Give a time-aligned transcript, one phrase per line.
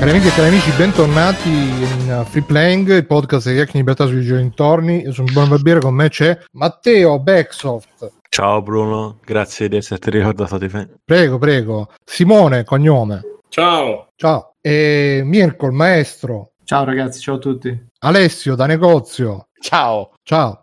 [0.00, 4.24] Cari amiche e cari amici, bentornati in Free Playing, il podcast di Tecnici Libertà sui
[4.24, 5.02] giochi intorni.
[5.02, 8.10] Io sono Buon Barbiere, con me c'è Matteo Backsoft.
[8.30, 10.88] Ciao Bruno, grazie di esserti ricordato di me.
[11.04, 11.92] Prego, prego.
[12.02, 13.20] Simone, cognome.
[13.50, 14.06] Ciao.
[14.16, 14.54] Ciao.
[14.62, 16.52] E Mirko, il maestro.
[16.64, 17.88] Ciao ragazzi, ciao a tutti.
[17.98, 19.48] Alessio, da negozio.
[19.60, 20.12] Ciao.
[20.22, 20.62] Ciao.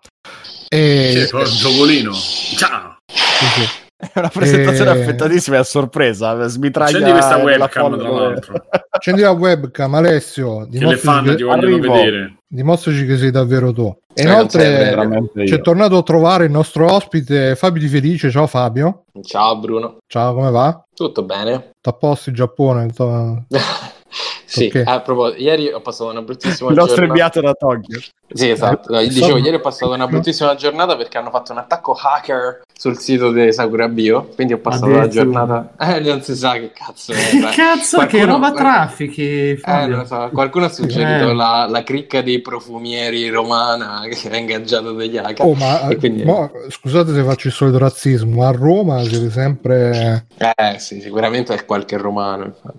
[0.68, 1.28] E...
[1.30, 2.12] C'è il giocolino.
[2.12, 2.98] Ciao.
[3.06, 3.86] Sì, sì.
[4.14, 6.48] È una presentazione E- affettatissima e a sorpresa.
[6.48, 8.54] Smitraglia Accendi questa la webcam, tra l'altro.
[8.90, 10.68] Accendi la webcam, Alessio.
[10.70, 11.94] Che le fan Dimostraci ti che, vogliono arrivo.
[11.94, 12.38] vedere.
[12.48, 13.96] dimostraci che sei davvero tu.
[14.14, 15.48] E Cioè, inoltre Veramente io.
[15.48, 18.30] ci è tornato a trovare il nostro ospite Fabio Di Felice.
[18.30, 19.04] Ciao Fabio.
[19.24, 20.84] Ciao Bruno, Ciao, come va?
[20.94, 21.72] tutto bene?
[21.82, 22.88] T'apposti in Giappone?
[22.92, 23.46] To-
[24.46, 24.82] sì, Ok.
[24.86, 27.20] a proposito, ieri ho passato una bruttissima Il nostro giornata.
[27.20, 28.00] inviato da Tokyo.
[28.34, 28.92] Sì, esatto.
[28.94, 32.62] No, Eh, dicevo, ieri ho passato una bruttissima giornata perché hanno fatto un attacco hacker
[32.78, 34.30] sul sito di Sakura Bio.
[34.36, 35.74] Quindi ho passato la giornata.
[35.88, 37.16] Eh, non si sa che cazzo è.
[37.30, 39.88] Che cazzo, che Qualcuno- roba qual- traffichi, Eh, Fabio?
[39.88, 40.30] non lo so.
[40.32, 41.34] Qualcuno ha suggerito Eh.
[41.34, 45.46] la, la cricca dei profumieri romana che era ingaggiato degli hacker.
[45.46, 50.26] Oh, ma, quindi- mo- scusate se faccio il solito razzismo, ma a Roma siete sempre...
[50.38, 52.46] Eh sì, sicuramente è qualche romano.
[52.46, 52.78] Infatti.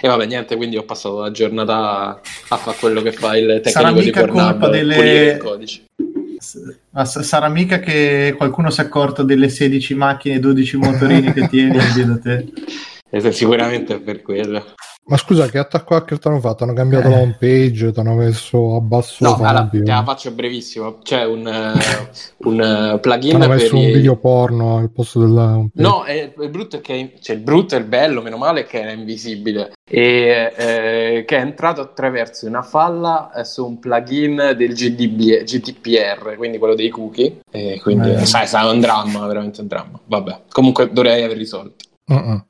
[0.00, 3.88] E vabbè, niente, quindi ho passato la giornata a fare quello che fa il Sarà
[3.88, 5.84] tecnico di mica Pornhub, delle- pulire i codici.
[6.90, 11.48] Ma sarà mica che qualcuno si è accorto delle 16 macchine e 12 motorini che
[11.48, 12.52] tieni da te?
[13.10, 14.74] Eh, Sicuramente è per quello.
[15.06, 16.64] Ma scusa, che attacco hacker ti hanno fatto?
[16.64, 17.10] Hanno cambiato Eh.
[17.10, 20.98] la home page, ti hanno messo a basso No, allora, te la faccio brevissimo.
[21.02, 21.72] C'è un, eh,
[22.38, 25.68] un eh, Ti plugin hanno per messo un i- video porno al posto della home
[25.74, 25.86] page.
[25.88, 28.80] No, è, il brutto è che cioè, il brutto e il bello, meno male, che
[28.80, 34.72] era invisibile e eh, che è entrato attraverso una falla eh, su un plugin del
[34.72, 37.40] GDB, GDPR, quindi quello dei cookie.
[37.50, 38.24] E quindi, Eh.
[38.24, 40.00] sai, sai, è un dramma, veramente un dramma.
[40.06, 41.84] Vabbè, comunque dovrei aver risolto.
[42.10, 42.42] Mm-mm.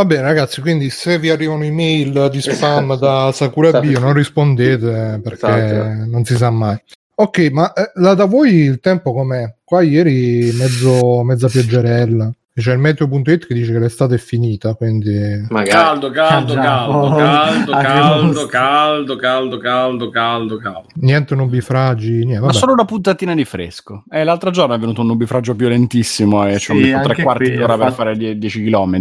[0.00, 5.20] Va bene ragazzi, quindi se vi arrivano email di spam da Sakura Bio non rispondete
[5.22, 6.06] perché Esatto.
[6.10, 6.78] non si sa mai.
[7.16, 9.56] Ok, ma eh, la da voi il tempo com'è?
[9.62, 12.32] Qua ieri mezzo, mezza pioggerella.
[12.54, 15.44] C'è il meteo.it che dice che l'estate è finita, quindi...
[15.50, 15.68] Magari.
[15.70, 16.60] Caldo, caldo, Già.
[16.62, 20.86] caldo, Oh, caldo, abbiamo- caldo, caldo, caldo, caldo, caldo, caldo.
[20.94, 22.34] Niente nubifragi, niente.
[22.40, 22.52] Ma Vabbè.
[22.58, 24.04] solo una puntatina di fresco.
[24.10, 27.74] Eh, l'altro giorno è venuto un nubifragio violentissimo e ci ho messo tre quarti d'ora
[27.76, 29.00] per fatto- fare die- 10 km.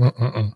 [0.00, 0.52] Mm-mm.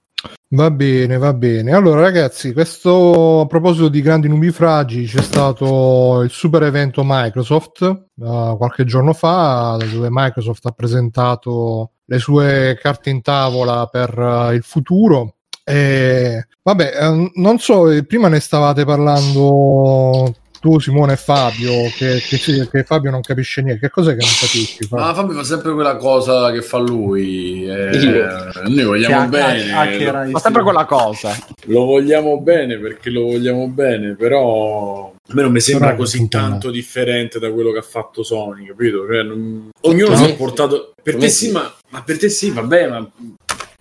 [0.50, 1.72] Va bene, va bene.
[1.72, 8.54] Allora, ragazzi, questo a proposito di grandi nubifragi, c'è stato il super evento Microsoft eh,
[8.56, 14.62] qualche giorno fa, dove Microsoft ha presentato le sue carte in tavola per eh, il
[14.62, 15.34] futuro.
[15.64, 20.32] E, vabbè, eh, non so, prima ne stavate parlando
[20.66, 23.86] tu, Simone e Fabio, che, che che Fabio non capisce niente.
[23.86, 24.84] Che cos'è che non capisci?
[24.84, 25.04] Fabio?
[25.06, 27.64] Ma Fabio fa sempre quella cosa che fa lui.
[27.68, 28.18] eh,
[28.66, 29.72] noi vogliamo Che bene.
[29.72, 31.32] ha- hackera i Ma sempre quella cosa.
[31.66, 36.26] Lo vogliamo bene perché lo vogliamo bene, però a me non mi sembra Però così
[36.28, 39.06] tanto differente da quello che ha fatto Sony, capito?
[39.06, 40.94] Cioè, non- Ognuno si è portato...
[41.00, 41.52] Per per te sì.
[41.52, 43.08] ma, ma per te sì, vabbè, ma...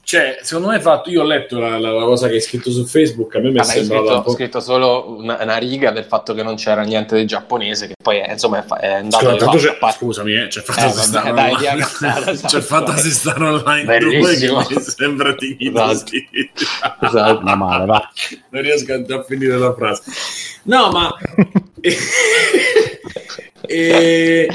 [0.05, 1.09] Cioè, secondo me è fatto...
[1.09, 3.57] Io ho letto la, la- la cosa che hai scritto su Facebook, a me mi
[3.57, 4.29] è ho sembrato scritto, un po'...
[4.29, 7.95] ho scritto solo una, una riga del fatto che non c'era niente di giapponese, che
[8.01, 9.97] poi è, insomma è, fa- è andato Scusa, tanto fatto c'è- a parte.
[9.97, 11.81] scusami, eh, c'è Eh, Fantasy vabbè, Star dai, Online.
[12.31, 12.47] esatto.
[12.57, 14.63] c'è Fantasy Star Online 2 Bellissimo.
[14.63, 16.03] che mi sembra dignitoso.
[17.01, 17.41] Esatto.
[17.41, 18.09] Non male, va.
[18.49, 20.03] non riesco a, a finire la frase.
[20.66, 21.16] No, ma
[23.67, 24.49] e,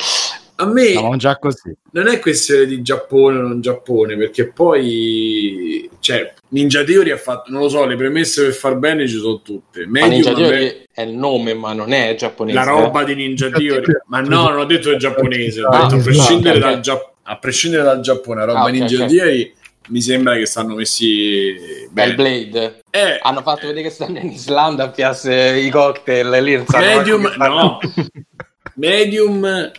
[0.60, 0.92] a me
[1.38, 1.74] così.
[1.92, 7.50] non è questione di Giappone o non Giappone, perché poi cioè, Ninja Theory ha fatto,
[7.50, 9.86] non lo so, le premesse per far bene ci sono tutte.
[9.86, 12.56] Medium, Ninja a me- Theory è il nome, ma non è giapponese.
[12.58, 15.94] la roba di Ninja Theory, ma no, non ho detto è giapponese, ho Ah, detto
[15.94, 16.02] a ok.
[16.04, 19.10] prescindere, Gia- a prescindere dal Giappone, la roba Ah, ok, Ninja ok.
[19.10, 19.54] Theory
[19.88, 21.52] mi sembra che stanno messi
[21.90, 22.14] bene.
[22.14, 22.80] Blade.
[22.90, 27.78] Eh, Hanno fatto vedere che stanno in Islanda a piasse i cocktail lì Medium, no.
[28.74, 29.70] Medium,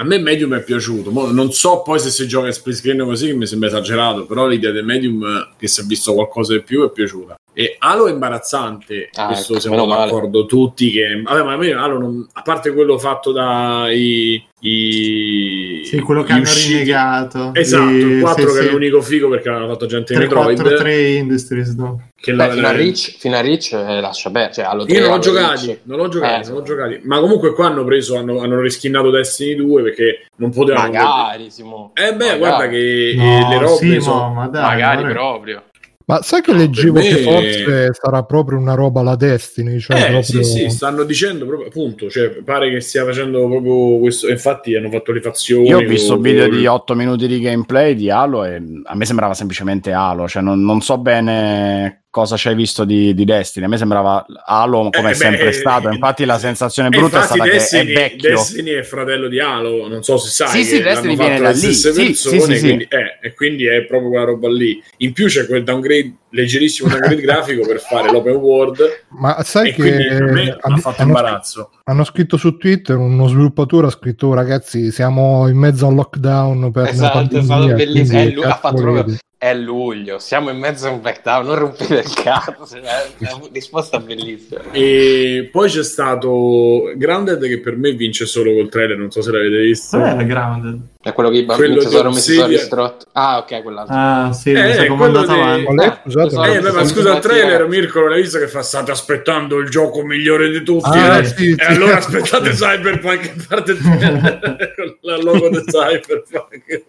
[0.00, 1.10] a me Medium è piaciuto.
[1.10, 4.26] Mo non so poi se si gioca in split screen così, che mi sembra esagerato,
[4.26, 7.36] però l'idea del Medium eh, che si è visto qualcosa di più è piaciuta.
[7.52, 10.04] E Halo è imbarazzante, Ah, questo ecco, siamo meno male.
[10.04, 10.90] d'accordo tutti.
[10.92, 16.22] Che, vabbè, ma a me Halo, non- a parte quello fatto dai i, Sì, quello
[16.22, 17.50] che hanno usciti- rinnegato.
[17.54, 18.68] Esatto, il Sì, 4 sì, che sì.
[18.68, 20.56] è l'unico figo perché l'hanno fatto gente in Metroid.
[20.56, 22.02] 343 Industries, no?
[22.20, 24.52] Che Beh, la- fino a Reach, fino a Reach eh, lascia bene.
[24.52, 25.78] Cioè, allo Io non l'ho giocati, Reach.
[25.84, 27.00] non l'ho giocati, Eh, non l'ho giocati.
[27.04, 30.90] Ma comunque qua hanno preso, hanno, hanno rischinato Destiny 2 perché non potevano...
[30.90, 31.92] Magari, Simo.
[31.94, 32.38] Eh beh, Magari.
[32.38, 34.32] guarda che No, le robe Simo, sono...
[34.32, 35.62] ma dai, Magari guarda- proprio.
[36.08, 39.78] Ma sai che leggevo per me- che forse sarà proprio una roba la Destiny?
[39.78, 40.22] Cioè Eh proprio...
[40.22, 44.88] sì, sì, stanno dicendo proprio appunto, cioè pare che stia facendo proprio questo, infatti hanno
[44.88, 45.68] fatto le fazioni.
[45.68, 49.04] Io ho visto con- video di 8 minuti di gameplay di Halo e a me
[49.04, 53.66] sembrava semplicemente Halo, cioè non, non so bene cosa ci hai visto di, di Destiny.
[53.66, 55.88] A me sembrava Halo come Eh, è sempre beh, stato.
[55.88, 58.30] eh, Infatti, la sensazione E brutta è stata Destiny, che è vecchio.
[58.30, 60.48] Destiny è fratello di Halo, non so se sai.
[60.48, 61.74] Sì, sì, che Destiny viene fatto da lì.
[61.74, 62.60] Sì, persone, sì, sì, sì.
[62.60, 64.82] quindi, eh, e quindi è proprio quella roba lì.
[64.98, 69.04] In più c'è quel downgrade, leggerissimo downgrade grafico per fare l'open world.
[69.10, 69.90] Ma sai e che
[70.20, 71.70] me ha hanno- fatto hanno, imbarazzo.
[71.84, 75.96] hanno scritto su Twitter, uno sviluppatore ha scritto "Oh, ragazzi siamo in mezzo a un
[75.96, 77.92] lockdown per Esatto, è pandemia, stato bellissimo.
[78.18, 81.46] quindi Eh, lui ha fatto volete?" proprio è luglio, siamo in mezzo a un blackdown,
[81.46, 82.74] non rompete il cazzo.
[82.74, 84.62] È una risposta bellissima.
[84.72, 89.30] E poi c'è stato Grounded che per me vince solo col trailer, non so se
[89.30, 89.96] l'avete visto.
[89.96, 90.80] Qual era Grounded?
[91.00, 92.60] È quello che i Quello bambini di tesoro messi sono Obsidian.
[92.60, 93.06] ristretto.
[93.12, 93.94] Ah, ok, quell'altro.
[93.96, 95.84] Ah, sì, Eh, come quello andato di- avanti.
[95.84, 97.68] Eh, Scusate, Eh, beh, ma sono scusa, il trailer, eh.
[97.68, 100.88] Mirko, non l'hai visto che fa state aspettando il gioco migliore di tutti?
[100.98, 101.24] Ah, eh?
[101.24, 101.70] sì, e sì.
[101.70, 106.82] allora aspettate Cyberpunk che parte con la logo di Cyberpunk.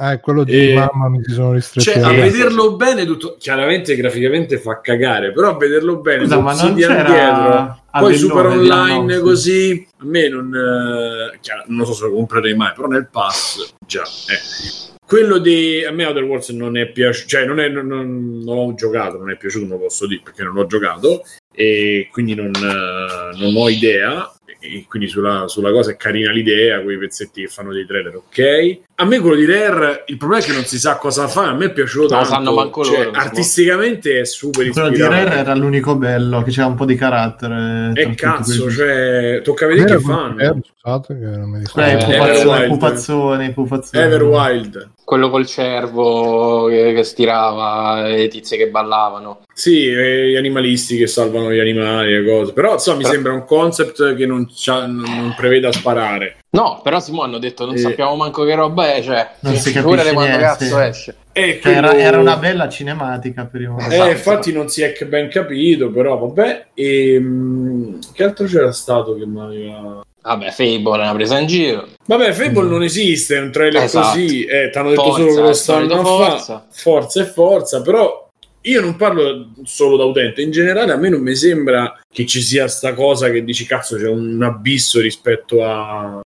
[0.00, 3.96] Eh, quello di E- mamma mi si sono ristretti Cioè, a vederlo bene, tutto, chiaramente
[3.96, 9.18] graficamente fa cagare, però a vederlo bene, Scusa, ma non c'era dietro, poi super online
[9.20, 13.74] così, a me non, eh, chiaro, non so se lo comprerei mai, però nel pass
[13.86, 14.02] già.
[14.02, 14.96] eh.
[15.06, 18.56] Quello di a me Outer Worlds non è piaciuto, cioè non, è, non, non- non
[18.66, 21.22] l'ho giocato, non è piaciuto, non lo posso dire perché non l'ho giocato
[21.54, 24.30] e quindi non, eh, non ho idea.
[24.60, 28.78] E quindi sulla, sulla cosa è carina l'idea, quei pezzetti che fanno dei trailer, ok.
[29.00, 31.50] A me quello di Rare, il problema è che non si sa cosa fa.
[31.50, 32.24] A me è piaciuto lo tanto.
[32.28, 35.24] sanno manco cioè, loro, artisticamente è super Quello di ispirato.
[35.24, 37.92] Rare era l'unico bello, che c'era un po' di carattere.
[37.94, 38.76] E tutti cazzo, quelli.
[38.76, 40.40] cioè, tocca vedere Era che fanno.
[40.40, 41.80] eh, scusate che non mi Eh, ricordo.
[41.88, 42.68] Eh, pupazzoni, Everwild.
[42.68, 44.04] pupazzoni, pupazzoni.
[44.04, 44.90] Everwild.
[45.04, 49.42] Quello col cervo che, che stirava, le tizie che ballavano.
[49.54, 52.52] Sì, e gli animalisti che salvano gli animali e cose.
[52.52, 56.36] Però insomma, mi sembra un concept che non, non- non preveda sparare.
[56.50, 57.78] No, però Simo hanno detto non Eh.
[57.78, 60.38] sappiamo manco che roba è, cioè, Non si capisce quando niente.
[60.38, 61.16] cazzo esce.
[61.32, 63.92] E Cioè, era, quello- era una bella cinematica per il momento.
[63.92, 64.10] Eh, Esatto.
[64.10, 66.66] infatti non si è che ben capito, però vabbè.
[66.74, 70.02] E, mm, che altro c'era stato che mi aveva...
[70.20, 71.86] Vabbè, Fable è una presa in giro.
[72.06, 74.08] Vabbè, Fable non esiste, è un trailer Esatto.
[74.08, 76.44] così, eh, ti hanno detto Forza, solo che lo stanno a forza.
[76.54, 76.64] fare.
[76.70, 78.27] Forza e forza, però
[78.62, 82.40] io non parlo solo da utente, in generale a me non mi sembra che ci
[82.40, 86.20] sia sta cosa che dici cazzo c'è un abisso rispetto a,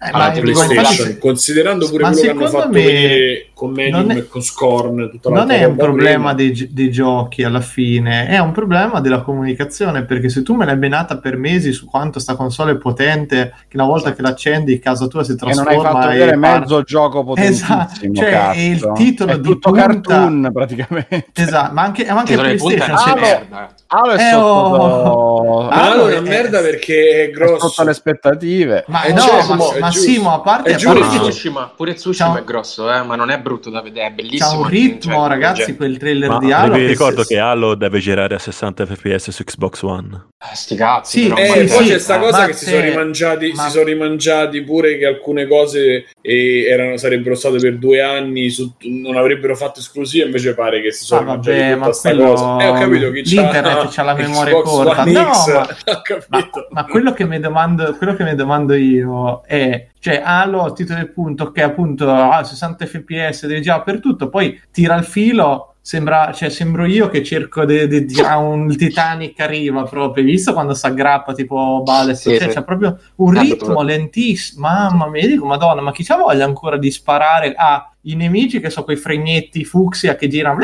[0.00, 0.76] Eh, alla ma PlayStation,
[1.08, 4.28] infatti- considerando pure ma quello che hanno fatto me vedere con Medium non è- e
[4.28, 5.10] con Scorn.
[5.10, 10.04] Tutta non è un problema dei, dei giochi alla fine, è un problema della comunicazione.
[10.04, 13.76] Perché se tu me l'hai benata per mesi su quanto sta console è potente, che
[13.76, 16.60] una volta che l'accendi, casa tua si E non trasforma hai fatto e vedere par-
[16.60, 17.66] mezzo gioco potentissimo.
[17.82, 18.58] Esatto, cioè, cazzo.
[18.58, 21.26] è il titolo È di tutto punta- cartoon praticamente.
[21.34, 22.96] Esatto, ma anche, ma anche punta è PlayStation.
[22.98, 23.74] se- Ah, merda.
[23.90, 25.62] Halo è Eh, sotto, oh.
[25.64, 27.68] Ma allora è eh, una merda perché è è grosso.
[27.68, 28.84] sotto le aspettative.
[28.88, 29.78] Ma Eh, no, cioè,
[30.22, 30.98] ma, a parte, È giusto.
[30.98, 32.38] Pure Tsushima, pure Tsushima Ciao.
[32.38, 34.50] è grosso, eh, ma non è brutto da vedere, è bellissimo.
[34.50, 36.74] c'ha un Cioè, ritmo, ragazzi, cioè, quel trailer Ma di Halo.
[36.74, 40.26] vi che ricordo se- che Halo deve girare a 60 fps su Xbox One.
[40.38, 42.80] eh, sti cazzi, Sì, però, Eh, poi sì, c'è sta cosa se- che si sono
[42.82, 48.00] rimangiati, ma- si sono rimangiati pure che alcune cose eh, erano, sarebbero state per due
[48.02, 51.92] anni, su- non avrebbero fatto esclusive, invece pare che si sono Ah, rimangiati vabbè, tutta
[51.92, 52.56] sta quello- cosa.
[52.58, 55.04] Eh, ho capito che l'internet c'ha la memoria Xbox corta.
[55.04, 56.66] No, ma- Ma, capito.
[56.70, 60.98] ma quello, che mi domando, quello che mi domando io è, cioè, Halo a titolo
[60.98, 65.74] del punto, che appunto ha 60 fps, devi già per tutto, poi tira il filo,
[65.80, 70.30] sembra, cioè, sembro io che cerco di di- di- ah, un Titanic arriva proprio, hai
[70.30, 72.54] visto quando si aggrappa tipo Ballest, Sì, cioè, sì.
[72.56, 76.44] c'è proprio un Ah, ritmo lentissimo, mamma mia, io dico, madonna, ma chi c'ha voglia
[76.44, 80.58] ancora di sparare a i nemici che sono quei fregnetti fucsia che girano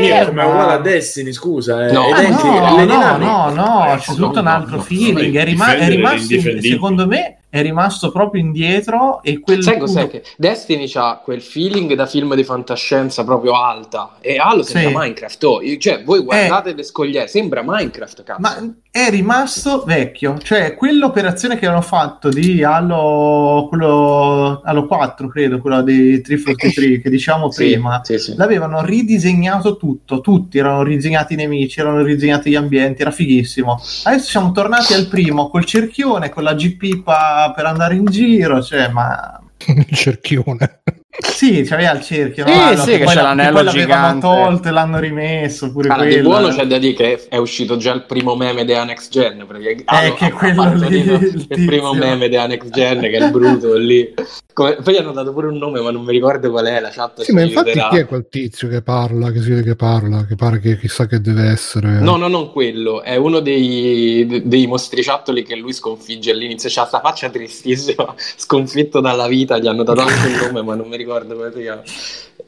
[0.00, 1.86] Mio, ma è uguale a ma- Destiny, scusa.
[1.86, 1.92] eh.
[1.92, 2.06] No.
[2.12, 5.36] Ah, no, no, no, no, no, c'è tutto un altro no, feeling.
[5.36, 9.22] È, rima- è difendere rimasto, secondo me, è rimasto proprio indietro.
[9.22, 10.00] E quel Sai cos'è?
[10.08, 14.88] punto- Che Destiny ha quel feeling da film di fantascienza proprio alta e Halo sembra
[14.88, 14.96] Sì.
[14.96, 15.44] Minecraft.
[15.44, 18.40] Oh, io- cioè, voi guardate le scogliere, sembra Minecraft, cazzo.
[18.40, 18.56] Ma
[18.92, 25.80] è rimasto vecchio, cioè quell'operazione che hanno fatto di Halo, quello, Halo 4, credo, quello
[25.80, 28.34] di 343 che diciamo Sì, prima, sì, sì.
[28.36, 33.80] l'avevano ridisegnato tutto, tutti erano ridisegnati i nemici, erano ridisegnati gli ambienti, era fighissimo.
[34.02, 38.88] Adesso siamo tornati al primo col cerchione, con la GP per andare in giro, cioè,
[38.88, 40.82] ma il cerchione.
[41.18, 42.62] Sì, c'aveva il cerchio, Sì, no?
[42.62, 44.20] Allora, sì, che che poi c'è la- l'anello che poi l'avevano gigante.
[44.26, 46.28] tolto e l'hanno rimesso pure Allora, di quello.
[46.28, 49.44] buono c'è da dire che è uscito già il primo meme della Next Gen.
[49.46, 53.24] Perché Eh, che ha quello lì, il il primo meme della Next Gen, che è
[53.24, 54.14] il bruto lì.
[54.52, 57.22] Come- Poi hanno dato pure un nome, ma non mi ricordo qual è la chat.
[57.22, 57.88] Sì, ma infatti aiuterà.
[57.88, 61.06] chi è quel tizio che parla, che si vede che parla, che pare che chissà
[61.06, 62.00] che deve essere...
[62.00, 66.68] No, no, non quello, è uno dei, de- dei mostriciattoli che lui sconfigge all'inizio.
[66.70, 69.58] C'ha sta faccia tristissima, sconfitto dalla vita.
[69.58, 71.82] Gli hanno dato anche un nome, ma non mi ricordo come si chiama.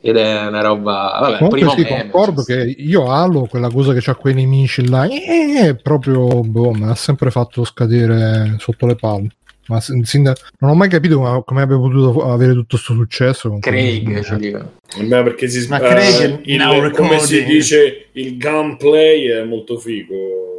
[0.01, 1.17] Ed è una roba.
[1.21, 4.35] Vabbè, Comunque primo sì, meme, concordo cioè, che io Halo, quella cosa che c'ha quei
[4.35, 9.29] nemici là, eh, proprio, boh, me l'ha sempre fatto scadere sotto le palle.
[9.67, 13.49] Ma sin- da- non ho mai capito come, come abbia potuto avere tutto questo successo.
[13.49, 14.73] con Craig, ci dico.
[14.99, 19.79] Vabbè, perché si Ma eh, Craig, il- now come si dice il gunplay è molto
[19.79, 20.54] figo.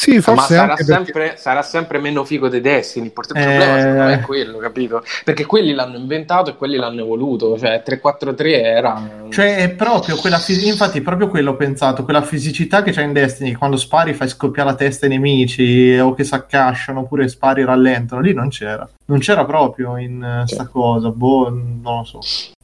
[0.00, 1.04] Sì, Ma forse sarà anche perché...
[1.04, 3.06] sempre, sarà sempre meno figo dei Destiny.
[3.06, 3.42] Il Eh.
[3.42, 5.02] problema me è quello, capito?
[5.24, 7.58] Perché quelli l'hanno inventato e quelli l'hanno evoluto.
[7.58, 9.26] Cioè, 343 era.
[9.28, 13.02] Cioè, è proprio quella fis- infatti, è proprio quello ho pensato, quella fisicità che c'è
[13.02, 17.00] in Destiny, che quando spari fai scoppiare la testa ai nemici o che si accasciano
[17.00, 18.88] oppure spari rallentano, lì non c'era.
[19.06, 22.18] Non c'era proprio in eh, sta cosa, boh, non lo so.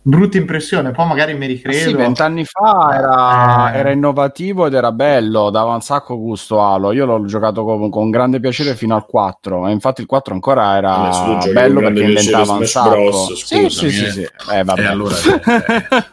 [0.07, 1.79] Brutta impressione, poi magari mi Ah, ricredo.
[1.79, 3.79] Sì, vent'anni fa era, Eh.
[3.79, 6.93] era innovativo ed era bello, dava un sacco gusto Halo.
[6.93, 10.77] Io l'ho giocato con, con grande piacere fino al 4, e infatti il 4 ancora
[10.77, 12.91] era Eh, bello perché inventava un Smash sacco.
[12.91, 14.11] Bros, sì, scusami, sì, sì, eh.
[14.11, 14.29] sì.
[14.53, 14.81] Eh, vabbè.
[14.83, 15.15] E allora-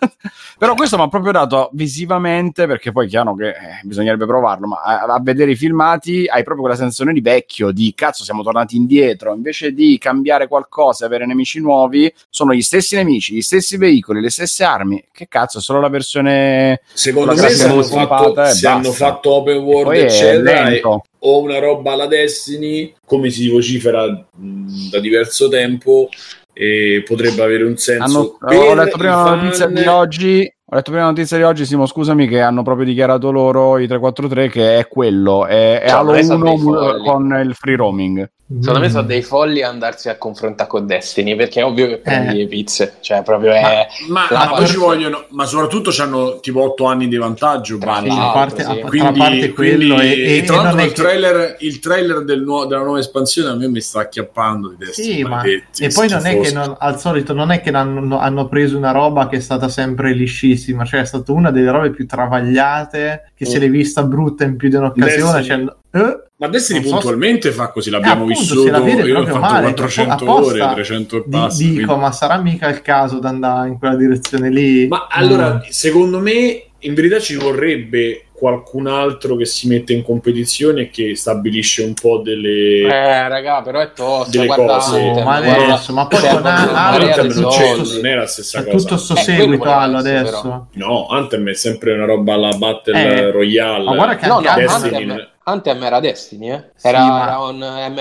[0.61, 4.81] Però questo mi ha proprio dato visivamente, perché poi chiaro che eh, bisognerebbe provarlo, ma
[4.83, 8.75] a, a vedere i filmati hai proprio quella sensazione di vecchio, di cazzo siamo tornati
[8.75, 13.79] indietro, invece di cambiare qualcosa e avere nemici nuovi, sono gli stessi nemici, gli stessi
[13.81, 15.03] veicoli, le stesse armi.
[15.11, 16.81] Che cazzo, solo la versione...
[16.93, 20.81] Secondo Con me se hanno, fatto, se hanno fatto open world eccetera e-
[21.23, 26.09] o una roba alla Destiny come si vocifera mh, da diverso tempo
[26.53, 30.53] e potrebbe avere un senso Hanno, ho letto prima la notizia di oggi.
[30.65, 33.87] Ho letto prima la notizia di oggi, Simo, scusami, che hanno proprio dichiarato loro i
[33.87, 37.03] 343 che è quello, è, è Cioè, Halo ma sono 1 dei folli.
[37.05, 38.31] con il free roaming.
[38.59, 38.91] Secondo me Mm.
[38.91, 42.37] sono dei folli andarsi a confrontare con Destiny perché è ovvio che prendi Eh.
[42.43, 43.87] le pizze, cioè proprio è.
[44.09, 48.01] ma, La ma poi ci vogliono ma soprattutto hanno tipo 8 anni di vantaggio Tra.
[48.01, 48.81] Sì, a parte, sì.
[48.81, 52.41] quindi, parte quello quindi- e, e- e tra l'altro il che- trailer, il trailer del
[52.41, 56.09] nuovo- della nuova espansione a me mi sta acchiappando di Destiny Sì, ma e poi
[56.09, 59.37] non è che non- al solito non è che hanno, hanno preso una roba che
[59.37, 63.61] è stata sempre liscissima, cioè è stata una delle robe più travagliate che se Mm.
[63.61, 65.37] l'è vista brutta in più di un'occasione.
[65.39, 65.65] Destiny.
[65.91, 66.23] Cioè, eh?
[66.41, 69.19] Ma Destiny non so se- puntualmente fa così Eh, l'abbiamo appunto, vissuto la vede io
[69.19, 72.81] ho fatto male, 400 apposta ore 300 e passa dico, quindi- ma sarà mica il
[72.81, 74.87] caso di andare in quella direzione lì?
[74.87, 75.69] Ma allora, Mm.
[75.69, 81.15] secondo me, in verità ci vorrebbe qualcun altro che si mette in competizione e che
[81.15, 82.79] stabilisce un po' delle...
[82.87, 84.31] Eh, raga, però è tosto.
[84.31, 84.99] Delle guarda cose.
[84.99, 87.53] Anthem, Ma guarda- adesso, ma poi cioè, con Anthem non,
[87.93, 88.77] non era la stessa cosa.
[88.77, 90.41] tutto sto Eh, seguito essere, adesso.
[90.41, 90.65] però.
[90.71, 93.83] No, Anthem è sempre una roba alla Battle Eh, Royale.
[93.83, 96.71] ma guarda che No, anche no, Destiny Anthem, Anthem era Destiny, eh?
[96.75, 97.57] Sì, Era, ma- era un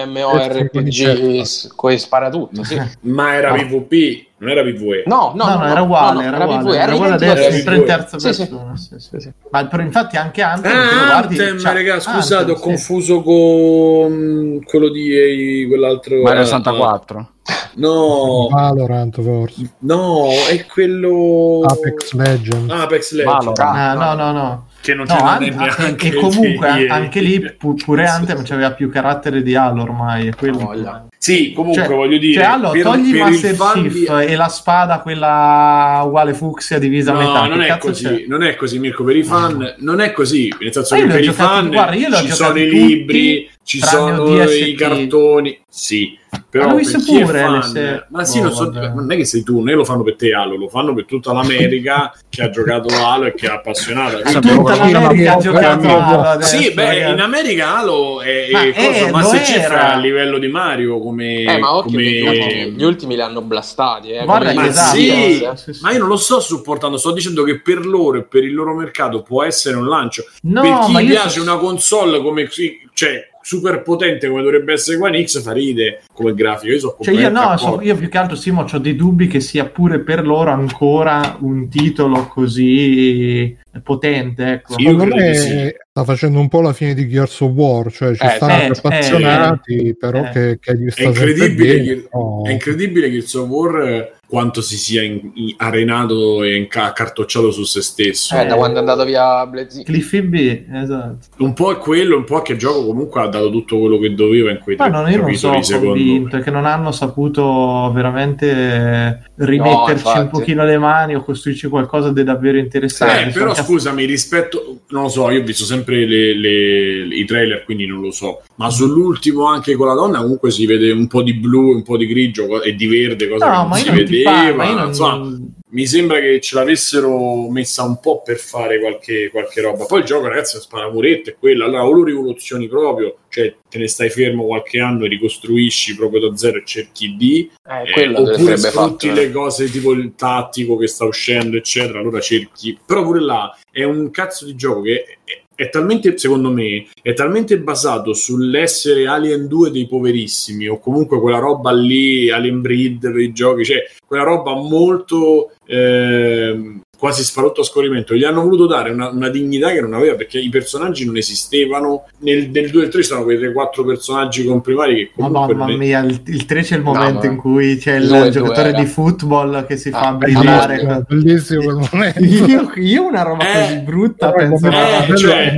[0.09, 2.79] MMORPG s- con sparatutto, sì.
[3.03, 3.57] Ma era No.
[3.57, 5.05] PvP, non era PvE.
[5.07, 7.85] No, no, No, no, era uguale, no, no, era uguale, PvE, era uguale adesso, in
[7.85, 8.77] terza persona.
[8.77, 9.33] sì, sì, sì.
[9.51, 12.63] Ma però infatti anche Anthem, Ah, guardi, Anthem, cioè, raga, scusate, Anthem, ho sì.
[12.63, 15.17] confuso con quello di
[15.63, 16.21] eh, quell'altro...
[16.23, 17.31] Mario ah, 64.
[17.77, 19.71] No, Valorant forse.
[19.81, 21.63] no, è quello...
[21.65, 22.73] Apex Legends.
[22.73, 23.45] Apex Legends.
[23.45, 23.59] Valorant.
[23.77, 24.67] Ah, no, no, no.
[24.83, 28.45] Che non No, c'è an- neanche e comunque di- anche lì pu- pure Anthem sì.
[28.45, 30.33] c'aveva più carattere di Halo ormai.
[30.35, 31.09] quello.
[31.19, 34.09] Sì, comunque Cioè- voglio dire, Cioè, allora, per, togli per Master il fan di- Chief
[34.27, 37.47] e la spada, quella uguale fucsia divisa a No, metà.
[37.47, 38.25] non è cazzo così, c'è?
[38.27, 41.31] non è così Mirko, per i fan non è così, nel senso che per i
[41.33, 46.19] fan guarda, io ci sono i libri, ci tranne sono i cartoni, sì,
[46.51, 49.45] però Ma visto pure, fan, se- ma sì, boh, non, so- non è che sei
[49.45, 52.89] tu, che lo fanno per te Halo, lo fanno per tutta l'America che ha giocato
[52.93, 54.19] Halo e che è appassionata.
[54.41, 55.87] Tutta l'America ha giocato.
[55.89, 57.13] Halo adesso, Sì, beh, ragazzi.
[57.13, 59.91] in America Halo è, Ma è cosa, eh, Chief era.
[59.91, 61.43] è a livello di Mario come...
[61.43, 64.25] Eh, ma occhio come- gli ultimi, li hanno blastati, eh.
[64.25, 64.97] Guarda Ma esatto.
[64.97, 65.51] sì, eh.
[65.55, 65.81] Sì, sì.
[65.83, 68.75] ma io non lo sto supportando, sto dicendo che per loro e per il loro
[68.75, 70.25] mercato può essere un lancio.
[70.43, 72.49] No, per chi ma piace so- una console come
[72.93, 76.73] cioè super potente come dovrebbe essere One X fa ride come grafica.
[76.73, 79.41] Io sono Cioè io no, so- io più che altro Simo ho dei dubbi che
[79.41, 84.75] sia pure per loro ancora un titolo così potente, ecco.
[84.75, 85.75] Sì, io Secondo credo me sì.
[85.91, 88.67] sta facendo un po' la fine di Gears of War, cioè ci Eh, stanno eh,
[88.77, 90.31] appassionati, però eh.
[90.31, 93.45] che, che gli È sta sempre incredibile, bene, che, però- è incredibile che il suo
[93.45, 98.39] War eh, quanto si sia in- in- arenato e accartocciato su se stesso.
[98.39, 101.27] Eh, da quando è andato via Blaze Cliffy B, esatto.
[101.39, 104.15] Un po' è quello, un po' che il gioco comunque ha dato tutto quello che
[104.15, 106.43] doveva in quei Ma tre non, io non sono convinto, me.
[106.43, 110.19] è che non hanno saputo veramente rimetterci infatti.
[110.21, 113.29] un pochino le mani o costruirci qualcosa di davvero interessante.
[113.31, 117.65] Eh, però scusami, rispetto, non lo so, io ho visto sempre le- le- i trailer,
[117.65, 118.43] quindi non lo so.
[118.57, 121.97] Ma sull'ultimo, anche con la donna, comunque si vede un po' di blu, un po'
[121.97, 124.65] di grigio e di verde, cosa che No, non ma si io non ti vedeva.
[124.65, 125.39] io non- Insomma,
[125.73, 129.85] mi sembra che ce l'avessero messa un po' per fare qualche, qualche roba.
[129.87, 131.67] Poi il gioco, ragazzi, è sparamurette, è quella.
[131.67, 136.29] Allora, o lo rivoluzioni proprio, cioè te ne stai fermo qualche anno e ricostruisci proprio
[136.29, 139.21] da zero e cerchi di, Eh, eh, oppure sfrutti fatto.
[139.21, 139.25] eh.
[139.27, 142.01] le cose tipo il tattico che sta uscendo, eccetera.
[142.01, 146.51] Allora cerchi, però pure là è un cazzo di gioco che è, è talmente, secondo
[146.51, 152.63] me, è talmente basato sull'essere Alien 2 dei poverissimi, o comunque quella roba lì, Alien
[152.63, 158.15] Breed per i giochi, cioè quella roba molto ehm, quasi sparotto a scorrimento.
[158.15, 162.05] Gli hanno voluto dare una, una dignità che non aveva perché i personaggi non esistevano.
[162.19, 165.79] Nel, nel 2 e il 3 sono quei 3-4 personaggi comprimari che comunque Madonna non-
[165.79, 168.79] mia, il, il 3 c'è il No, momento ma- in cui c'è il giocatore era.
[168.81, 170.75] di football che si fa Ah, brillare.
[170.77, 172.19] Bellissimo, bellissimo quel momento.
[172.51, 175.57] Io, io una roba Eh, così brutta Però penso Eh, cioè-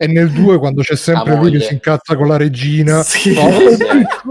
[0.00, 3.02] è nel- è nel 2 quando c'è sempre lui che si incazza con la regina.
[3.04, 3.34] Sì.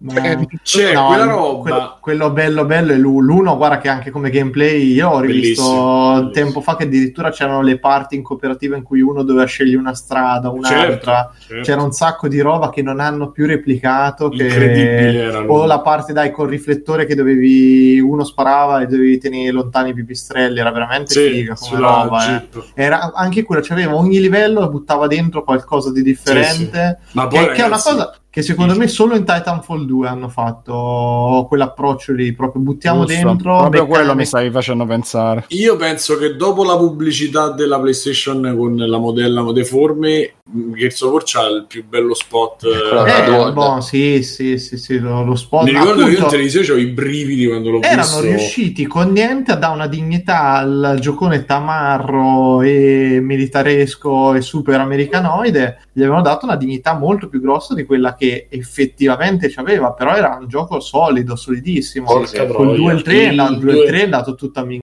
[0.00, 1.60] Ma- C'è No, quella roba.
[1.62, 5.62] Quello, quello bello bello è l'u- l'uno, guarda che anche come gameplay io ho rivisto
[5.62, 6.30] Bellissimo, bellissimo.
[6.30, 9.94] tempo fa che addirittura c'erano le parti in cooperativa in cui uno doveva scegliere una
[9.94, 11.32] strada, un'altra.
[11.38, 14.28] Certo, C'era un sacco di roba che non hanno più replicato.
[14.28, 14.42] Che...
[14.44, 15.48] Incredibile era lui.
[15.50, 19.94] O la parte dai col riflettore che dovevi uno sparava e dovevi tenere lontani i
[19.94, 22.36] pipistrelli, era veramente Sì, figa come roba.
[22.40, 22.46] eh.
[22.74, 26.98] Era anche quello, c'aveva ogni livello buttava dentro qualcosa di differente.
[27.12, 30.08] Ma Che, poi, che è una ragazzi, cosa che secondo me solo in Titanfall 2
[30.08, 33.58] hanno fatto quell'approccio lì, proprio buttiamo Giusto, dentro.
[33.58, 35.44] Proprio quello mi stavi facendo pensare.
[35.48, 41.22] Io penso che dopo la pubblicità della PlayStation con la modella deforme, Gears of War
[41.50, 42.64] il più bello spot.
[42.64, 43.10] Eh.
[43.10, 43.52] Eh, Edward.
[43.52, 45.64] boh, sì, sì, sì, sì, lo, lo spot.
[45.64, 48.20] Mi ricordo che io in appunto, televisione avevo i brividi quando l'ho erano visto.
[48.22, 55.82] riusciti con niente a dare una dignità al giocone tamarro e militaresco e super americanoide.
[55.92, 59.92] Gli avevano dato una dignità molto più grossa di quella che effettivamente c'aveva.
[59.92, 62.24] Però era un gioco solido, solidissimo.
[62.26, 62.76] Sì, troia.
[62.76, 64.60] 2 e il 3, Il la- il 2 e il due- 3 è andato tutta
[64.64, 64.80] minchia.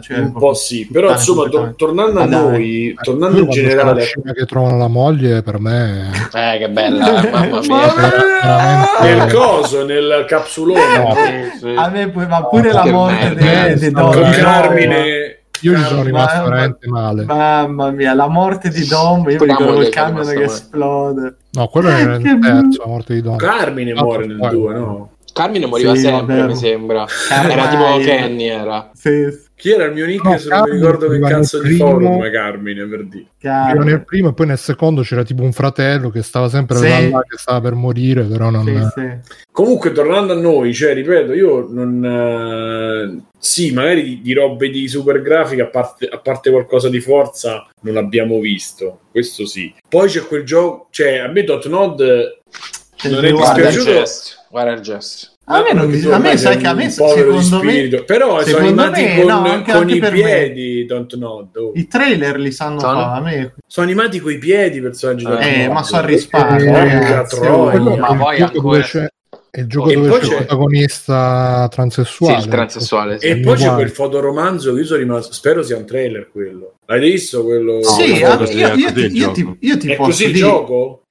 [0.00, 2.40] Cioè, un po' sì, però insomma, to- tornando a dai.
[2.40, 6.58] noi, tornando Io in c'è la generale, scena che trovano la moglie per me Eh,
[6.58, 7.94] che bella, eh, mamma Ma- mia.
[7.94, 11.74] veramente- nel coso, nel capsulone Sì, sì.
[11.76, 14.10] A me poi- ma pure Oh, la che morte Eh, con Dom.
[14.10, 15.38] veramente- Carmine.
[15.60, 19.36] io ci sono rimasto Mamma- veramente male Mamma mia, la morte di Dom, io mi
[19.36, 21.36] Pure la ricordo il che camion che esplode.
[21.52, 24.50] No quello era Che il terzo la morte di Don Carmine Ah, muore nel poi-
[24.50, 25.10] 2, no?
[25.32, 27.06] Carmine moriva Sì, sempre, mi sembra.
[27.28, 28.90] Carmine- Era tipo Kenny, era.
[28.92, 29.26] Sì,
[29.62, 30.24] Chi era il mio nick?
[30.24, 31.86] No, se non mi ricordo che cazzo di primo.
[31.88, 33.26] forum Carmine per dire.
[33.38, 33.84] Chiaro.
[33.84, 37.10] nel primo e poi nel secondo c'era tipo un fratello che stava sempre Sì.
[37.12, 39.40] là, che stava per morire però non Sì, sì.
[39.52, 42.04] Comunque, tornando a noi, cioè, ripeto, io non.
[42.04, 46.98] eh, sì, magari di, di robe di super grafica, a parte, a parte qualcosa di
[47.00, 49.02] forza, non abbiamo visto.
[49.12, 49.72] Questo sì.
[49.88, 50.88] Poi c'è quel gioco.
[50.90, 53.90] Cioè, a me Dot Nod non è Guarda, Guarda il dispiaciuto.
[53.92, 54.36] gesto.
[54.50, 55.30] Guarda il gesto.
[55.44, 58.04] A me, non, tu a me sai che a me secondo me spirito.
[58.04, 60.20] però sono secondo animati me, con, no, anche- con anche i per me.
[60.22, 61.72] piedi Don't Nod oh.
[61.74, 63.00] i trailer li sanno Sono?
[63.00, 63.18] fare.
[63.18, 67.24] A me sono animati con i piedi i personaggi Don't Eh, ma so a risparmio,
[67.28, 67.70] troia.
[67.70, 69.06] quello Ma poi ancora- c'è
[69.54, 73.26] il gioco E dove poi c'è il c'è- protagonista transessuale Sì, il transessuale, sì.
[73.26, 75.32] E poi c'è quel fotoromanzo che io sono rimasto.
[75.32, 76.74] Spero sia un trailer quello.
[76.86, 77.82] L'hai visto quello?
[77.82, 80.24] sì, no, ah, io, è io ti, il io ti- io ti È posso così
[80.26, 81.01] il dire gioco?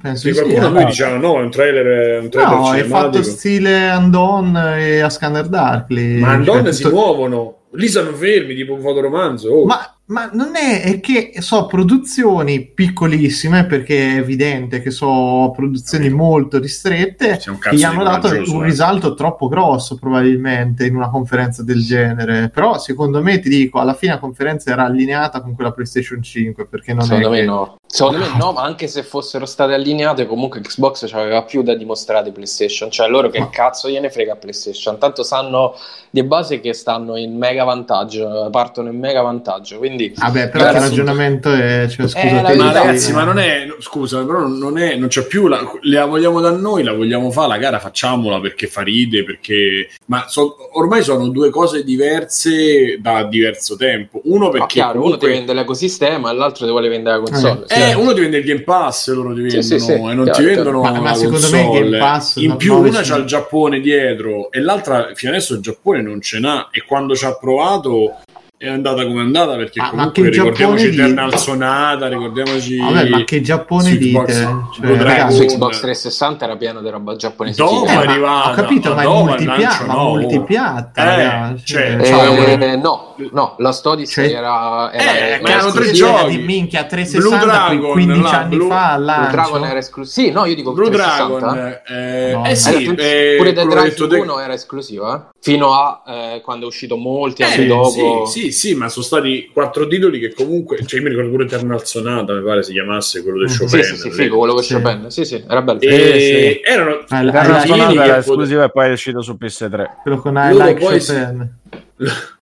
[0.00, 0.72] Penso Sì, di sì, qualcuno a eh.
[0.72, 5.00] noi diceva no, è un trailer, è un trailer no, è fatto stile Andon e
[5.00, 7.52] a Scanner Darkly Ma Cioè, donne si tutto- muovono.
[7.72, 9.50] Lì sono fermi, tipo un fotoromanzo.
[9.50, 9.66] Oh.
[9.66, 16.08] Ma, ma non è, è che so produzioni piccolissime perché è evidente che so produzioni
[16.08, 18.64] molto ristrette che gli hanno dato un eh.
[18.64, 23.92] risalto troppo grosso probabilmente in una conferenza del genere però secondo me ti dico alla
[23.92, 27.44] fine la conferenza era allineata con quella PlayStation 5 perché non Secondo è me che-
[27.44, 27.76] no.
[27.90, 32.22] Secondo me no, ma anche se fossero state allineate, comunque Xbox aveva più da dimostrare
[32.24, 32.90] di PlayStation.
[32.90, 34.98] Cioè, loro che cazzo gliene frega a PlayStation?
[34.98, 35.74] Tanto sanno
[36.10, 39.78] di base che stanno in mega vantaggio, partono in mega vantaggio.
[39.78, 43.24] Quindi, vabbè però il ragionamento è cioè, Eh, scusa la te, Ma verità- ragazzi, ma
[43.24, 43.66] non è.
[43.80, 44.94] Scusa, però non è.
[44.96, 45.46] Non c'è più.
[45.46, 47.48] La, la vogliamo da noi, la vogliamo fare.
[47.48, 49.24] La gara facciamola perché fa ride.
[49.24, 49.88] Perché.
[50.06, 54.20] Ma so- ormai sono due cose diverse da diverso tempo.
[54.24, 54.66] Uno ma perché.
[54.66, 57.64] chiaro, uno comunque- ti vende l'ecosistema e l'altro ti vuole vendere la console.
[57.68, 57.76] Eh.
[57.78, 60.24] Eh, uno ti vende il Game Pass, loro ti vendono Sì, sì, sì, e non
[60.24, 60.80] chiaro, ti vendono.
[60.82, 61.70] Ma- ma secondo me il.
[61.70, 65.60] Game Pass In no- più, una c'ha il Giappone dietro e l'altra fino adesso il
[65.60, 66.68] Giappone non ce n'ha.
[66.70, 68.16] E quando ci ha provato
[68.58, 73.08] è andata come è andata perché Ah, ma comunque che ricordiamoci Eternal Sonata, ricordiamoci Vabbè,
[73.08, 74.32] ma che Giappone Xbox, dite?
[74.32, 75.04] Cioè, Blue Dragon.
[75.06, 77.62] ragazzi, su Xbox 360 era pieno di roba giapponese.
[77.62, 80.04] Dopo è Eh, ma arrivata, ho capito, ma è dopo al multipia- ma no.
[80.16, 85.48] multipiatta, Eh, cioè, Eh, cioè, Eh, no, no, Lost Odyssey Cioè- era, era, Eh, ma
[85.50, 86.18] erano tre esclusiva.
[86.22, 86.36] giochi.
[86.36, 89.28] di minchia Blue 360 Dragon, quei 15 là, anni Blue- fa Blue.
[89.30, 90.26] Dragon era esclusivo.
[90.26, 91.52] Sì, no, io dico Blue 360.
[91.52, 93.68] Dragon eh, No, eh sì, pure Dead
[94.08, 95.20] te- 1 era esclusivo, eh?
[95.40, 98.26] Fino a eh, quando è uscito molti anni Eh, dopo.
[98.26, 101.44] Sì, sì, sì, ma sono stati quattro titoli che comunque, cioè io mi ricordo pure
[101.44, 103.56] Eternal Sonata, mi pare si chiamasse quello del Mm.
[103.56, 103.68] Chopin.
[103.68, 104.74] Sì, sì, sì, figo, quello con Sì.
[104.74, 105.10] Chopin.
[105.10, 105.80] Sì, sì, era bello.
[105.80, 109.36] E erano Ah, la- Era la- una la- era esclusiva e poi è uscito su
[109.36, 109.98] PS3.
[110.02, 111.54] quello con I Loro Like poi Chopin.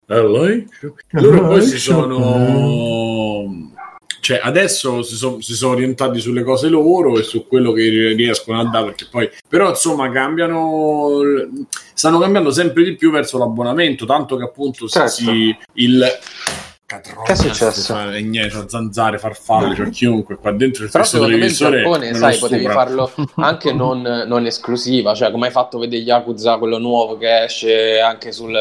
[0.08, 1.22] I like Chopin.
[1.22, 2.16] Loro poi si sono
[4.26, 8.58] cioè adesso si, son- si sono orientati sulle cose loro e su quello che riescono
[8.58, 11.20] a dare perché poi però insomma cambiano
[11.94, 15.08] stanno cambiando sempre di più verso l'abbonamento tanto che appunto Certo.
[15.10, 16.04] si, il
[16.86, 17.94] Che è successo?
[17.94, 22.38] Fa- niente, zanzare, farfalle, cioè chiunque qua dentro il Però secondo me televisore Giappone, sai,
[22.38, 22.84] potevi stupra.
[22.84, 27.98] farlo anche non, non esclusiva, cioè come hai fatto vedere Yakuza, quello nuovo che esce
[27.98, 28.56] anche sul,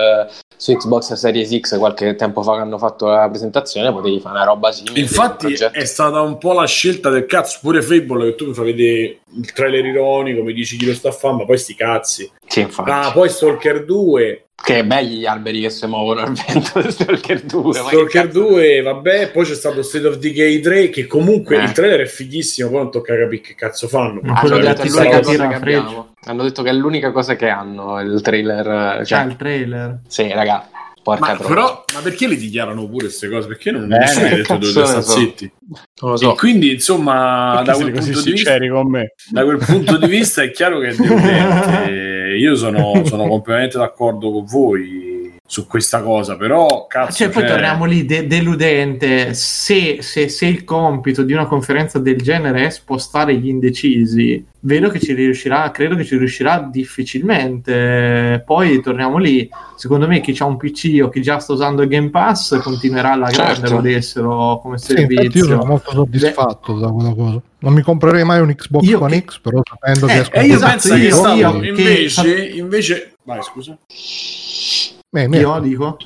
[0.57, 4.45] su Xbox Series X qualche tempo fa che hanno fatto la presentazione, potevi fare una
[4.45, 5.01] roba simile.
[5.01, 8.65] Infatti è stata un po' la scelta del cazzo, pure Fable che tu mi fai
[8.65, 12.31] vedere il trailer ironico, mi dici chi lo sta a fare, ma poi sti cazzi.
[12.47, 12.89] Sì, infatti.
[12.89, 17.41] Ah, poi Stalker 2, Che belli gli alberi che si muovono al vento di Stalker
[17.43, 17.62] 2.
[17.63, 21.58] ma che Stalker cazzo- 2, vabbè, poi c'è stato State of Decay 3 che comunque
[21.58, 21.63] Eh.
[21.65, 24.21] il trailer è fighissimo, poi non tocca capire che cazzo fanno.
[24.23, 25.99] Ma Hanno quello detto che.
[26.28, 28.97] Hanno detto che è l'unica cosa che hanno il trailer.
[28.99, 29.99] C'è Cioè, il trailer.
[30.08, 30.67] sì, raga,
[31.04, 33.47] porca Ma, però, ma perché le dichiarano pure queste cose?
[33.47, 35.12] Perché non Bene, nessuno ha detto dove cazzo sta ne so.
[35.19, 35.51] zitti?
[36.01, 36.34] non lo E so.
[36.34, 39.13] quindi, insomma, da quel, punto di vista, con me?
[39.30, 42.13] da quel punto di vista è chiaro che è deludente.
[42.33, 45.05] Io sono, sono completamente d'accordo con voi
[45.47, 49.34] su questa cosa, però cazzo, Cioè, poi cioè, torniamo lì, de- deludente.
[49.36, 54.89] Se, se- se il compito di una conferenza del genere è spostare gli indecisi, vedo
[54.89, 58.41] che ci riuscirà, credo che ci riuscirà difficilmente.
[58.45, 59.47] Poi torniamo lì.
[59.75, 63.12] Secondo me, chi ha un PC o chi già sta usando il Game Pass continuerà
[63.12, 63.71] alla grande Certo.
[63.73, 65.45] a goderselo come Sì, infatti io servizio.
[65.45, 67.41] sono molto soddisfatto da quella cosa.
[67.60, 70.41] Non mi comprerei mai un Xbox Io One che- X, però sapendo che Eh, escono
[70.41, 73.77] e io Esatto, penso che io- io che- invece, invece, vai scusa.
[75.15, 75.97] Eh, mi- Io dico.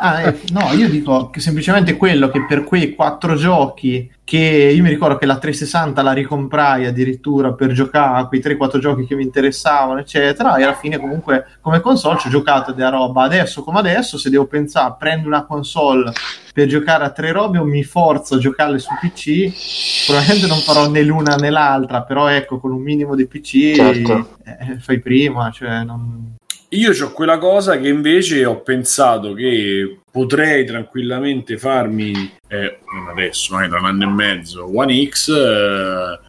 [0.00, 4.38] Ah, eh, no, io dico che semplicemente quello che per quei quattro giochi che
[4.72, 9.06] io mi ricordo che la 360 la ricomprai addirittura per giocare a quei 3-4 giochi
[9.06, 13.24] che mi interessavano, eccetera, e alla fine comunque come console ci ho giocato della roba.
[13.24, 16.12] Adesso come adesso, se devo pensare, prendo una console
[16.54, 20.88] per giocare a tre robe o mi forzo a giocarle su PC, probabilmente non farò
[20.88, 24.36] né l'una né l'altra, però ecco, con un minimo di PC Certo.
[24.44, 26.36] eh, fai prima, cioè non...
[26.70, 32.12] Io ho quella cosa che invece ho pensato che potrei tranquillamente farmi
[32.46, 32.78] eh,
[33.10, 35.28] adesso, magari tra un anno e mezzo, One X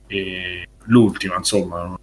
[0.07, 1.98] eh, l'ultima, insomma.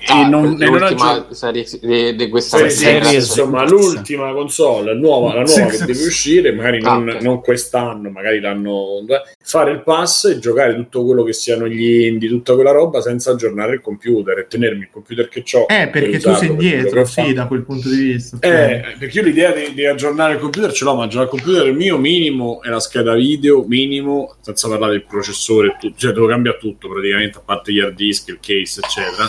[0.00, 3.64] E Ah, non, e non l'ultima aggiung- serie di, di questa Sì, sì, serie- insomma,
[3.66, 6.06] l'ultima console nuova, la nuova Sì, che sì, deve sì.
[6.06, 9.04] uscire, magari non, Ah, non quest'anno, magari l'anno
[9.42, 13.32] fare il pass e giocare tutto quello che siano gli indie, tutta quella roba senza
[13.32, 15.66] aggiornare il computer e tenermi il computer che ho.
[15.68, 18.36] Eh, perché tu sei indietro, sì, da quel punto di vista.
[18.40, 21.66] Eh, perché io l'idea di, di aggiornare il computer ce l'ho, ma aggiornare il computer
[21.66, 26.12] il mio minimo è la scheda video, minimo, senza parlare del processore, e tutto, cioè
[26.12, 29.28] devo cambiare tutto praticamente, a parte gli hard disk, il case, eccetera.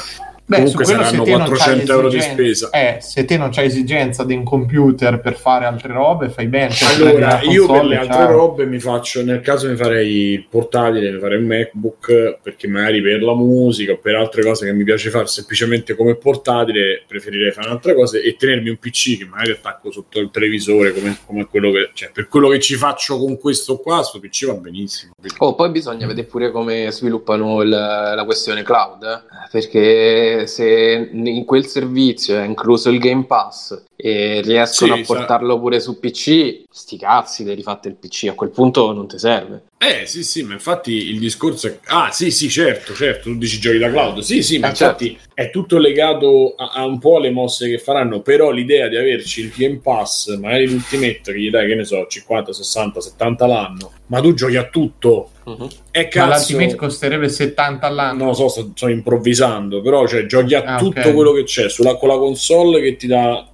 [0.49, 2.69] Beh, Comunque su quello saranno se te non 400 c'hai euro di esigenza- spesa.
[2.71, 6.71] Eh, se te non c'hai esigenza di un computer per fare altre robe, fai bene.
[6.71, 8.31] cioè, Allora, io per le altre ciao.
[8.31, 12.99] robe mi faccio, nel caso mi farei il portatile, mi farei il MacBook, perché magari
[12.99, 17.51] per la musica o per altre cose che mi piace fare semplicemente come portatile, preferirei
[17.51, 21.45] fare altre cose e tenermi un PC che magari attacco sotto il televisore come, come
[21.45, 25.11] quello che, cioè per quello che ci faccio con questo qua, sto PC va benissimo.
[25.37, 31.45] Oh, poi bisogna vedere pure come sviluppano il- la questione cloud, eh, perché se in
[31.45, 36.63] quel servizio è incluso il Game Pass e riescono Sì, a portarlo pure su PC,
[36.69, 39.63] sti cazzi, ti rifate il PC, a quel punto non ti serve.
[39.81, 41.79] Eh sì sì, ma infatti il discorso è...
[41.85, 45.17] Ah sì sì, certo, certo, tu dici giochi da cloud, sì sì, ma Eh, infatti
[45.33, 49.39] è tutto legato a, a un po' alle mosse che faranno, però l'idea di averci
[49.39, 53.91] il Game Pass, magari l'Ultimate che gli dai, che ne so, 50, 60, 70 l'anno,
[54.07, 55.67] ma tu giochi a tutto, Mhm.
[55.91, 56.51] e Ma cazzo...
[56.51, 58.17] l'Ultimate costerebbe 70 all'anno.
[58.17, 61.13] Non lo so, sto, sto improvvisando, però cioè, giochi a Ah, tutto ok.
[61.13, 63.48] quello che c'è sulla, con la console che ti dà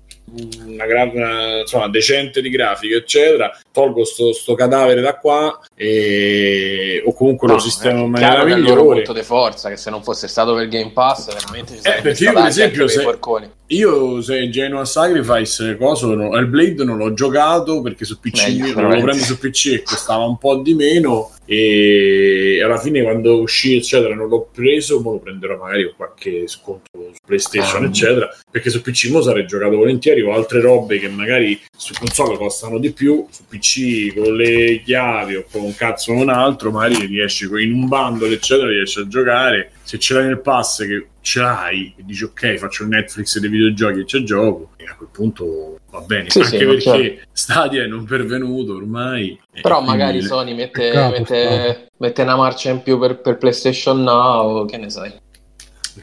[0.68, 3.58] una, gra- una- insomma, decente di grafica, eccetera.
[3.72, 7.02] Tolgo sto, sto cadavere da qua e...
[7.06, 8.96] o comunque lo No, sistema in è maniera che è il loro migliore.
[9.04, 11.82] punto di forza, che se non fosse stato per il Game Pass, veramente ci Eh,
[11.82, 13.20] sarebbe perché io, per esempio, se-.
[13.70, 18.92] Io se Genoa Sacrifice coso, no, Hellblade non l'ho giocato perché su PC Meglio, non
[18.92, 23.76] lo prendo su PC e costava un po' di meno e alla fine quando uscì
[23.76, 27.88] eccetera non l'ho preso, ma lo prenderò magari con qualche sconto su PlayStation Ah.
[27.88, 32.38] eccetera perché su PC mo sarei giocato volentieri o altre robe che magari su console
[32.38, 36.72] costano di più, su PC con le chiavi o con un cazzo o un altro
[36.72, 41.08] magari riesci in un bundle eccetera riesci a giocare se ce l'hai nel pass che
[41.22, 44.96] ce l'hai e dici ok faccio il Netflix dei videogiochi e c'è gioco e a
[44.96, 47.28] quel punto va bene Sì, anche sì, perché certo.
[47.32, 52.82] Stadia è non pervenuto ormai Però magari Sony mette, Peccato, mette, mette una marcia in
[52.82, 55.14] più per, per PlayStation Now, che ne sai.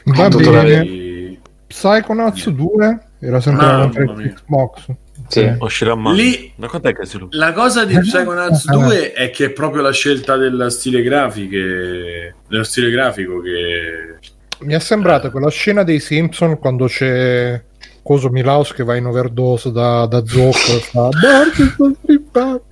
[0.05, 1.39] Va bene.
[1.67, 4.33] Psychonauts 2 era sempre conferenza mia.
[4.33, 4.85] Xbox.
[5.27, 5.55] Sì.
[5.59, 6.15] Uscirà mai.
[6.15, 7.27] Lì- Da quant'è che si lo...
[7.31, 12.35] La cosa di Psychonauts Eh, 2 è che è proprio la scelta del stile grafiche,
[12.47, 14.17] dello stile grafico che
[14.59, 17.61] Mi è sembrata quella scena dei Simpson quando c'è
[18.03, 22.65] Coso Milaus che va in overdose da, da Zoc e fa "Bart, sto strippando".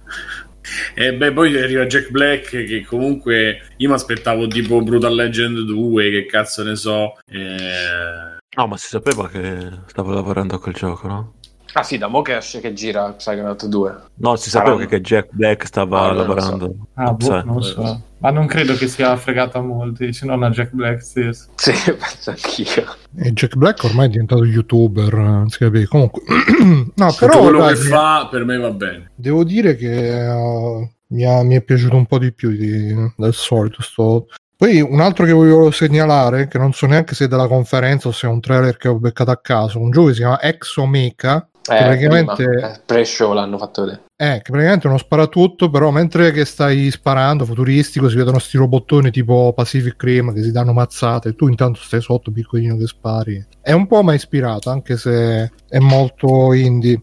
[0.94, 6.12] E beh, poi arriva Jack Black che comunque io mi aspettavo tipo Brutal Legend 2,
[6.12, 7.18] che cazzo ne so.
[7.30, 11.34] eh, No, ma si sapeva che stavo lavorando a quel gioco, no?
[11.74, 14.02] Ah sì, da mo che esce che gira Psychonaut 2.
[14.16, 16.76] No, si sapeva Saranno- che Jack Black stava Ah, lavorando.
[16.96, 18.02] Ah, boh, non lo so.
[18.18, 21.48] Ma non credo che sia fregato a molti, se non a Jack Black stesso.
[21.56, 22.94] Sì, penso anch'io.
[23.16, 25.88] E Jack Black ormai è diventato youtuber, non si capisce.
[25.88, 26.22] Comunque,
[26.94, 29.12] no, tutto però quello dai, che fa per me va bene.
[29.16, 33.34] devo dire che uh, mi, ha- mi è piaciuto un po' di più di- del
[33.34, 33.82] solito.
[33.82, 34.28] Sto...
[34.62, 38.12] Poi un altro che volevo segnalare, che non so neanche se è della conferenza o
[38.12, 41.50] se è un trailer che ho beccato a caso, un gioco che si chiama Exomecha,
[41.64, 42.44] che Eh, praticamente...
[42.44, 44.04] prima, eh, pre-show l'hanno fatto vedere.
[44.16, 48.58] Eh, che praticamente è uno sparatutto, però mentre che stai sparando futuristico si vedono sti
[48.58, 52.86] robottoni tipo Pacific Rim che si danno mazzate e tu intanto stai sotto piccolino che
[52.86, 53.44] spari.
[53.60, 57.02] È un po' ma ispirato, anche se è molto indie.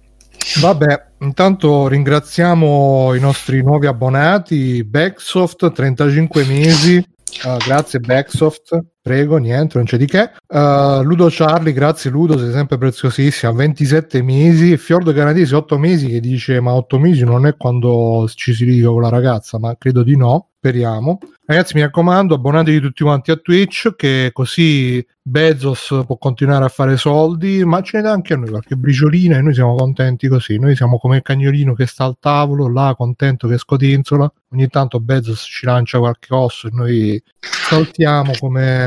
[0.61, 7.16] Vabbè, intanto ringraziamo i nostri nuovi abbonati, Backsoft, 35 mesi.
[7.45, 8.73] Uh, grazie Backsoft,
[9.09, 10.33] prego, niente, non c'è di che.
[10.47, 13.55] Uh, Ludo Charlie, grazie Ludo, sei sempre preziosissimo.
[13.55, 14.77] 27 mesi.
[14.77, 18.90] Fiordo Canadese, 8 mesi, che dice: Ma 8 mesi non è quando ci si litiga
[18.90, 20.49] con la ragazza, ma credo di no.
[20.59, 21.21] Speriamo.
[21.47, 26.97] Ragazzi, mi raccomando, abbonatevi tutti quanti a Twitch, che così Bezos può continuare a fare
[26.97, 30.59] soldi, ma ce ne dà anche a noi qualche briciolina e noi siamo contenti così.
[30.59, 34.31] Noi siamo come il cagnolino che sta al tavolo, là, contento che scodinzola.
[34.51, 38.87] Ogni tanto Bezos ci lancia qualche osso e noi saltiamo come...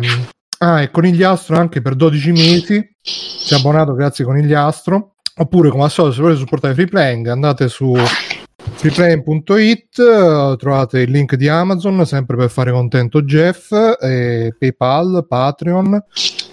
[0.60, 2.96] Ah, e Conigliastro anche per 12 mesi.
[3.02, 5.16] Si è abbonato, grazie Conigliastro.
[5.38, 7.96] Oppure, come al solito, se volete supportare Free Playing, andate su
[8.64, 16.04] freeplane.it eh, trovate il link di Amazon sempre per fare contento Jeff eh, Paypal, Patreon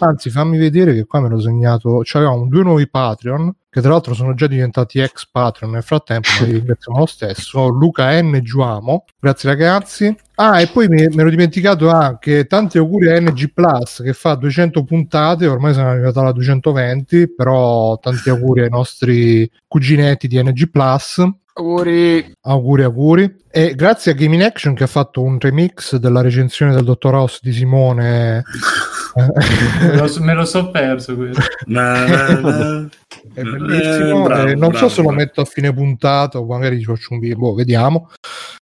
[0.06, 3.90] anzi fammi vedere che qua me l'ho segnato cioè avevamo due nuovi Patreon che tra
[3.90, 8.40] l'altro sono già diventati ex Patreon nel frattempo ma li ringraziamo lo stesso Luca N.
[8.42, 13.52] Giuamo grazie ragazzi ah e poi mi, me l'ho dimenticato anche tanti auguri a NG
[13.52, 19.50] Plus che fa 200 puntate ormai siamo arrivati alla 220 però tanti auguri ai nostri
[19.66, 21.22] cuginetti di NG Plus
[21.58, 22.34] Auguri.
[22.42, 23.36] Auguri, auguri.
[23.50, 27.40] E grazie a Gaming Action che ha fatto un remix della recensione del Dottor House
[27.42, 28.44] di Simone.
[29.14, 31.40] Me lo, me lo so perso questo.
[31.66, 32.88] Na, na, na.
[33.34, 34.24] È bellissimo.
[34.24, 35.20] Eh, bravo, Eh, non bravo, so se lo bravo.
[35.20, 38.10] metto a fine puntata o magari ci faccio un video, boh, vediamo.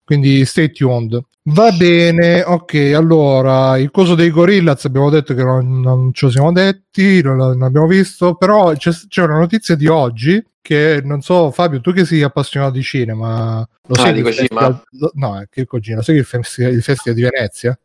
[0.05, 1.19] Quindi stay tuned.
[1.47, 2.93] Va bene, ok.
[2.95, 7.37] Allora, il coso dei Gorillaz abbiamo detto che non, non ce lo siamo detti, non,
[7.37, 11.93] non abbiamo visto, però c'è, c'è una notizia di oggi che non so, Fabio, tu
[11.93, 14.45] che sei appassionato di cinema, lo Ah, sai di il Kojima?
[14.61, 17.79] festival- no, è che Kojima, lo sai che il festival, il festival di Venezia?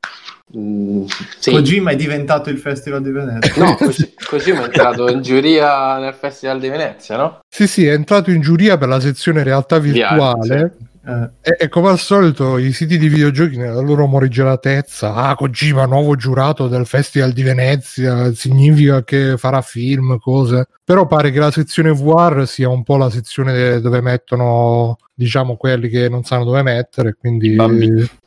[0.58, 1.06] Mm,
[1.40, 1.52] sì.
[1.52, 3.66] Kojima è diventato il Festival di Venezia.
[3.66, 7.40] No, così, così è entrato in giuria nel Festival di Venezia, no?
[7.50, 10.78] Sì, sì, è entrato in giuria per la sezione realtà virtuale.
[11.06, 15.86] Eh, E, e come al solito i siti di videogiochi nella loro morigeratezza, ah Kojima
[15.86, 20.68] nuovo giurato del Festival di Venezia, significa che farà film, cose.
[20.84, 25.90] Però pare che la sezione VR sia un po' la sezione dove mettono, diciamo, quelli
[25.90, 27.56] che non sanno dove mettere, quindi...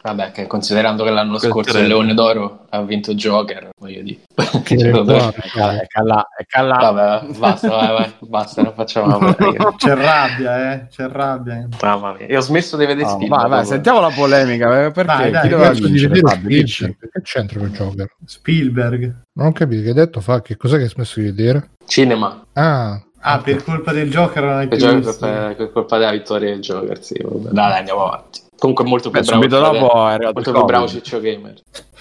[0.02, 1.86] Vabbè, che considerando che l'anno Quel scorso il.
[1.86, 4.18] Leone d'Oro ha vinto Joker, voglio dire.
[4.64, 5.36] Che guarda, vabbè,
[5.78, 6.74] È cala, è cala.
[6.90, 9.74] vabbè, basta, vai, vai, basta, non facciamo raga.
[9.78, 10.86] c'è rabbia, eh?
[10.88, 11.68] C'è rabbia.
[11.80, 13.28] Mamma mia, io ho smesso di vedere No, film.
[13.30, 13.70] vai, vai, proprio.
[13.70, 14.84] sentiamo la polemica.
[14.84, 16.14] eh, Perché Dai, dai, chi doveva vincere?
[16.16, 18.16] Spielberg, Che c'entra con Joker?
[18.26, 19.14] Spielberg.
[19.34, 21.70] Non ho capito che hai detto, fa che cos'è che hai smesso di vedere?
[21.86, 22.44] Cinema.
[22.54, 25.26] Ah, Ah, per colpa del Joker non hai Per, più Joker, visto.
[25.26, 27.14] per, per colpa della vittoria del Joker, sì.
[27.22, 27.50] Vabbè.
[27.50, 28.40] Dai, dai, andiamo avanti.
[28.58, 29.42] Comunque è molto più Beh, bravo.
[29.42, 30.88] subito dopo è arrivato molto più bravo.
[30.88, 31.54] Ciccio Gamer.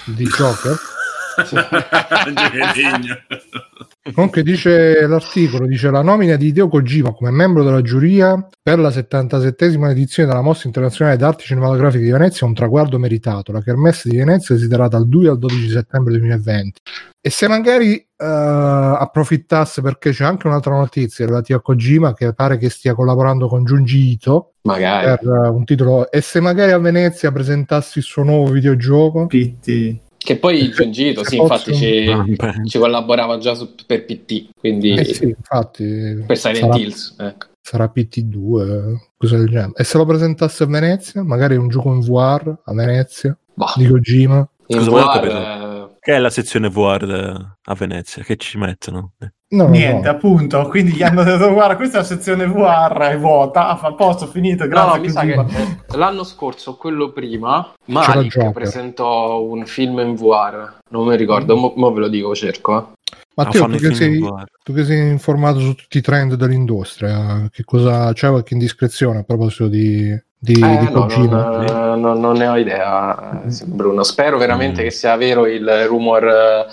[0.06, 0.78] di Joker?
[4.14, 8.90] Comunque dice l'articolo, dice la nomina di Hideo Kojima come membro della giuria per la
[8.90, 13.52] 77esima edizione della Mostra Internazionale d'Arte Cinematografiche di Venezia è un traguardo meritato.
[13.52, 16.80] La Kermesse di Venezia si terrà dal 2 al 12 settembre 2020.
[17.22, 22.58] E se magari eh, approfittasse, perché c'è anche un'altra notizia relativa a Kojima che pare
[22.58, 25.20] che stia collaborando con Junji Ito Magari.
[25.20, 29.28] per eh, un titolo, e se magari a Venezia presentassi il suo nuovo videogioco?
[29.28, 30.10] Pitti.
[30.24, 34.92] Che poi Giungito, sì, Se infatti ci, Ah, ci collaborava già su- per PT, quindi
[34.94, 36.24] Eh sì, infatti.
[36.28, 37.16] per Silent sarà- Hills.
[37.18, 37.46] Ecco.
[37.64, 39.72] sarà PT2, cosa del genere.
[39.76, 43.88] E se lo presentasse a Venezia, magari un gioco in VR a Venezia Boh, di
[43.88, 44.48] Kojima.
[44.68, 45.34] in VR, capire?
[45.34, 48.24] eh, Che è la sezione VR a Venezia?
[48.24, 49.14] Che ci mettono?
[49.20, 50.14] Eh, No, Niente, no.
[50.16, 50.68] appunto.
[50.70, 53.68] Quindi gli hanno detto: Guarda, questa è la sezione VR, è vuota.
[53.68, 54.66] Ah, fa a posto, finito.
[54.68, 54.96] Grazie.
[54.96, 55.60] no, mi sa che Kojima.
[55.60, 60.76] eh, l'anno scorso, quello prima, Malik presentò un film in VR.
[60.92, 62.78] Non mi ricordo, mo, mo ve lo dico, cerco.
[62.78, 63.00] eh.
[63.34, 64.20] Matteo, tu che, sei,
[64.64, 69.24] tu che sei informato su tutti i trend dell'industria, che cosa c'è qualche indiscrezione a
[69.24, 74.04] proposito di, di, Eh, di no, non, non- non ne ho idea, eh, Bruno.
[74.04, 74.84] Spero veramente Mm.
[74.86, 76.68] che sia vero il rumor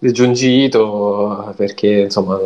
[0.00, 2.38] eh, di Junji Ito, perché insomma,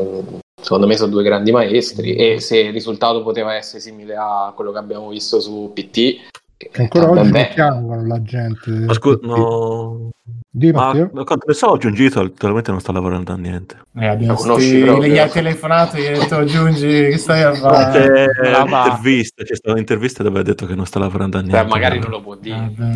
[0.61, 2.15] secondo me sono due grandi maestri.
[2.15, 6.21] E se il risultato poteva essere simile a quello che abbiamo visto su PT,
[6.57, 8.71] Che ancora eh, oggi mi piangono la gente.
[8.71, 10.11] Ma scusa, no.
[10.55, 11.11] Di Ma Matteo?
[11.15, 13.77] ma quanto ne so, ho giungito, attualmente non sta lavorando a niente.
[13.97, 15.11] Eh, abbiamo conosci proprio?
[15.11, 18.27] gli hai telefonato e gli hai detto Giungi, che stai a fare?
[18.27, 21.63] C'è un'intervista, c'è stata un'intervista dove ha detto che non sta lavorando a niente.
[21.63, 22.71] Beh, magari non lo può dire.
[22.77, 22.95] Vabbè.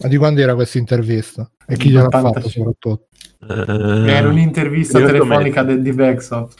[0.00, 1.48] Ma di quando era questa intervista?
[1.68, 2.40] E chi gliel'ha 85.
[2.40, 3.06] fatta soprattutto?
[3.48, 6.58] Eh, Era un'intervista telefonica del di Backsoft.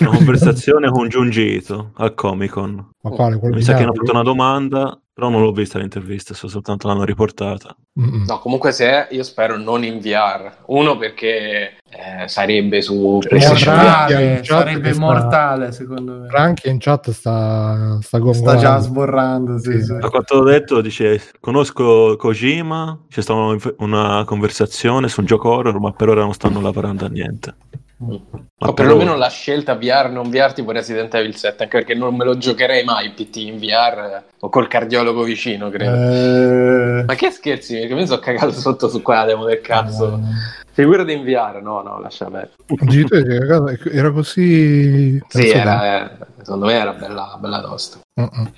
[0.00, 2.90] Una conversazione con Giungito al Comic Con.
[3.02, 3.38] Ma quale?
[3.42, 7.02] Mi sa che hanno fatto una domanda, però non l'ho vista l'intervista, so soltanto l'hanno
[7.02, 7.74] riportata.
[8.00, 8.26] Mm-mm.
[8.28, 10.58] No, comunque se è, io spero non in VR.
[10.66, 16.28] Uno perché eh, sarebbe su Cioè, Mortale, sarebbe che sta- mortale secondo me.
[16.28, 19.86] Franchi in chat sta, sta Sta già sborrando, sì, Sì.
[19.86, 19.96] sì.
[19.98, 25.50] Da quanto ho detto, dice, conosco Kojima, c'è stata una, una conversazione su un gioco
[25.50, 27.56] horror, ma per ora non stanno lavorando a niente.
[28.00, 31.94] Ma O per perlomeno la scelta VR non VR tipo Resident Evil 7, anche perché
[31.94, 35.94] non me lo giocherei mai PT in VR o col cardiologo vicino, credo.
[35.94, 40.14] Eh, Ma che scherzi, perché mi sono cagato sotto su quella demo del cazzo.
[40.14, 42.52] eh, Figurati in VR, no, no, lascia perdere.
[42.78, 45.20] Addirittura, ragazzi, era così...
[45.26, 46.10] Sì, era, eh,
[46.42, 47.98] secondo me era bella, bella tosta.
[48.20, 48.52] Mm-mm.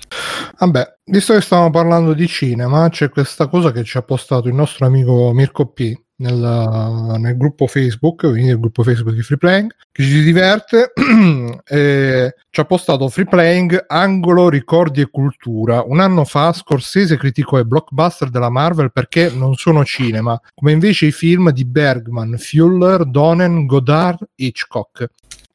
[0.59, 4.53] Vabbè, visto che stavamo parlando di cinema, c'è questa cosa che ci ha postato il
[4.53, 9.71] nostro amico Mirko P nel, nel gruppo Facebook, quindi nel gruppo Facebook di Free Playing,
[9.91, 10.93] che ci diverte.
[11.65, 15.83] e ci ha postato Free Playing Angolo Ricordi e Cultura.
[15.85, 21.07] Un anno fa Scorsese criticò i blockbuster della Marvel perché non sono cinema, come invece
[21.07, 25.09] i film di Bergman, Fuller, Donen, Godard, Hitchcock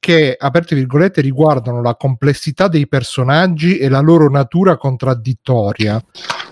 [0.07, 6.01] che, aperte virgolette, riguardano la complessità dei personaggi e la loro natura contraddittoria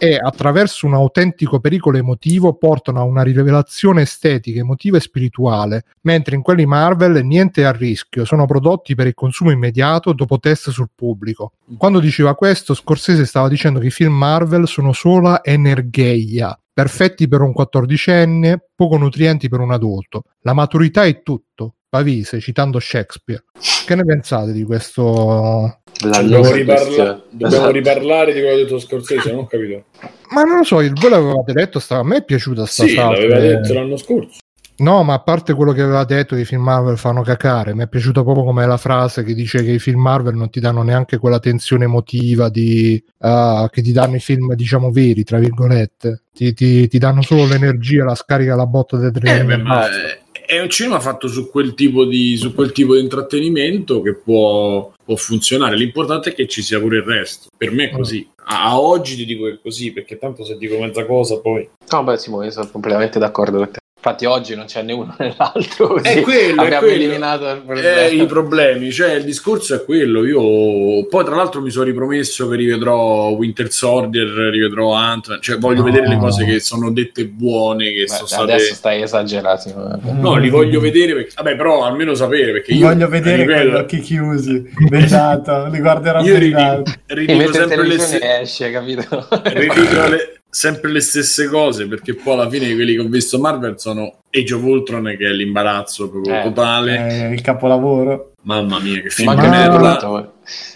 [0.04, 6.36] e attraverso un autentico pericolo emotivo portano a una rivelazione estetica, emotiva e spirituale, mentre
[6.36, 10.68] in quelli Marvel niente è a rischio, sono prodotti per il consumo immediato dopo test
[10.68, 11.52] sul pubblico.
[11.78, 17.40] Quando diceva questo, Scorsese stava dicendo che i film Marvel sono sola energeia, perfetti per
[17.40, 20.24] un quattordicenne, poco nutrienti per un adulto.
[20.40, 21.73] La maturità è tutto.
[21.98, 23.44] Pavise, citando Shakespeare.
[23.86, 25.78] Che ne pensate di questo?
[26.00, 27.22] Dobbiamo, riparla- questione.
[27.30, 27.70] dobbiamo Esatto.
[27.70, 29.84] riparlare di quello che ha detto Scorsese, non ho capito.
[30.30, 32.96] Ma non lo so, il- voi l'avevate detto, sta- a me è piaciuta sta Sì,
[32.96, 34.38] l'aveva detto l'anno scorso.
[34.78, 37.84] No, ma a parte quello che aveva detto che i film Marvel fanno cacare, mi
[37.84, 40.82] è piaciuta proprio come la frase che dice che i film Marvel non ti danno
[40.82, 46.22] neanche quella tensione emotiva di, ah, che ti danno i film, diciamo, veri, tra virgolette.
[46.34, 49.62] Ti, ti- ti danno solo l'energia, la scarica, la botta del Eh, beh, treno.
[49.62, 50.22] ma è-
[50.56, 55.16] è un cinema fatto su quel tipo di, quel tipo di intrattenimento che può, può
[55.16, 55.76] funzionare.
[55.76, 57.48] L'importante è che ci sia pure il resto.
[57.56, 58.28] Per me è così.
[58.44, 61.68] A, a oggi ti dico che è così, perché tanto se dico mezza cosa poi.
[61.90, 63.78] No, beh, Simone, sono completamente d'accordo con te.
[64.06, 66.94] Infatti oggi non c'è né uno né l'altro, È quello, è abbiamo quello.
[67.02, 68.00] eliminato il problema.
[68.02, 70.26] Eh, i problemi, cioè il discorso è quello.
[70.26, 75.78] Io poi, tra l'altro, mi sono ripromesso che rivedrò Winter Soldier, rivedrò Ant, cioè voglio
[75.78, 75.84] No.
[75.84, 78.42] vedere le cose che sono dette buone, che Beh, sono state.
[78.52, 79.98] adesso stai esagerando.
[80.12, 81.32] No, li voglio vedere, perché...
[81.36, 85.78] vabbè, però almeno sapere perché io Voglio vedere con gli ripeto, occhi chiusi, bendato, li
[85.80, 89.26] guarderò io ridico, sempre le esce, capito?
[89.44, 93.74] ridico le- sempre le stesse cose perché poi alla fine quelli che ho visto Marvel
[93.80, 98.34] sono Age of Ultron che è l'imbarazzo proprio Eh, totale Eh, il capolavoro.
[98.42, 100.32] mamma mia che film di merda tutto,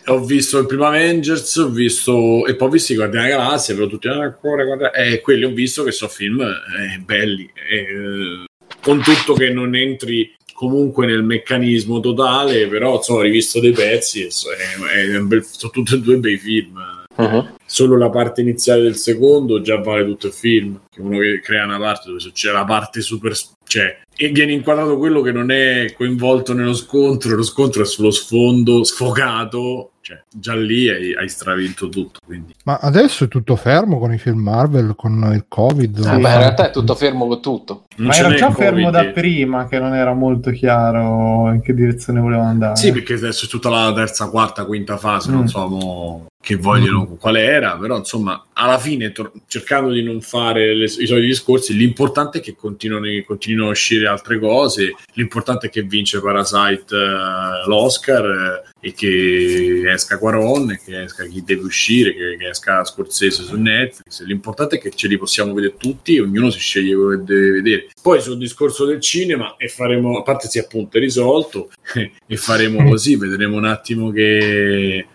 [0.06, 3.74] ho visto il primo Avengers ho visto e poi ho visto i Guardiani della Galassia
[3.76, 8.44] però tutti ancora guarda e quelli ho visto che sono film eh, belli eh,
[8.82, 14.24] con tutto che non entri comunque nel meccanismo totale, però insomma ho rivisto dei pezzi
[14.26, 16.76] e so- è- è un bel- sono tutti e due bei film.
[17.18, 17.54] Mhm.
[17.66, 20.80] Solo la parte iniziale del secondo già vale tutto il film.
[20.88, 23.36] Che uno che crea una parte dove c'è la parte super.
[23.64, 28.10] cioè, e viene inquadrato quello che non è coinvolto nello scontro, lo scontro è sullo
[28.10, 29.92] sfondo sfogato.
[30.00, 32.20] Cioè, già lì hai, hai stravinto tutto.
[32.24, 32.54] Quindi.
[32.64, 35.98] Ma adesso è tutto fermo con i film Marvel, con il Covid?
[35.98, 37.84] Eh, beh, in realtà è tutto fermo con tutto.
[37.98, 39.04] Non Ma era già fermo Covid.
[39.06, 42.76] da prima che non era molto chiaro in che direzione volevano andare.
[42.76, 45.46] Sì, perché adesso è tutta la terza, quarta, quinta fase, non Mm.
[45.46, 50.74] so mo che vogliono, quale era, però insomma, alla fine, tor- cercando di non fare
[50.74, 55.70] le- i soliti discorsi, l'importante è che continuino, continuino a uscire altre cose, l'importante è
[55.70, 62.14] che vince Parasite eh, l'Oscar eh, e che esca Quaron, che esca chi deve uscire,
[62.14, 66.20] che, che esca Scorsese su Netflix, l'importante è che ce li possiamo vedere tutti e
[66.22, 67.87] ognuno si sceglie quello che deve vedere.
[68.02, 71.70] Poi sul discorso del cinema, e faremo, a parte si appunto è risolto,
[72.26, 75.06] e faremo così, vedremo un attimo che eh,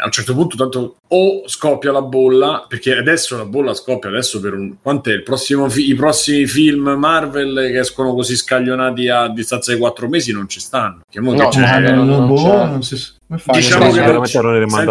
[0.00, 4.40] a un certo punto tanto o scoppia la bolla, perché adesso la bolla scoppia adesso
[4.40, 9.28] per un quant'è il prossimo fi- i prossimi film Marvel che escono così scaglionati a
[9.28, 11.00] distanza di quattro mesi non ci stanno.
[11.10, 13.18] Che No, c'è- Ma Eh, non, boh, non si fai?
[13.52, 14.26] Diciamo che non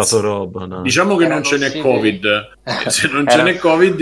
[0.02, 0.64] senza- roba.
[0.64, 0.80] no?
[0.80, 2.48] Diciamo che non ce n'è usciti- Covid,
[2.88, 4.00] se non ce n'è Covid,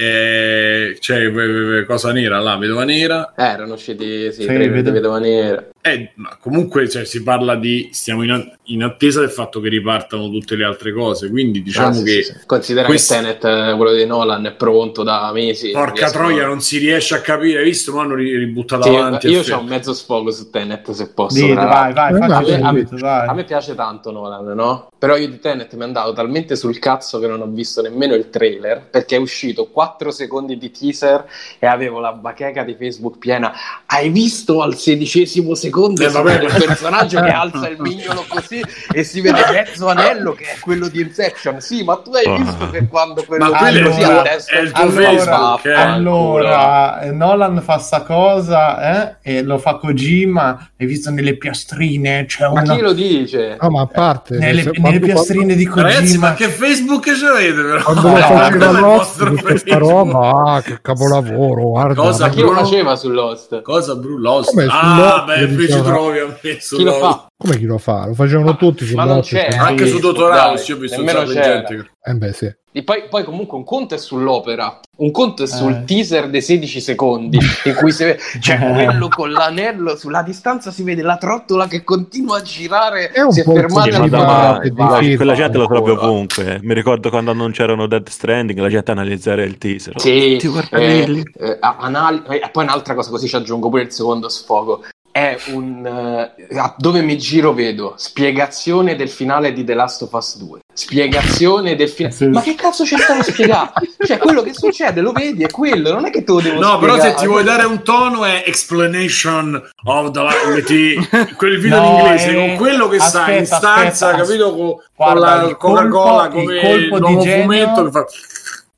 [0.00, 3.32] eh, c'è eh, cosa nera là, vedova nera.
[3.36, 5.64] Eh, erano usciti sì, Sì, tre vedo- di vedova nera.
[5.82, 9.70] Eh, ma comunque cioè, si parla di stiamo in, a- in attesa del fatto che
[9.70, 12.46] ripartano tutte le altre cose, quindi diciamo Ah, sì, che sì, sì.
[12.46, 15.70] Considera questo- che Tenet, eh, quello di Nolan, è pronto da mesi.
[15.70, 17.94] porca troia non si riesce a capire, hai visto?
[17.94, 19.28] Ma hanno ri- ributtato Sì, avanti.
[19.28, 21.36] io fe- ho un mezzo sfogo su Tenet, se posso.
[21.40, 23.28] Dite, tra vai, vai, Eh, vai, subito, a, vai.
[23.28, 24.88] a me piace tanto Nolan, no?
[24.98, 28.14] Però io di Tenet mi è andato talmente sul cazzo che non ho visto nemmeno
[28.14, 31.24] il trailer perché è uscito 4 secondi di teaser
[31.58, 33.50] e avevo la bacheca di Facebook piena.
[33.86, 38.62] Hai visto al sedicesimo secondo Eh, si vabbè, il personaggio che alza il mignolo così
[38.92, 41.60] e si vede mezzo anello che è quello di Inception.
[41.60, 44.22] Sì, ma tu hai visto che quando quello Ma quello così è il a tuo-
[44.22, 45.72] testa è il tuo Allora, Facebook, eh.
[45.72, 50.68] allora eh, Nolan fa sta cosa eh, e lo fa Kojima.
[50.78, 52.24] Hai visto nelle piastrine?
[52.26, 52.74] C'è Ma una...
[52.74, 53.56] chi lo dice?
[53.60, 55.88] No, ma a parte nelle, se- nelle quando- piastrine di Kojima.
[55.92, 57.82] Ragazzi, ma che Facebook ci avete però?
[57.82, 61.94] quando, quando lo No, faceva Lost, questa roba, ah, che capolavoro, guarda.
[61.94, 63.62] Cosa, Ma chi lo faceva sull'host?
[63.62, 64.50] Cosa Brulost?
[64.50, 67.26] Come, Ah, beh, ci diceva- trovi a me Chi lo fa?
[67.36, 68.06] Come chi lo fa?
[68.06, 69.48] Lo facevano tutti su Ma non c'è.
[69.50, 69.58] sì.
[69.58, 72.54] Anche Sì, su House io ho visto gente Eh beh, sì.
[72.72, 75.84] E poi, poi comunque un conto è sull'opera, un conto è sul Eh.
[75.84, 78.58] teaser dei 16 secondi in cui si vede, c'è
[78.94, 83.32] quello con l'anello, sulla distanza si vede la trottola che continua a girare, È un
[83.32, 86.06] si è fermata a Ma ma- quella gente lo Ancora.
[86.06, 86.60] ovunque.
[86.62, 89.98] Mi ricordo quando non c'erano Dead Stranding, la gente analizzare il teaser.
[90.00, 90.36] Sì,
[90.70, 94.84] eh, eh, anali- eh, poi un'altra cosa, così ci aggiungo pure il secondo sfogo.
[95.12, 100.38] È un a dove mi giro vedo spiegazione del finale di The Last of Us
[100.38, 100.60] 2.
[100.72, 102.14] Spiegazione del finale.
[102.14, 102.26] Sì.
[102.28, 103.72] Ma che cazzo c'è stato a spiegare?
[104.06, 106.78] cioè, quello che succede lo vedi, è quello, non è che te lo devo No,
[106.78, 107.20] però se spiegare.
[107.20, 112.30] ti vuoi dare un tono è explanation of the light, quel video No, in inglese
[112.30, 114.50] eh, con quello che sta in aspetta, stanza, aspetta, capito?
[114.50, 118.04] Con, con Guarda, la il Coca-Cola come colpo il di nuovo genio- fumetto che fa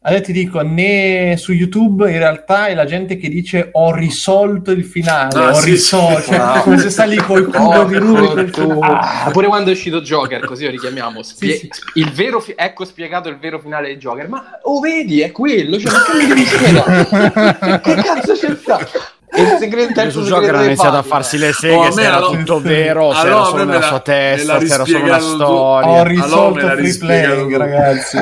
[0.05, 4.73] Adesso ti dico, né su YouTube in realtà è la gente che dice ho risolto
[4.73, 6.29] il finale, Ah, ho sì, risolto, sì.
[6.31, 6.61] cioè, Ah.
[6.61, 8.59] come se sta lì col cubo Oh, di Rubik.
[8.81, 11.23] Ah, pure quando è uscito Joker, così lo richiamiamo.
[11.23, 14.29] spie- Sì, Il vero fi- ecco spiegato il vero finale di Joker.
[14.29, 15.79] Ma oh, vedi, è quello.
[15.79, 17.79] Cioè, ma che mi devi spiegare?
[17.81, 18.91] che cazzo c'è stato?
[19.35, 22.07] Il segreto, terzo su segreto dei iniziato a farsi le Oh, seghe a se me
[22.07, 24.03] era allora- tutto vero, se allora era a solo me me nella la- sua me
[24.03, 25.89] testa, se era solo una storia.
[25.89, 28.19] Ho Allora risolto me l'ha free playing, ragazzi.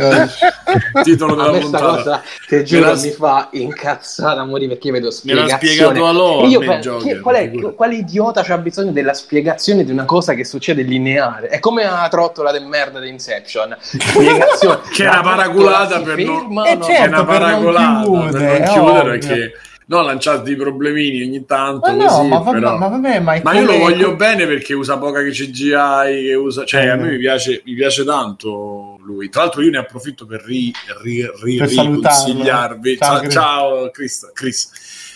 [1.02, 4.86] titolo A della me puntata cosa, Me giuro, l'ha- mi fa incazzare a morire perché
[4.86, 5.74] io vedo Me l'ha spiegazione.
[5.74, 9.12] spiegato a loro, E io me Joker, che- qual è, quale idiota c'ha bisogno della
[9.14, 11.48] spiegazione di una cosa che succede lineare?
[11.48, 13.76] È come la trottola di merda di Inception.
[13.80, 14.78] Spiegazione.
[14.94, 16.86] che La era paraculata si per ferma, non, Eh, no?
[16.86, 19.50] che certo, era per non chiudere, per non chiudere ovvio.
[19.90, 23.40] No lanciate dei problemini ogni tanto Ma no, così, ma, va- però- ma vabbè, ma,
[23.42, 26.64] Ma io lo voglio bene perché usa poca che CGI, che usa...
[26.64, 27.10] cioè a me Eh.
[27.12, 29.28] mi piace, mi piace tanto lui.
[29.28, 30.72] Tra l'altro io ne approfitto per ri,
[31.02, 32.96] ri, ri, Per riconsigliarvi.
[32.98, 34.30] Ciao, ciao Chris.
[34.32, 34.70] Chris.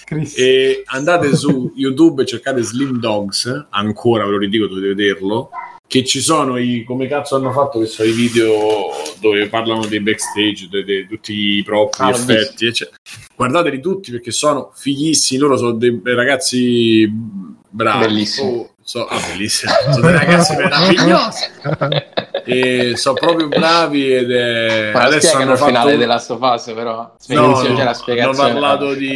[0.04, 0.36] Chris.
[0.38, 5.50] E andate su YouTube e cercate Slim Dogs, ancora ve lo ridico, dovete vederlo.
[5.86, 10.00] Che ci sono i come cazzo hanno fatto che sono i video dove parlano dei
[10.00, 12.96] backstage, di tutti i prop, Ah, effetti, eccetera.
[13.36, 15.40] Guardateli tutti perché sono fighissimi.
[15.40, 17.08] Loro sono dei ragazzi
[17.68, 18.06] bravi.
[18.06, 18.50] Bellissimi.
[18.50, 19.72] Oh, so- ah, bellissimi.
[19.92, 21.44] Sono dei ragazzi meravigliosi.
[22.44, 24.90] e sono proprio bravi ed è...
[24.92, 25.70] Ma adesso hanno il fatto...
[25.70, 27.14] finale della Last of Us, però.
[27.28, 29.14] No, no, c'è la hanno parlato di...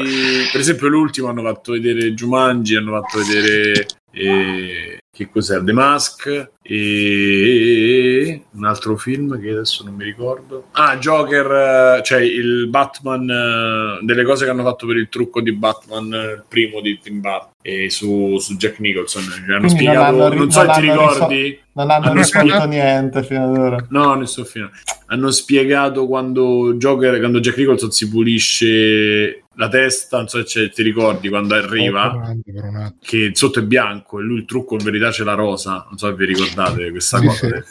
[0.53, 3.87] Per esempio l'ultimo hanno fatto vedere Jumanji, hanno fatto vedere...
[4.13, 5.61] eh, che cos'è?
[5.65, 10.69] The Mask e un altro film che adesso non mi ricordo.
[10.73, 15.41] Ah, Joker, eh, cioè il Batman, eh, delle cose che hanno fatto per il trucco
[15.41, 19.23] di Batman, eh, il primo di Tim Burton, e su, su Jack Nicholson.
[19.49, 21.61] Hanno non spiegato, hanno ri- non so non se ti ricordi.
[21.73, 23.87] Non hanno Hanno spiegato- niente fino ad ora.
[23.91, 24.73] No, ne sto finendo.
[25.11, 30.83] Hanno spiegato quando Joker, quando Jack Nicholson si pulisce la testa, non so se ti
[30.83, 32.99] ricordi quando arriva, Grande per un attimo.
[33.01, 35.85] che sotto è bianco e lui il trucco in verità c'è la rosa.
[35.89, 37.65] Non so se vi ricordate questa Sì, cosa.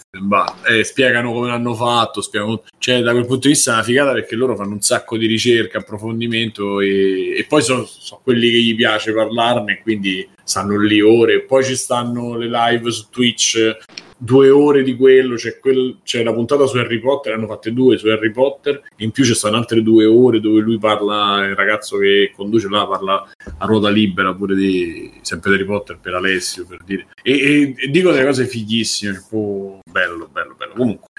[0.68, 2.64] eh, spiegano come l'hanno fatto, spiegano...
[2.78, 5.28] cioè da quel punto di vista è una figata perché loro fanno un sacco di
[5.28, 11.02] ricerca, approfondimento e, e poi sono, sono quelli che gli piace parlarne, quindi stanno lì
[11.02, 11.42] ore.
[11.44, 13.78] Poi ci stanno le live su Twitch
[14.20, 17.98] due ore di quello, c'è, quel- c'è la puntata su Harry Potter, hanno fatte due
[17.98, 21.98] su Harry Potter, in più ci stanno altre due ore dove lui parla, il ragazzo
[22.00, 26.80] che conduce là parla a ruota libera pure di sempre Harry Potter per Alessio, per
[26.84, 27.08] dire.
[27.22, 30.74] E, e- e dico delle cose fighissime, tipo bello, bello, bello.
[30.76, 31.10] Comunque,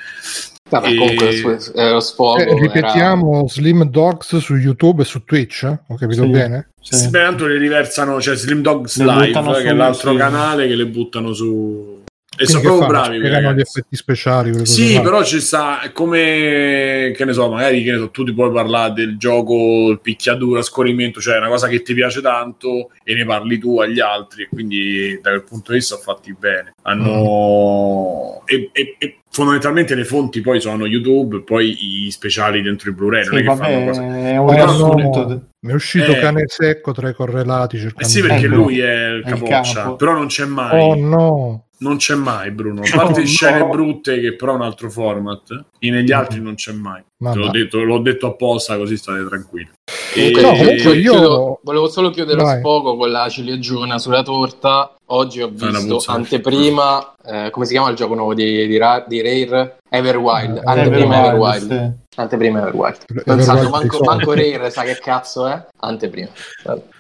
[0.69, 2.39] Vabbè, E- comunque su- eh, lo sfogo.
[2.39, 5.79] Eh, era- ripetiamo Slim Dogs su YouTube e su Twitch, eh?
[5.87, 6.29] ho capito Sì.
[6.29, 6.69] bene?
[6.81, 6.95] Sì.
[6.97, 7.09] sì.
[7.11, 10.67] beh, tanto le riversano, c'è Slim Dogs Le Live, buttano che è su- l'altro canale
[10.69, 12.03] che le buttano su...
[12.41, 12.93] E sono proprio fanno?
[12.93, 13.21] bravi.
[13.21, 14.67] Quei gli effetti speciali.
[14.67, 15.01] Sì, là.
[15.01, 18.93] però ci sta come che ne so, magari che ne so, tu ti puoi parlare
[18.93, 23.25] del gioco, il picchiaduro a scorrimento, cioè una cosa che ti piace tanto e ne
[23.25, 26.75] parli tu agli altri, e quindi da quel punto di vista sono fatti bene.
[26.83, 32.95] Hanno e, e- e fondamentalmente le fonti poi sono YouTube, poi i speciali dentro i
[32.95, 34.01] Blu-ray, non Sì, è che fanno vabbè, cose.
[34.03, 36.19] è un Mi è uscito Eh.
[36.21, 37.77] cane secco tra i correlati.
[37.97, 39.97] Eh sì, perché lui è il il capoccia, capo.
[39.97, 40.81] però non c'è mai.
[40.81, 42.83] Oh no, Non c'è mai, Bruno.
[42.83, 43.69] A parte Oh, scene no.
[43.69, 47.03] brutte, che però è un altro format, e negli altri non c'è mai.
[47.19, 49.71] L'ho, detto, l'ho detto apposta, così state tranquilli.
[50.15, 52.55] E- no, comunque io- chiudo- volevo solo chiudere Vai.
[52.55, 54.95] lo sfogo con la ciliegina sulla torta.
[55.11, 59.79] Oggi ho visto anteprima, eh, come si chiama il gioco nuovo di, di, di Rare?
[59.89, 60.57] Everwild.
[60.57, 61.97] Eh, Anteprima Everwild, Everwild.
[62.08, 62.08] sì.
[62.19, 62.99] Anteprima Everwild.
[63.27, 65.67] Non sanno manco, manco Rare, sa che cazzo è?
[65.81, 66.29] Anteprima.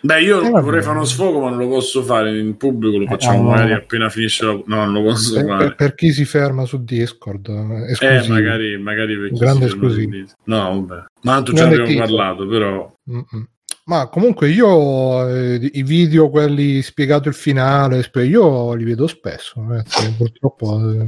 [0.00, 0.62] Beh, io Eh, vabbè.
[0.62, 2.98] vorrei fare uno sfogo, ma non lo posso fare in pubblico.
[2.98, 3.50] Lo facciamo no.
[3.50, 4.52] magari appena finisce la.
[4.52, 5.64] No, non lo posso Per, fare.
[5.64, 8.34] per- per chi si ferma su Discord, eh, Eh, esclusivo.
[8.34, 10.16] magari, magari per chi Grande esclusivo.
[10.44, 11.04] No, vabbè.
[11.22, 12.06] Ma tanto già abbiamo titolo.
[12.06, 12.94] parlato, però.
[13.10, 13.48] Mm-mm.
[13.86, 19.64] Ma comunque io eh, i video, quelli spiegato il finale, io li vedo spesso.
[19.66, 20.14] ragazzi.
[20.16, 21.06] Purtroppo eh,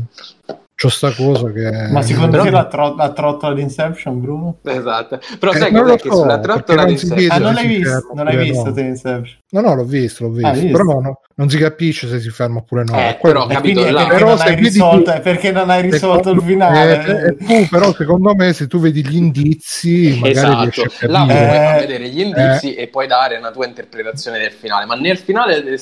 [0.81, 1.89] c'ho sta cosa che.
[1.91, 4.57] Ma secondo Però- te la, tro- la trottola di Inception, Bruno?
[4.65, 5.19] Esatto.
[5.39, 7.31] Però Eh, sai non cos'è che so, sulla trottola non di Inception...
[7.31, 8.11] Ah, non l'hai visto?
[8.15, 8.73] Non l'hai visto no.
[8.73, 9.39] te Inception?
[9.51, 10.47] No, no, l'ho visto, l'ho visto.
[10.49, 10.77] Ah, visto.
[10.79, 12.95] Però no- non si capisce se si ferma oppure no.
[12.99, 14.67] Eh, È quello però, che- capito, quindi è là- perché, Però non se hai vedi
[14.67, 17.05] risolto, tu- è perché non hai risolto il finale.
[17.07, 21.09] eh, eh, tu, però, secondo me, se tu vedi gli indizi, magari riesci Esatto, a
[21.09, 21.47] là capire.
[21.47, 24.85] puoi far Eh, vedere gli indizi e poi dare una tua interpretazione del finale.
[24.85, 25.77] Ma nel finale di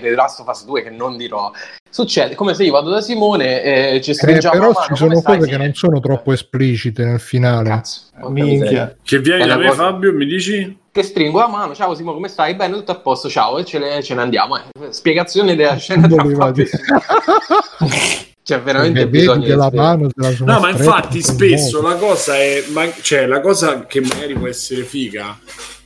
[0.00, 1.50] The Last of Us 2, che non dirò,
[1.90, 4.86] succede come se io vado da Simone e ci Eh, stringiamo però la mano.
[4.88, 7.68] ci sono cose che non sono troppo esplicite nel finale.
[7.70, 8.02] Cazzo.
[8.28, 8.94] Minchia.
[9.02, 10.76] Che vieni da me, cosa- Fabio, mi dici?
[10.98, 12.56] Che stringo la mano, ciao Simone, come stai?
[12.56, 14.56] Bene, tutto a posto, ciao, e ce, ne, ce ne andiamo.
[14.56, 14.62] eh.
[14.92, 16.66] Spiegazione della scena tra dire.
[16.66, 18.26] Simone.
[18.42, 19.96] C'è veramente bisogno che di la spiegare.
[19.96, 21.88] mano se la sono No, ma infatti spesso modo.
[21.94, 25.38] la cosa è, ma- cioè la cosa che magari può essere figa,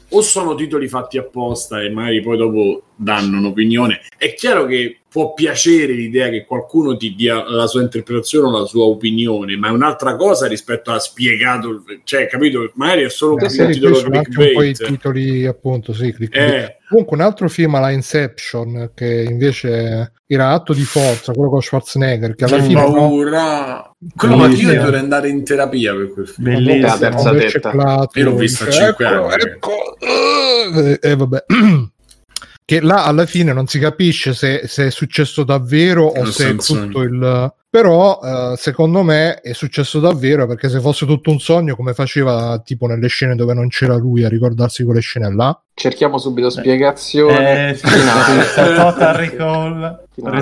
[0.08, 4.00] o sono titoli fatti apposta e magari poi dopo danno un'opinione.
[4.16, 8.64] È chiaro che può piacere l'idea che qualcuno ti dia la sua interpretazione o la
[8.66, 12.70] sua opinione, ma è un'altra cosa rispetto a spiegato, cioè, capito?
[12.76, 14.84] Magari è solo Eh, un titolo poi sono anche un po' i clickbait.
[14.86, 16.50] titoli appunto sì, clickbait.
[16.50, 21.60] Eh, comunque un altro film la Inception che invece era atto di forza quello con
[21.60, 23.94] Schwarzenegger che alla Che fine no, paura.
[24.16, 24.68] Quello Bellissimo.
[24.68, 26.48] ma io dovrei andare in terapia per quel film.
[26.54, 26.86] Bellissimo.
[26.86, 27.32] La Bellissimo.
[27.32, 27.70] terza tetta.
[27.70, 29.42] Platio Io l'ho vista a dice, cinque ecco, anni.
[29.42, 31.44] ecco, eh, e vabbè
[32.72, 36.56] che là alla fine non si capisce se, se è successo davvero o se è
[36.56, 41.76] tutto il però eh, secondo me è successo davvero perché se fosse tutto un sogno
[41.76, 46.18] come faceva tipo nelle scene dove non c'era lui a ricordarsi quelle scene là Cerchiamo
[46.18, 47.70] subito spiegazione.
[47.70, 50.00] Eh, sì, sì, sì, Total Recall.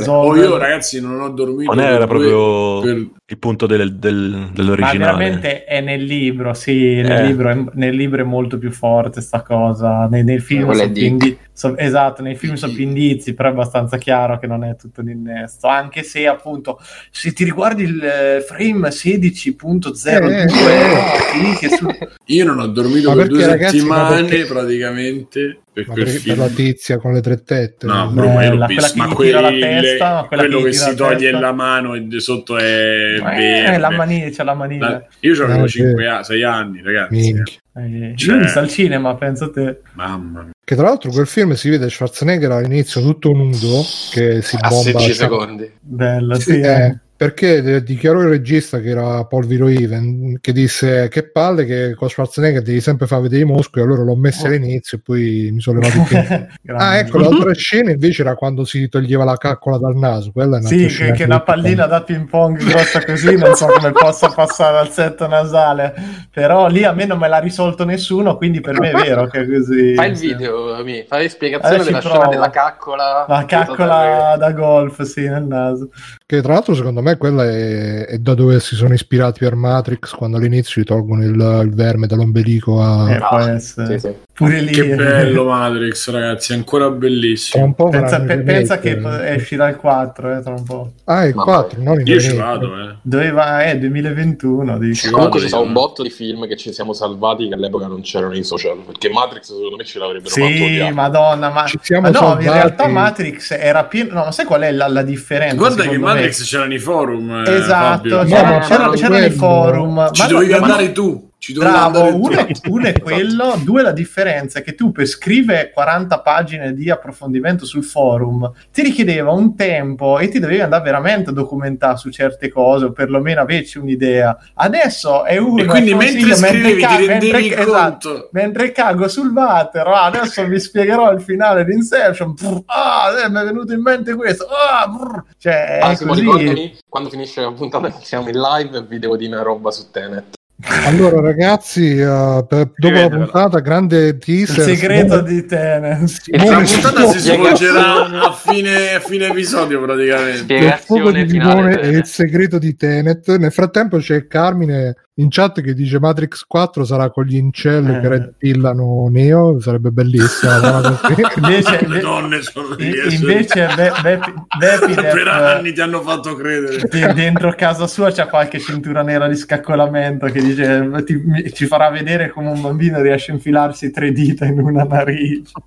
[0.08, 1.72] Oh, io ragazzi non ho dormito.
[1.72, 4.98] Non era proprio per- il punto del- del- Ma dell'originale.
[4.98, 7.26] veramente è nel libro, sì, nel, Eh.
[7.26, 10.08] libro, è, nel libro è molto più forte sta cosa.
[10.10, 13.52] Nei, nel film sono più indi- so- esatto, nei film sono più indizi, però è
[13.52, 15.68] abbastanza chiaro che non è tutto l'innesto.
[15.68, 16.80] Anche se appunto,
[17.12, 20.48] se ti riguardi il eh, frame 16.02, Eh, no, eh.
[20.48, 21.86] sì, che su-
[22.26, 25.19] Io non ho dormito Ma per due ragazzi, ma settimane perché- praticamente.
[25.28, 26.36] Veramente per per, film.
[26.36, 27.86] per la tizia con le tre tette.
[27.86, 28.96] No, Eh, Bruno, ma io l'ho visto.
[28.96, 31.38] Ma quelle- testa, quello che che, si la toglie testa.
[31.40, 33.78] la mano e sotto è Eh, verde.
[33.78, 34.88] la maniglia, c'è la maniglia.
[34.90, 36.08] La- Io avevo Eh, 5 sì.
[36.08, 37.28] anni, 6 anni, ragazzi.
[37.30, 39.80] Eh, Cioè- Io visto al cinema, penso a te.
[39.94, 40.50] Mamma mia.
[40.62, 44.82] Che tra l'altro quel film si vede Schwarzenegger all'inizio tutto nudo che si A bomba
[44.82, 45.70] 16 cioè- secondi.
[45.80, 46.60] Bello, Sì, sì.
[46.60, 46.98] eh, eh.
[47.20, 52.08] Perché de- dichiarò il regista che era Paul Verhoeven che disse che palle che con
[52.08, 54.46] Schwarzenegger devi sempre far vedere i muscoli allora l'ho messo Oh.
[54.46, 56.26] all'inizio e poi mi sono levato i piedi
[56.62, 56.82] Grande.
[56.84, 60.62] ah ecco l'altra scena invece era quando si toglieva la caccola dal naso quella è
[60.62, 64.78] Sì, che, che una pallina da ping pong grossa così, non so come possa passare
[64.78, 65.92] al setto nasale,
[66.32, 69.40] però lì a me non me l'ha risolto nessuno, quindi per me è vero che
[69.40, 69.94] è così.
[69.94, 73.26] Fai il video, Mi, fai spiegazione Adesso della scena della caccola.
[73.28, 75.90] La caccola da golf, sì, nel naso.
[76.24, 80.12] che tra l'altro secondo me quella è, è da dove si sono ispirati per Matrix
[80.12, 83.98] quando all'inizio gli tolgono il, il verme dall'ombelico a Eh, Ah, può essere.
[83.98, 84.16] Sì, sì.
[84.40, 84.72] Pure lì.
[84.72, 87.62] Che bello Matrix, ragazzi, è ancora bellissimo.
[87.64, 88.98] un po' Pensa, pe- pensa che
[89.36, 90.92] uscirà il 4 eh, tra un po'.
[91.04, 92.94] ah il Ma 4 non il Io ci vado, eh.
[93.02, 94.94] Doveva, eh, 2021, dico.
[94.94, 97.86] Ci Comunque vado ci sono un botto di film che ci siamo salvati che all'epoca
[97.86, 98.78] non c'erano in social.
[98.86, 102.44] Perché Matrix secondo me ce l'avrebbero fatto Sì, madonna, ma, Ci siamo ma no, salvati.
[102.46, 104.14] in realtà Matrix era pieno.
[104.14, 105.56] No, ma sai qual è la, la differenza?
[105.56, 106.14] Guarda che in secondo me?
[106.14, 107.44] Matrix c'erano i forum.
[107.46, 108.24] eh, Esatto, Fabio.
[108.24, 110.10] c'era- No, ma c'era- proprio c'erano i forum.
[110.12, 111.29] Ci ma dovevi no, ma- andare tu.
[111.40, 115.70] Ci Bravo, uno è, uno è quello, due la differenza è che tu per scrivere
[115.70, 121.30] 40 pagine di approfondimento sul forum ti richiedeva un tempo e ti dovevi andare veramente
[121.30, 124.36] a documentare su certe cose o perlomeno averci un'idea.
[124.52, 128.28] Adesso è uno E quindi mentre scrivevi ca- ti rendevi mentre- esatto, conto.
[128.32, 132.34] mentre cago sul water, ah, adesso vi spiegherò il finale di Inception.
[132.34, 134.44] Brr, ah, eh, mi è venuto in mente questo.
[134.46, 135.22] Ah, brr.
[135.38, 136.20] cioè, Ah, è Simo, così.
[136.20, 139.90] ricordami quando finisce la puntata siamo in live e vi devo dire una roba su
[139.90, 140.38] Tenet.
[140.86, 144.64] Allora, ragazzi, eh, per- dopo la puntata, grande Il teaser.
[144.64, 146.28] segreto Simone- di Tennis.
[146.30, 150.54] La puntata si svolgerà a fine, a fine episodio praticamente.
[150.54, 151.28] il fuoco di.
[151.28, 151.94] Simone e Tenet.
[151.96, 153.36] il segreto di Tenet.
[153.36, 158.00] Nel frattempo c'è Carmine in chat che dice Matrix 4 sarà con gli incelli Eh.
[158.00, 159.60] che rettillano Neo.
[159.60, 160.56] Sarebbe bellissima.
[161.36, 163.14] Invece, Le donne sono I- lì.
[163.14, 164.20] invece Be- Be-
[164.58, 166.78] Bepidef, per anni ti hanno fatto credere.
[166.88, 171.66] de- dentro casa sua c'è qualche cintura nera di scaccolamento che dice ti- mi- ci
[171.66, 175.52] farà vedere come un bambino riesce a infilarsi tre dita in una narice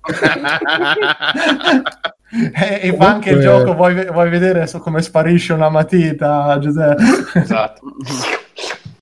[2.54, 7.02] e, e fa anche il gioco vuoi, vuoi vedere so- come sparisce una matita Giuseppe
[7.34, 7.80] Esatto.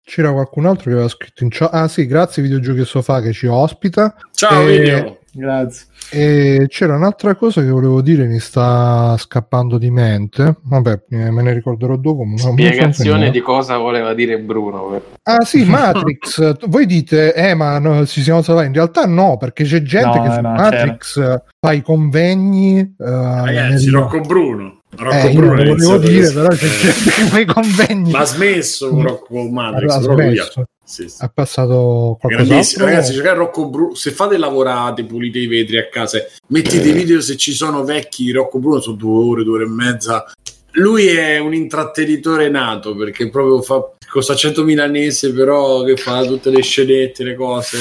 [0.05, 1.71] C'era qualcun altro che aveva scritto in chat.
[1.73, 4.15] Ah, sì, grazie Videogiochi e Sofà che ci ospita.
[4.33, 5.19] Ciao, Eh, video.
[5.33, 10.57] grazie E c'era un'altra cosa che volevo dire, mi sta scappando di mente.
[10.63, 12.25] Vabbè, eh, me ne ricorderò dopo.
[12.37, 15.01] Spiegazione di cosa voleva dire Bruno.
[15.23, 16.67] Ah sì, Matrix.
[16.67, 18.67] Voi dite, eh, ma no, ci siamo salvati.
[18.67, 21.81] In realtà no, perché c'è gente No, che eh, su no, Matrix eh, fa i
[21.81, 22.79] convegni.
[22.81, 24.81] eh, Ragazzi, nel- Rocco Bruno.
[24.95, 26.41] Rocco eh, ha lo volevo dire, questo.
[26.43, 28.11] però c'è gente che convegni.
[28.11, 29.99] Ma ha smesso con Rocco Matrix.
[30.01, 30.69] Smesso.
[30.85, 31.17] sì, sì.
[31.21, 32.85] Ha passato qualcos'altro.
[32.85, 33.95] ragazzi, giocare Rocco Bruno.
[33.95, 36.19] Se fate lavorate, pulite i vetri a casa,
[36.49, 39.69] mettete i video se ci sono vecchi Rocco Bruno, sono due ore, due ore e
[39.69, 40.31] mezza.
[40.73, 46.51] Lui è un intrattenitore nato perché proprio fa questo accento milanese, però che fa tutte
[46.51, 47.79] le scenette, le cose.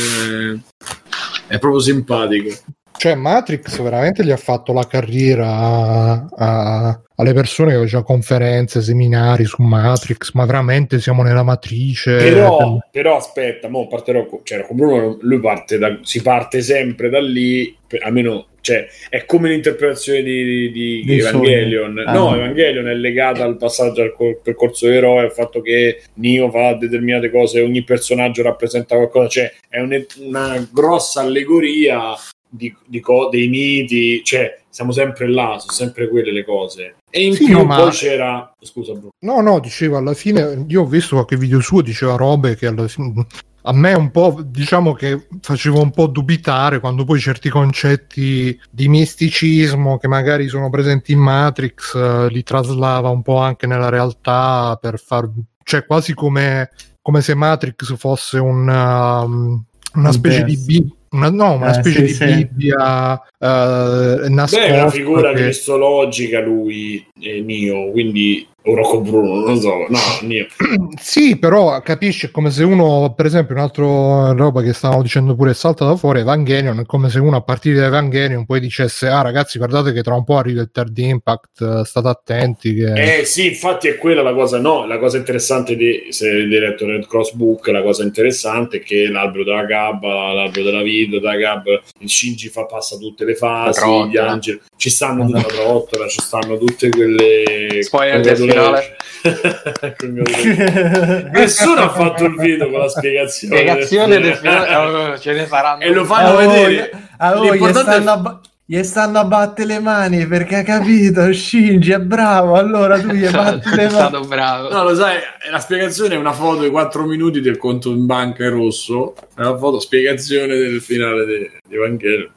[1.47, 2.55] È proprio simpatico.
[3.01, 8.79] Cioè, Matrix veramente gli ha fatto la carriera a- a- alle persone che facevano conferenze,
[8.83, 12.17] seminari su Matrix, ma veramente siamo nella matrice.
[12.17, 17.19] Però, però aspetta, mo parte Rocco, cioè Bruno, lui parte da, si parte sempre da
[17.19, 22.03] lì, per- almeno cioè, è come l'interpretazione di, di Dei Evangelion.
[22.05, 22.35] Ah, no, no.
[22.35, 27.31] Evangelion è legata al passaggio al cor- percorso eroe, al fatto che Neo fa determinate
[27.31, 32.13] cose, ogni personaggio rappresenta qualcosa, cioè è un- una grossa allegoria
[32.51, 36.95] di, di co- dei miti, cioè siamo sempre là, sono sempre quelle le cose.
[37.09, 38.53] E in Sì, più no, ma- poi c'era...
[38.61, 39.09] Scusa Bruno.
[39.19, 42.87] No, no, dicevo alla fine, io ho visto qualche video suo, diceva robe che alla
[42.87, 43.25] fine-
[43.63, 48.87] a me un po', diciamo che faceva un po' dubitare quando poi certi concetti di
[48.87, 54.77] misticismo che magari sono presenti in Matrix eh, li traslava un po' anche nella realtà
[54.81, 55.29] per far,
[55.63, 56.71] cioè quasi come,
[57.03, 60.57] come se Matrix fosse un, um, una Un specie di.
[60.57, 62.25] Bi- una, no, una Eh, specie sì, di sì.
[62.25, 69.01] Bibbia eh, Beh, è una nascosta figura che- cristologica lui, eh, Neo, quindi O Rocco
[69.01, 69.85] Bruno, non lo so.
[69.89, 70.45] No, Neo.
[71.01, 75.53] Sì, però capisci, è come se uno, per esempio, un'altra roba che stavamo dicendo pure
[75.53, 79.21] salta da fuori, Evangelion, è come se uno a partire da Evangelion poi dicesse, ah
[79.21, 83.19] ragazzi guardate che tra un po' arriva il third impact, eh, state attenti che...
[83.19, 86.85] Eh sì, infatti è quella la cosa, no, la cosa interessante di, se avete letto
[86.85, 91.35] Red Cross Book, la cosa interessante è che l'albero della gabba, l'albero della vita, della
[91.35, 96.07] gabba, il Shinji fa, passa tutte le fasi, gli angeli, ci stanno tutta la trottola,
[96.07, 97.81] ci stanno tutte quelle...
[97.81, 98.95] Spoiler del finale.
[101.31, 103.55] Nessuno ha fatto il video con la spiegazione.
[103.55, 105.81] Spiegazione del finale, oh, ce ne saranno.
[105.81, 106.91] E lo fanno oh, vedere.
[107.17, 108.41] ah, oh, gli stanno a ba-
[108.71, 113.27] gli stanno a battere le mani perché ha capito Shinji è bravo allora tu gli
[113.29, 114.69] batti è le mani stato bravo.
[114.69, 115.17] No, lo sai,
[115.51, 119.13] la spiegazione è una foto di 4 minuti del conto in banca in rosso.
[119.35, 122.31] È una foto spiegazione del finale di, di Evangelion.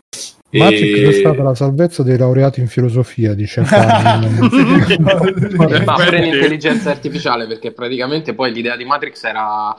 [0.58, 3.62] Magic E- è stata la salvezza dei laureati in filosofia, dice
[4.98, 9.74] Ma pure in intelligenza artificiale, perché praticamente poi l'idea di Matrix era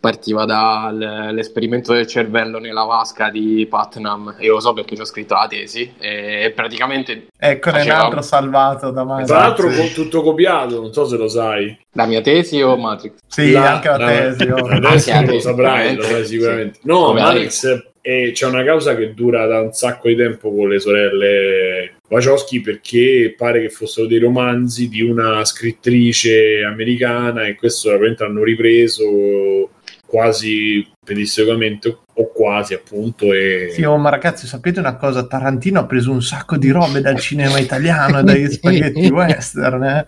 [0.00, 4.36] partiva dall'esperimento del cervello nella vasca di Putnam.
[4.40, 5.92] Io lo so perché ci ho scritto la tesi.
[5.98, 10.80] E praticamente ecco è un Faceva- altro salvato da mano Tra l'altro con tutto copiato,
[10.80, 11.76] non so se lo sai.
[11.92, 13.14] la mia tesi o Matrix?
[13.26, 14.66] sì La- anche la, tesi oh.
[14.68, 16.74] Adesso Anche la lo saprai, lo sai sicuramente.
[16.74, 16.86] Sì.
[16.86, 17.32] No, Ovviamente.
[17.34, 21.96] Matrix è, c'è una causa che dura da un sacco di tempo con le sorelle
[22.08, 28.42] Wachowski perché pare che fossero dei romanzi di una scrittrice americana e questo veramente hanno
[28.42, 29.72] ripreso
[30.06, 35.26] quasi pedissequamente o quasi appunto e Sì, oh, ma ragazzi, sapete una cosa?
[35.26, 39.84] Tarantino ha preso un sacco di robe dal cinema italiano e dagli spaghetti western.
[39.84, 40.06] Eh?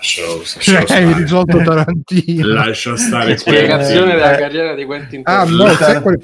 [0.00, 2.46] Lascialo Cioè, hai risolto Tarantino.
[2.48, 5.64] lascia stare Spiegazione Eh, della carriera di Quentin Ah, Tarantino.
[5.66, 6.18] no, sai quali,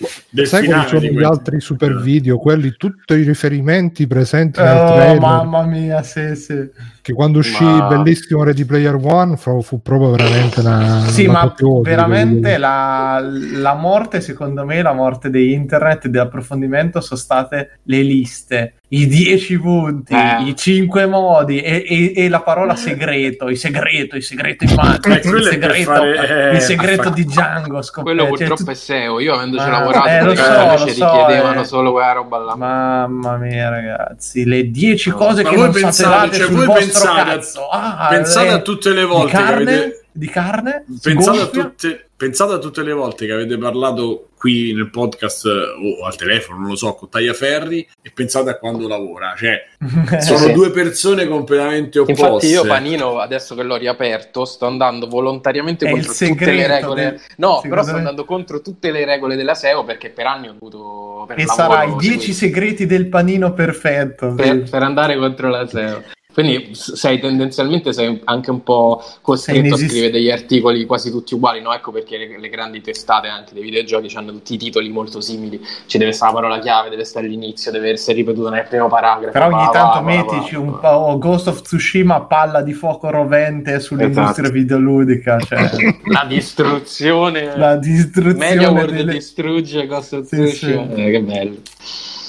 [0.46, 2.38] sai quali sono gli altri super video?
[2.38, 5.20] Quelli, tutti i riferimenti presenti nel Oh, trailer.
[5.20, 6.68] mamma mia, sì, sì.
[7.06, 11.04] Che quando uscì Ma- bellissimo Ready Player One fu, fu proprio veramente una.
[11.06, 17.00] Sì, una ma veramente la, la morte, secondo me, la morte di internet e dell'approfondimento
[17.00, 20.48] sono state le liste, i 10 punti, Eh.
[20.48, 25.24] i 5 modi e, e- e la parola segreto, il segreto, il segreto in Matrix,
[25.26, 27.82] il segreto, fare, eh, il segreto di Django.
[27.82, 28.02] scoperto.
[28.02, 29.20] Quello Cioè, purtroppo tu- è SEO.
[29.20, 30.42] Io avendoci Ah, lavorato, eh, lo so,
[30.78, 31.64] ci lo so, richiedevano eh.
[31.64, 32.56] solo quella roba là.
[32.56, 36.84] Mamma mia, ragazzi, le 10 cose Ma che non pensate- sapevate cioè, sul voi vostro
[37.00, 37.68] pensate a- cazzo.
[37.68, 41.46] Ah, pensate eh, a tutte le di volte che carne, avete di carne, pensate a,
[41.46, 46.16] tutte, pensate a tutte le volte che avete parlato qui nel podcast eh, o al
[46.16, 49.34] telefono, non lo so, con Tagliaferri e pensate a quando lavora.
[49.36, 49.66] Cioè,
[50.22, 50.52] sono sì.
[50.52, 52.22] due persone completamente opposte.
[52.22, 57.02] Infatti io Panino, adesso che l'ho riaperto, sto andando volontariamente È contro tutte le regole.
[57.02, 60.48] del- No, secondo però sto andando contro tutte le regole della SEO perché per anni
[60.48, 61.24] ho dovuto...
[61.26, 64.32] Per E lavoro, sarà i 10 seguire- segreti del panino perfetto.
[64.34, 66.02] per, per andare contro la SEO.
[66.36, 71.62] Quindi sei tendenzialmente sei anche un po' costretto a scrivere degli articoli quasi tutti uguali,
[71.62, 71.72] no?
[71.72, 75.58] Ecco perché le, le grandi testate anche dei videogiochi hanno tutti i titoli molto simili.
[75.86, 79.32] Ci deve stare la parola chiave, deve stare all'inizio, deve essere ripetuta nel primo paragrafo.
[79.32, 80.76] Però ogni va, tanto va, mettici va, un va.
[80.76, 84.50] po' oh, Ghost of Tsushima, palla di fuoco rovente sull'industria Esatto.
[84.52, 85.38] videoludica.
[85.40, 85.70] Cioè,
[86.12, 87.56] La distruzione.
[87.56, 89.12] la distruzione Media World delle...
[89.12, 90.86] distrugge Ghost of Sì, Tsushima.
[90.94, 91.00] sì.
[91.02, 91.56] Eh, che bello.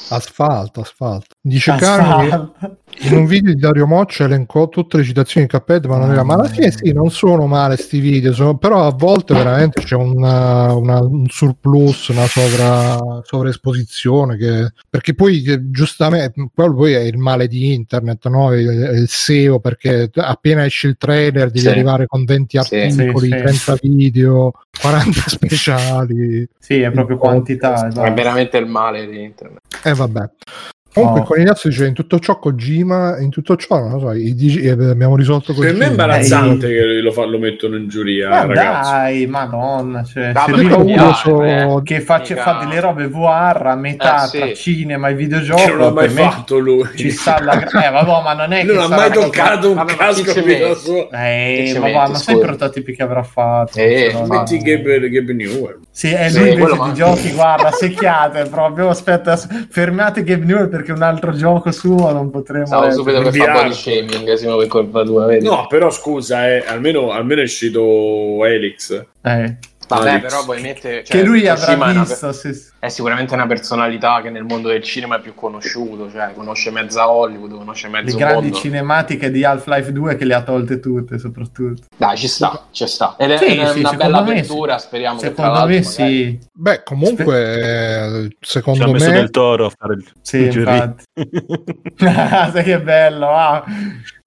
[0.09, 1.27] Asfalto, asfalto.
[1.41, 2.53] Dice Asfalto.
[3.01, 6.23] in un video di Dario Moccia elencò tutte le citazioni di Cuphead, ma non era.
[6.23, 9.95] Ma alla fine sì, non sono male sti video, sono- però a volte veramente c'è
[9.95, 14.37] una- una- un surplus, una sovra, sovraesposizione.
[14.37, 18.53] Che, perché poi eh, giustamente quello poi è il male di internet, no?
[18.53, 18.67] il,
[19.01, 21.67] il SEO, perché appena esce il trailer devi Sì.
[21.69, 22.75] arrivare con 20 Sì.
[22.75, 23.43] articoli, Sì, sì.
[23.43, 24.51] 30 video,
[24.81, 26.47] 40 speciali.
[26.59, 27.85] Sì, è proprio quantità.
[27.85, 28.13] È esatto.
[28.13, 29.59] veramente il male di internet.
[29.83, 30.29] E vabbè.
[30.97, 31.23] Comunque, Oh.
[31.23, 34.63] con Conigliazzo dice in tutto ciò Kojima, in tutto ciò non lo so, i dig-
[34.63, 35.77] eh, abbiamo risolto Per Kojima.
[35.77, 38.91] me è imbarazzante Eh, che lo, fa- lo mettono in giuria, Ma ragazzi.
[38.91, 40.03] dai, madonna.
[40.03, 44.23] Cioè, Ah, se uno eh, so- che faccia mica- fa delle robe VR a metà
[44.23, 44.37] Eh, sì.
[44.37, 46.87] tra cinema e Che non videogioco, l'ha mai per me fatto lui.
[46.95, 49.69] ci sta la gra- eh vabbè ma non è Lui che non ha mai toccato
[49.69, 51.07] un Vabbè, ma casco sua.
[51.11, 54.57] eh Che ci ma sai i prototipi che avrà fatto Eh, Metti.
[54.59, 55.79] Gabe, Gabe Newell.
[55.91, 59.35] sì, è Sì, lui invece di giochi guarda secchiate proprio aspetta
[59.69, 63.01] fermate Gabe Newell perché un altro gioco suo non potremo Stavo leggere.
[63.01, 65.45] subito per di fare body shaming, Simo, per colpa tua, vedi?
[65.45, 69.05] No, però scusa, eh, almeno, almeno è uscito Elix.
[69.21, 69.57] Eh,
[69.87, 70.21] Vabbè, Alex.
[70.21, 71.03] però poi mette...
[71.03, 72.65] cioè, che lui avrà Kojima è una- visto sì, sì.
[72.79, 77.09] È sicuramente una personalità che nel mondo del cinema è più conosciuto, cioè conosce mezza
[77.09, 78.57] Hollywood, conosce le mezzo grandi mondo.
[78.57, 83.15] cinematiche di Half-Life 2 che le ha tolte tutte soprattutto Dai, ci sta, ci sta.
[83.17, 84.31] Ed è, Sì, ed è sì, una secondo bella me sì.
[84.39, 85.93] avventura, speriamo che secondo l'altro me magari-
[86.37, 90.43] sì Beh, comunque, eh, Ci secondo ha messo me, del toro a fare il, sì
[90.43, 91.03] infatti
[91.97, 93.63] sai che bello ah.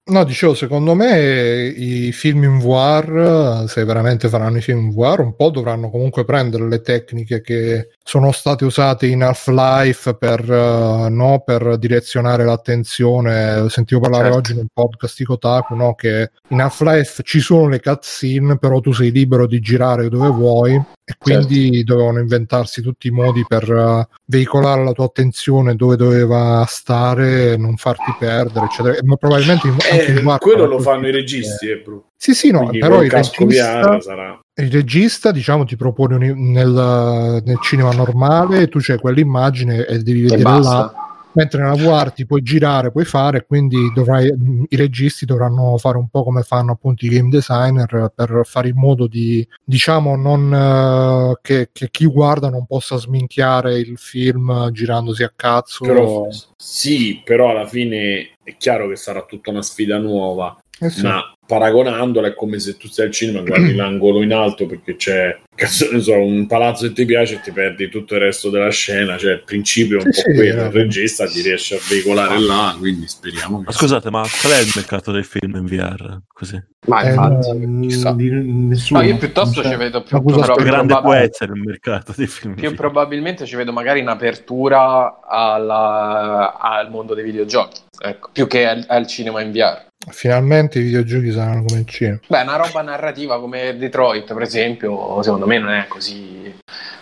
[0.03, 5.19] No, dicevo, secondo me i film in VR, se veramente faranno i film in VR,
[5.19, 11.07] un po' dovranno comunque prendere le tecniche che sono state usate in Half-Life per, uh,
[11.07, 13.69] no, per direzionare l'attenzione.
[13.69, 14.37] Sentivo parlare Certo.
[14.39, 18.79] oggi in un podcast di Kotaku no, che in Half-Life ci sono le cutscene, però
[18.79, 20.81] tu sei libero di girare dove vuoi
[21.11, 26.63] e quindi dovevano inventarsi tutti i modi per uh, veicolare la tua attenzione dove doveva
[26.67, 28.97] stare, non farti perdere, eccetera.
[29.03, 32.05] Ma probabilmente anche Eh, VR quello lo fanno i registi, eh, bro.
[32.17, 34.39] Sì, sì, no, Quindi però il regista, sarà.
[34.55, 40.25] il regista, diciamo, ti propone un- nel, nel cinema normale, tu c'hai quell'immagine e devi
[40.25, 40.93] E vedere là.
[41.33, 44.31] Mentre nella VR ti puoi girare, puoi fare, quindi dovrai,
[44.69, 48.77] i registi dovranno fare un po' come fanno appunto i game designer per fare in
[48.77, 55.23] modo di, diciamo, non eh, che, che chi guarda non possa sminchiare il film girandosi
[55.23, 55.85] a cazzo.
[55.85, 60.60] Però, sì, però alla fine è chiaro che sarà tutta una sfida nuova.
[60.83, 61.03] Eh sì.
[61.03, 64.95] Ma paragonandola è come se tu stai al cinema e guardi l'angolo in alto perché
[64.95, 68.49] c'è cazzo ne so, un palazzo che ti piace e ti perdi tutto il resto
[68.49, 69.15] della scena.
[69.17, 70.61] Cioè, il principio è un Sì, po' sì, quello.
[70.63, 70.65] eh.
[70.65, 74.59] Il regista ti riesce a veicolare là, quindi speriamo che Ma scusate, ma qual è
[74.59, 76.19] il mercato del film in VR?
[76.33, 76.59] Così.
[76.87, 78.11] Ma Eh, infatti, chissà.
[78.13, 79.01] di nessuno.
[79.01, 82.55] No, io piuttosto ci vedo più, però grande può essere il mercato dei film.
[82.55, 88.83] più probabilmente ci vedo magari un'apertura alla- al mondo dei videogiochi, ecco, più che al,
[88.87, 89.89] al cinema in VR.
[90.09, 92.19] Finalmente i videogiochi saranno come il cinema.
[92.27, 96.51] Beh, una roba narrativa come Detroit, per esempio, secondo me non è così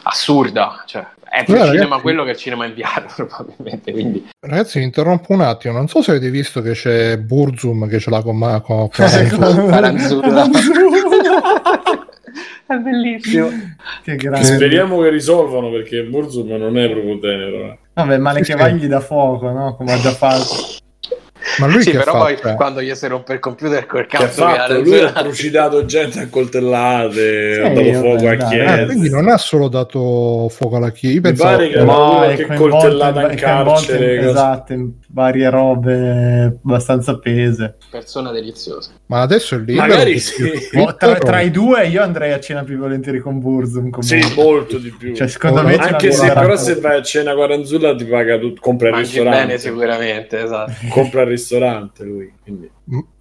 [0.03, 0.83] assurda.
[0.85, 3.91] Cioè, è più Guarda, cinema ragazzi- quello che il cinema in VR, probabilmente.
[3.91, 5.73] Quindi, Ragazzi, vi interrompo un attimo.
[5.75, 10.49] Non so se avete visto che c'è Burzum che ce l'ha con, Paranzulla.
[12.67, 13.49] è bellissimo.
[14.03, 14.45] Che grande.
[14.45, 17.57] Speriamo che risolvano perché Burzum non è proprio tenero.
[17.71, 17.77] eh.
[17.93, 19.75] Vabbè, ma le Sì, cavagli da fuoco, no?
[19.75, 20.77] Come ha già fatto.
[21.59, 22.17] Ma lui sì, che però fa?
[22.19, 24.81] poi Cioè, quando gli si rompe il computer ha cazzo che ha fatto?
[24.81, 28.71] Lui ha trucidato gente a coltellate, Sì, ha dato fuoco a chiesa.
[28.73, 31.15] ah, quindi non ha solo dato fuoco alla chiesa.
[31.15, 32.33] Io pensavo pare che no.
[32.35, 37.75] Che coltellata in, carcere, in, esatto, in varie robe abbastanza pese.
[37.89, 38.91] Persona deliziosa.
[39.07, 39.87] Ma adesso è libero.
[39.87, 40.51] Magari sì.
[40.77, 43.97] Oh, tra, tra i due io andrei a cena più volentieri con Burzum.
[43.99, 45.15] Sì, molto di più.
[45.15, 48.37] Cioè, secondo me ce Anche se però se vai a cena con Aranzulla ti paga
[48.37, 49.45] tutto, compra il Mangi ristorante.
[49.45, 50.71] bene sicuramente, esatto.
[50.89, 51.47] Compra il ristorante
[52.03, 52.31] lui.
[52.43, 52.69] quindi.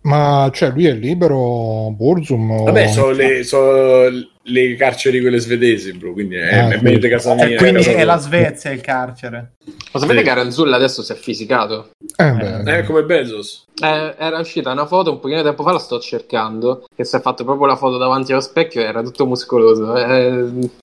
[0.02, 2.50] Ma cioè, lui è libero, Burzum?
[2.50, 4.08] o- Vabbè, sono le, so
[4.48, 7.46] le carceri quelle svedesi, bro, quindi è, Ah, è meglio di casa mia.
[7.48, 9.52] Cioè, quindi è la Svezia il carcere.
[9.92, 10.24] Lo sapete Sì.
[10.24, 11.90] che Aranzulla adesso si è fisicato?
[12.16, 12.78] Eh, beh.
[12.78, 13.66] Eh, come Bezos.
[13.82, 17.16] Eh, era uscita una foto un pochino di tempo fa, la sto cercando, che si
[17.16, 19.96] è fatto proprio la foto davanti allo specchio e era tutto muscoloso.
[19.96, 20.30] Eh,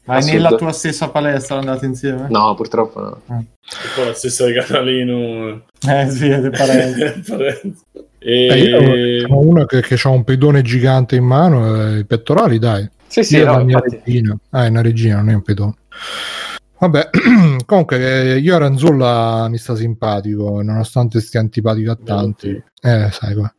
[0.05, 0.33] Ma è assurdo.
[0.37, 2.27] nella tua stessa palestra andate insieme?
[2.29, 3.21] No, purtroppo no.
[3.29, 3.45] E
[3.95, 5.63] poi la stessa di Catalino.
[5.87, 6.99] Eh sì, siete parenti.
[7.27, 7.83] Parenzo.
[8.19, 8.57] Eh, e...
[8.57, 12.87] io sono uno che, che ha un pedone gigante in mano e i pettorali, dai.
[13.13, 14.01] Sì, sì, Io no, infatti.
[14.03, 14.35] regina.
[14.49, 15.75] Ah, è una regina, non è un pedone.
[16.79, 17.09] Vabbè,
[17.67, 22.49] comunque eh, io Aranzulla mi sta simpatico, nonostante stia antipatico a tanti.
[22.81, 23.53] Eh, sai come.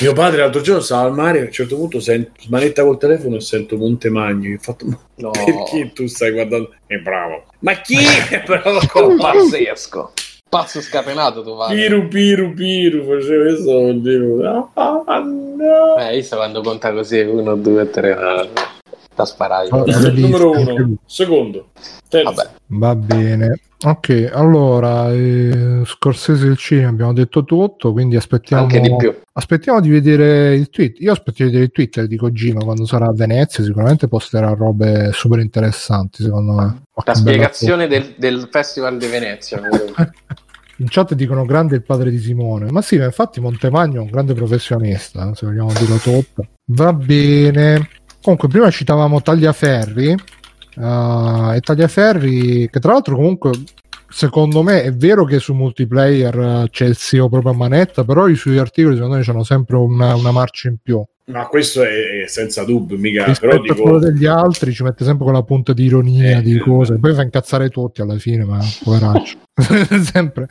[0.00, 3.36] Mio padre l'altro giorno stava al mare, a un certo punto sento smanetta col telefono
[3.36, 4.54] e sento Montemagno.
[4.54, 5.30] Ho fatto, ma No.
[5.30, 6.74] perché tu stai guardando?
[6.86, 7.44] È bravo.
[7.58, 8.78] Ma chi è bravo?
[9.20, 10.12] Pazzesco.
[10.48, 11.74] Pazzo scatenato tu vai.
[11.74, 15.96] Piru, piru, piru, facevo questo, ah, ah, no.
[15.98, 18.48] Eh, io sto quando conta così, uno, due, tre, no,
[19.16, 19.68] da sparare.
[19.70, 21.70] Ah, Numero uno, secondo,
[22.08, 22.32] terzo.
[22.32, 22.50] Vabbè.
[22.66, 23.60] Va bene.
[23.84, 29.14] Ok, allora, eh, Scorsese del cinema abbiamo detto tutto, quindi aspettiamo, Anche di più.
[29.32, 31.00] aspettiamo di vedere il tweet.
[31.00, 35.10] Io aspetto di vedere il Twitter di Kojima quando sarà a Venezia, sicuramente posterà robe
[35.12, 36.64] super interessanti, secondo me.
[36.64, 39.60] La Qualche bella spiegazione del, del Festival di Venezia.
[40.78, 44.10] In chat dicono grande il padre di Simone, ma sì, ma infatti Montemagno è un
[44.10, 46.46] grande professionista, se vogliamo dirlo tutto.
[46.66, 47.88] Va bene.
[48.26, 53.52] Comunque, prima citavamo Tagliaferri, eh, e Tagliaferri, che tra l'altro comunque,
[54.08, 58.26] secondo me, è vero che su multiplayer eh, c'è il SEO proprio a manetta, però
[58.26, 61.06] i suoi articoli secondo me hanno sempre una, una marcia in più.
[61.28, 64.84] Ma questo è, è senza dubbio, mica, Rispetto però a quello dico, degli altri ci
[64.84, 66.60] mette sempre quella punta di ironia, Eh, di eh.
[66.60, 69.38] cose, poi fa incazzare tutti alla fine, ma poveraccio.
[70.04, 70.46] sempre.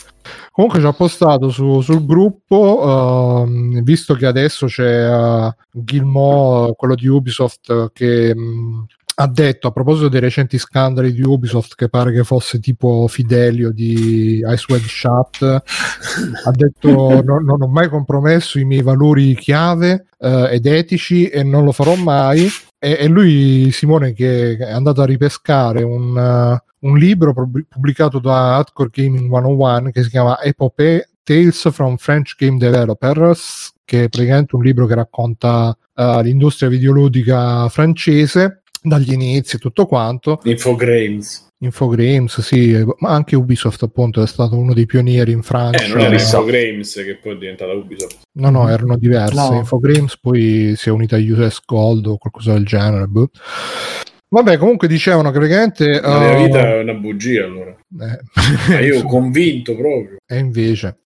[0.51, 6.95] Comunque ci ha postato su- sul gruppo, ehm, visto che adesso c'è uh, Gilmo, quello
[6.95, 8.85] di Ubisoft, che mh,
[9.17, 13.71] ha detto a proposito dei recenti scandali di Ubisoft, che pare che fosse tipo Fidelio
[13.71, 20.07] di Ice Web Shut, ha detto "No- non ho mai compromesso i miei valori chiave
[20.19, 22.47] eh, ed etici e non lo farò mai.
[22.77, 28.19] E, e lui, Simone, che è andato a ripescare un, eh, un libro pub- pubblicato
[28.19, 34.09] da Hardcore Gaming 101 che si chiama Epopee Tales from French Game Developers che è
[34.09, 40.39] praticamente un libro che racconta uh, l'industria videoludica francese dagli inizi e tutto quanto.
[40.43, 41.47] Infogrames.
[41.59, 45.83] Infogrames, sì, ma anche Ubisoft appunto è stato uno dei pionieri in Francia.
[45.85, 48.21] Eh, non era Infogrames che poi è diventata Ubisoft.
[48.33, 49.35] No, no, erano diverse.
[49.35, 49.55] No.
[49.55, 53.07] Infogrames poi si è unita a US Gold o qualcosa del genere.
[53.07, 53.29] boh.
[54.27, 55.99] Vabbè, comunque dicevano che praticamente...
[56.01, 57.69] La mia uh, vita è una bugia allora.
[57.71, 58.19] eh,
[58.67, 60.17] Ma io insomma, convinto proprio.
[60.25, 60.97] E invece...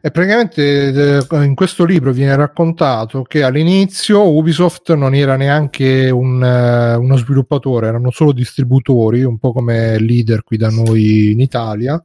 [0.00, 6.42] E praticamente eh, in questo libro viene raccontato che all'inizio Ubisoft non era neanche un,
[6.44, 12.02] eh, uno sviluppatore, erano solo distributori, un po' come leader qui da noi in Italia.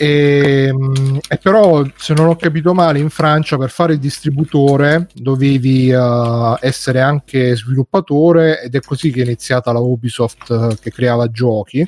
[0.00, 5.08] E, mh, e però, se non ho capito male, in Francia per fare il distributore
[5.12, 11.28] dovevi eh, essere anche sviluppatore ed è così che è iniziata la Ubisoft che creava
[11.30, 11.86] giochi.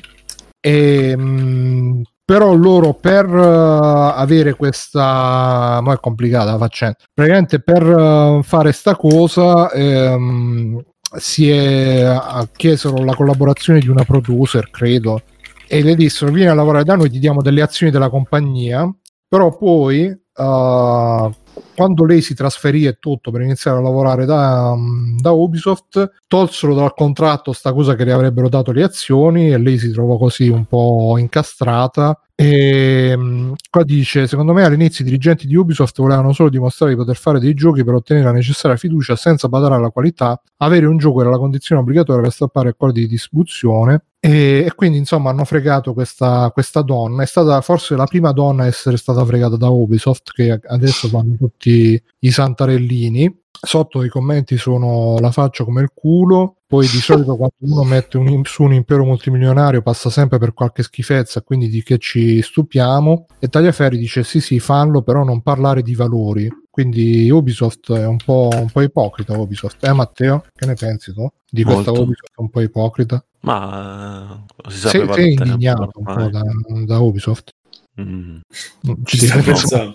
[0.59, 6.95] E, mh, però loro per eh, avere questa ma è complicata la faccenda.
[7.13, 10.81] Praticamente per eh, fare sta cosa ehm,
[11.17, 15.23] si è eh, chiesero la collaborazione di una producer credo
[15.67, 18.89] e le dissero vieni a lavorare da noi ti diamo delle azioni della compagnia
[19.31, 21.31] però poi eh,
[21.73, 24.75] quando lei si trasferì e tutto per iniziare a lavorare da,
[25.17, 29.77] da Ubisoft, tolsero dal contratto sta cosa che le avrebbero dato le azioni e lei
[29.77, 32.19] si trovò così un po' incastrata.
[32.35, 36.97] E mh, qua dice: Secondo me all'inizio i dirigenti di Ubisoft volevano solo dimostrare di
[36.97, 40.41] poter fare dei giochi per ottenere la necessaria fiducia senza badare alla qualità.
[40.57, 44.03] Avere un gioco era la condizione obbligatoria per stappare accordi di distribuzione.
[44.23, 47.23] E, e quindi insomma hanno fregato questa, questa donna.
[47.23, 51.35] È stata forse la prima donna a essere stata fregata da Ubisoft, che adesso fanno
[51.37, 53.39] tutti i santarellini.
[53.63, 56.57] Sotto i commenti sono la faccia come il culo.
[56.67, 60.83] Poi di solito quando uno mette un, su un impero multimilionario passa sempre per qualche
[60.83, 63.25] schifezza, quindi di che ci stupiamo.
[63.39, 66.49] E Tagliaferri dice sì sì fanno, però non parlare di valori.
[66.71, 69.37] Quindi Ubisoft è un po', un po' ipocrita.
[69.37, 71.29] Ubisoft, eh Matteo, che ne pensi tu?
[71.49, 72.03] Di questa Molto.
[72.03, 73.23] Ubisoft un po' ipocrita?
[73.41, 76.41] Ma eh, si Sei, sapeva sei indignato un po' da,
[76.85, 77.53] da Ubisoft?
[77.99, 78.39] Mm.
[78.81, 79.93] Ci Ci stai stai pensando?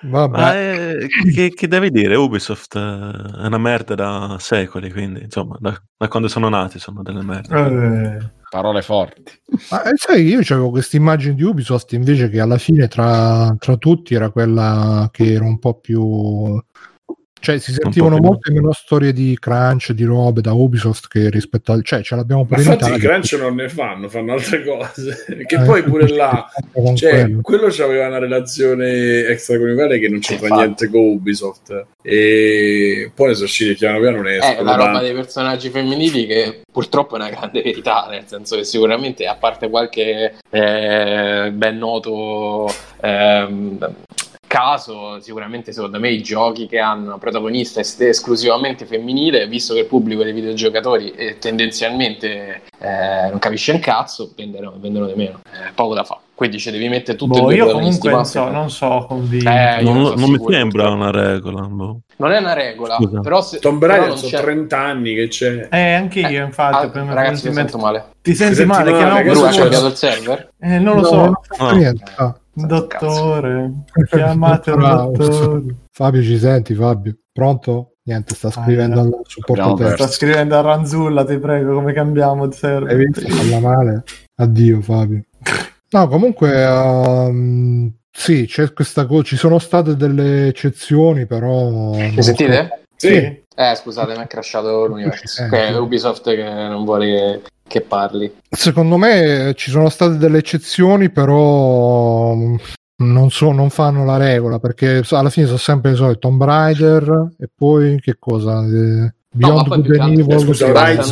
[0.00, 0.38] Vabbè.
[0.38, 2.14] Ma eh, che, che devi dire?
[2.16, 7.02] Ubisoft eh, è una merda da secoli, quindi insomma, da, da quando sono nati sono
[7.02, 8.18] delle merde.
[8.18, 9.32] Eh, Parole forti.
[9.70, 13.76] Ma eh, sai, io avevo questa immagine di Ubisoft invece che alla fine tra, tra
[13.76, 16.62] tutti era quella che era un po' più...
[17.46, 21.84] Cioè si sentivano molte meno storie di crunch, di robe da Ubisoft che rispetto al...
[21.84, 23.08] Cioè ce l'abbiamo Ma pure in infatti Italia.
[23.08, 25.24] crunch non ne fanno, fanno altre cose.
[25.46, 27.40] Che Eh, poi pure là, con cioè, quello.
[27.42, 30.64] quello c'aveva una relazione extraconiugale che non c'entra Infatti.
[30.64, 31.86] niente con Ubisoft.
[32.02, 36.62] E poi sono usciti piano piano ne È escono la roba dei personaggi femminili che
[36.72, 42.68] purtroppo è una grande verità, nel senso che sicuramente, a parte qualche eh, ben noto
[43.02, 43.78] ehm,
[44.56, 49.80] caso, sicuramente secondo me i giochi che hanno una protagonista est- esclusivamente femminile, visto che
[49.80, 55.40] il pubblico dei videogiocatori eh, tendenzialmente eh, non capisce un cazzo, vendono, vendono di meno,
[55.46, 56.20] eh, poco da fare.
[56.34, 59.48] Quindi ci devi mettere tutte boh, io comunque non so, non so convinto.
[59.48, 61.62] Eh, Non, non non mi sembra una regola.
[61.62, 62.00] boh.
[62.18, 63.20] Non è una regola, Scusa.
[63.20, 65.68] però se, Raider non sono c'è- 30 anni che c'è.
[65.70, 66.98] Eh, anche io, Eh, infatti.
[66.98, 68.04] ah, ragazzi, mi sento male.
[68.20, 68.90] Ti senti Ti senti male?
[68.92, 69.60] male, che Bru, ha succede?
[69.62, 70.50] cambiato il server?
[70.60, 71.16] Eh, non lo No, so.
[71.16, 71.68] non fa
[72.16, 72.36] Ah.
[72.56, 73.70] Dottore,
[74.08, 75.62] chiamate un dottore.
[75.90, 77.14] Fabio ci senti Fabio?
[77.32, 77.92] Pronto?
[78.04, 79.96] Niente, sta scrivendo Ah, al supporto tecnico.
[79.96, 82.96] Sta scrivendo a Ranzulla, ti prego, come cambiamo il Hai server.
[82.96, 83.26] visto?
[83.36, 84.04] Parla male.
[84.36, 85.22] Addio Fabio.
[85.90, 89.22] No, comunque ehm, sì, c'è questa cosa.
[89.24, 91.90] Ci sono state delle eccezioni, però.
[91.92, 92.84] Mi sentite?
[92.96, 93.08] Sì.
[93.08, 93.44] Sì.
[93.58, 95.42] Eh, scusate, mi è crashato l'universo.
[95.42, 95.74] Eh, Ok, è sì.
[95.78, 98.32] Ubisoft che non vuole che, che parli.
[98.48, 102.56] Secondo me ci sono state delle eccezioni, però mh,
[102.98, 107.28] non, so, non fanno la regola perché alla fine sono sempre i soliti Tomb Raider
[107.38, 108.60] e poi che cosa?
[108.64, 110.38] Eh, Beyond poi Good and Eh, Evil.
[110.40, 111.04] scusa, Horizon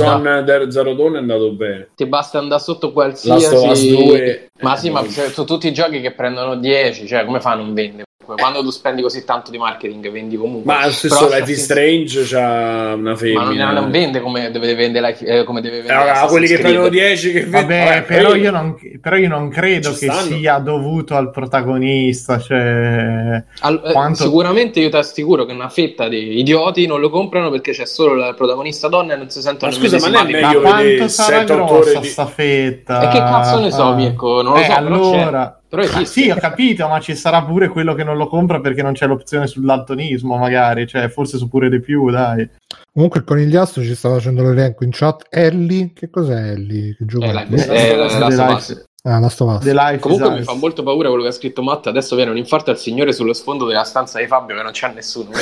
[0.47, 1.89] Zero- Zero Dawn è andato bene.
[1.95, 3.91] Ti basta andare sotto Last of Us qualsiasi.
[3.91, 7.51] 2 Ma sì, ma eh, cioè, sono tutti giochi che prendono 10, cioè come fa
[7.51, 8.04] a non vendere?
[8.25, 10.73] Quando tu spendi così tanto di marketing, vendi comunque.
[10.73, 13.73] Ma lo stesso Life is Strange c'ha una Ma non, femmina.
[13.73, 16.05] non vende come deve vendere, Life- eh, come deve Eh, vendere.
[16.07, 19.49] raga, quelli che prendono 10 che Vabbè, Vabbè, però, quelli- io non, però io non
[19.49, 20.21] credo che stanno.
[20.37, 22.39] sia dovuto al protagonista.
[22.39, 27.11] Cioè, Al- eh, Quanto- Sicuramente io ti assicuro che una fetta di idioti non lo
[27.11, 30.17] comprano perché c'è solo la protagonista donna e non si sentono Ma scusa, ma non
[30.17, 30.57] è immedesimati.
[30.57, 33.01] ma meglio quanto sarà 7-8 ore grossa di- sta fetta?
[33.03, 33.95] E che cazzo ne so, Ah.
[33.95, 34.43] Mirko?
[34.43, 35.59] Non lo Eh, so, però allora...
[35.75, 38.83] Però Ah, sì, ho capito, ma ci sarà pure quello che non lo compra perché
[38.83, 42.49] non c'è l'opzione sull'altonismo, magari, cioè forse su pure di più, dai.
[42.93, 45.27] Comunque il conigliastro ci sta facendo l'elenco in chat.
[45.31, 46.95] Ellie, che cos'è Ellie?
[46.97, 47.33] Che gioco Eh, è?
[47.33, 48.61] la- eh, la- la- la-.
[49.07, 49.59] Ah.
[49.61, 51.89] The Life Comunque mi fa molto paura quello che ha scritto Matt.
[51.89, 54.91] Adesso viene un infarto al signore sullo sfondo della stanza di Fabio che non c'è
[54.95, 55.29] nessuno.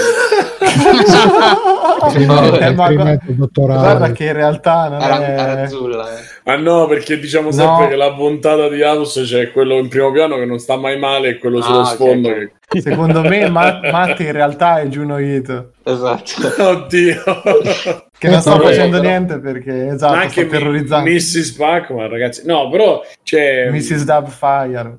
[2.26, 2.88] No, Eh, ma.
[2.92, 5.30] Guarda che in realtà non Era, è...
[5.30, 6.18] era azzurra.
[6.18, 6.22] eh.
[6.44, 7.88] Ah no, perché diciamo sempre No.
[7.88, 11.28] che la bontà di Asus c'è quello in primo piano che non sta mai male
[11.28, 12.50] e quello sullo Ah, ok, sfondo ok.
[12.68, 12.80] che...
[12.80, 16.32] Secondo me Matt, Matt in realtà è Juno Ito Esatto.
[16.68, 17.22] Oddio.
[18.18, 21.52] che non sta Vabbè, facendo però- niente perché esatto, Ma anche sta terrorizzando Mrs.
[21.52, 22.42] Pacman, ragazzi.
[22.46, 23.68] No, però c'è...
[23.70, 24.04] Mrs.
[24.04, 24.96] Dubfire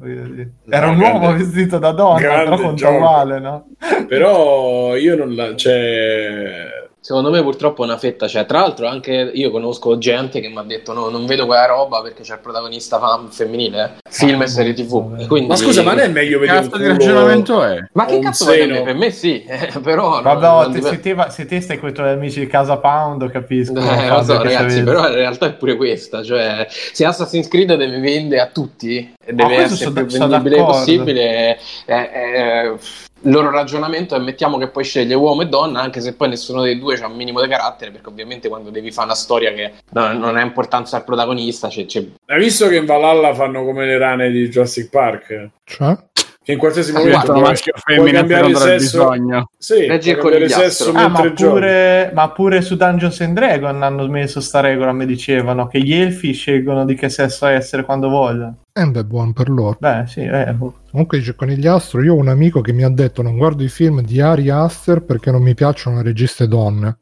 [0.69, 3.67] era No, un uomo grande- vestito da donna però conta uguale no?
[4.07, 5.55] Però io non la...
[5.55, 6.81] Cioè...
[7.05, 8.45] Secondo me purtroppo una fetta c'è.
[8.45, 12.01] Tra l'altro anche io conosco gente che mi ha detto no, non vedo quella roba
[12.01, 14.09] perché c'è il protagonista fam- femminile, eh.
[14.09, 15.27] film e serie tv.
[15.27, 17.77] Quindi- Ma scusa, ma non è meglio vedere un Cazzo di ragionamento è?
[17.91, 18.71] Ma che cazzo vuoi seno?
[18.71, 18.83] dire?
[18.85, 20.21] Per me sì, eh, però...
[20.21, 22.47] non- vabbè non te- dipende- se, te, se te stai con i tuoi amici di
[22.47, 26.23] casa Pound capisco Eh, lo so, ragazzi, però in realtà è pure questa.
[26.23, 30.63] Cioè, se Assassin's Creed deve vendere a tutti e deve questo essere sono- più vendibile
[30.63, 32.75] possibile, eh, eh,
[33.23, 36.61] il loro ragionamento è mettiamo che poi sceglie uomo e donna, anche se poi nessuno
[36.61, 39.71] dei due ha un minimo di carattere, perché ovviamente quando devi fare una storia che
[39.91, 43.85] no- non ha importanza al protagonista, c'è, c'è- Hai visto che in Valhalla fanno come
[43.85, 45.49] le rane di Jurassic Park?
[45.63, 45.97] Cioè?
[46.43, 49.07] Che in qualsiasi Ah, momento puoi, maschio puoi cambiare sesso.
[49.07, 49.49] bisogno.
[49.57, 53.33] Sì, Leggi il puoi cambiare sesso Ah, mentre ma pure, ma pure su Dungeons and
[53.35, 57.85] Dragons hanno messo sta regola, mi dicevano, che gli elfi scelgono di che sesso essere
[57.85, 58.57] quando vogliono.
[58.75, 59.77] Eh beh, buon per loro.
[59.79, 60.79] Beh, sì, eh, boh.
[60.89, 64.01] Comunque dice Conigliastro, io ho un amico che mi ha detto non guardo i film
[64.01, 66.97] di Ari Aster perché non mi piacciono le registe donne.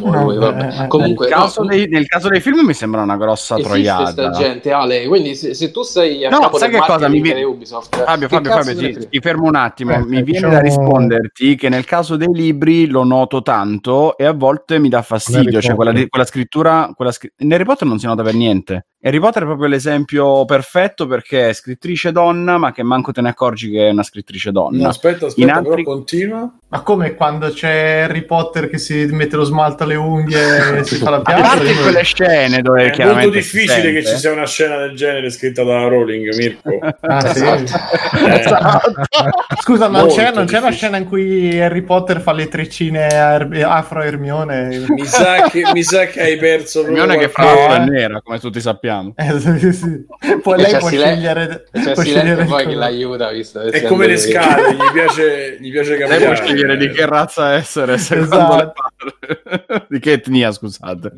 [0.00, 0.64] uomo, No, lui, vabbè.
[0.64, 3.56] eh, eh, Comunque, nel, caso no, dei, nel caso dei film mi sembra una grossa
[3.56, 4.30] troiata.
[4.30, 5.06] gente, Ale.
[5.06, 7.08] Quindi se, se tu sei a No, capo sai che cosa?
[7.08, 9.92] Mi viene- di Ubisoft, Fabio, Fabio, Fabio, ti, ti fermo un attimo.
[9.92, 14.24] Eh, mi viene diciamo- da risponderti che nel caso dei libri lo noto tanto e
[14.24, 15.60] a volte mi dà fastidio.
[15.60, 16.90] Cioè, quella, quella scrittura.
[16.94, 18.86] Quella scri- in Harry Potter non si nota per niente.
[19.06, 23.28] Harry Potter è proprio l'esempio perfetto perché è scrittrice donna, ma che manco te ne
[23.28, 24.82] accorgi che è una scrittrice donna.
[24.82, 26.52] No, aspetta, aspetta, altri- però continua.
[26.68, 30.96] Ma come quando c'è Harry Potter che si mette lo smalto alle unghie e si
[30.96, 31.70] fa la A parte pianta?
[31.70, 35.62] in quelle scene dove È molto difficile che ci sia una scena del genere scritta
[35.62, 36.78] da Rowling, Mirko.
[37.06, 37.44] Ah, sì.
[37.44, 38.42] Eh,
[39.62, 43.06] Scusa, non Molto c'è, non c'è una scena in cui Harry Potter fa le treccine
[43.06, 43.36] a
[43.76, 44.84] afro Hermione?
[44.88, 47.78] mi, sa che, mi sa che hai perso Hermione che è eh.
[47.78, 48.95] nera, come tutti sappiamo.
[49.16, 50.06] Eh, sì.
[50.42, 53.60] Poi E lei c'è può scegliere, C'è può Silente scegliere poi che l'aiuta, visto?
[53.60, 56.24] È come le scale, gli piace, gli piace Lei cambiare.
[56.24, 59.86] può scegliere di che razza essere secondo Esatto.
[59.88, 61.12] di che etnia, scusate.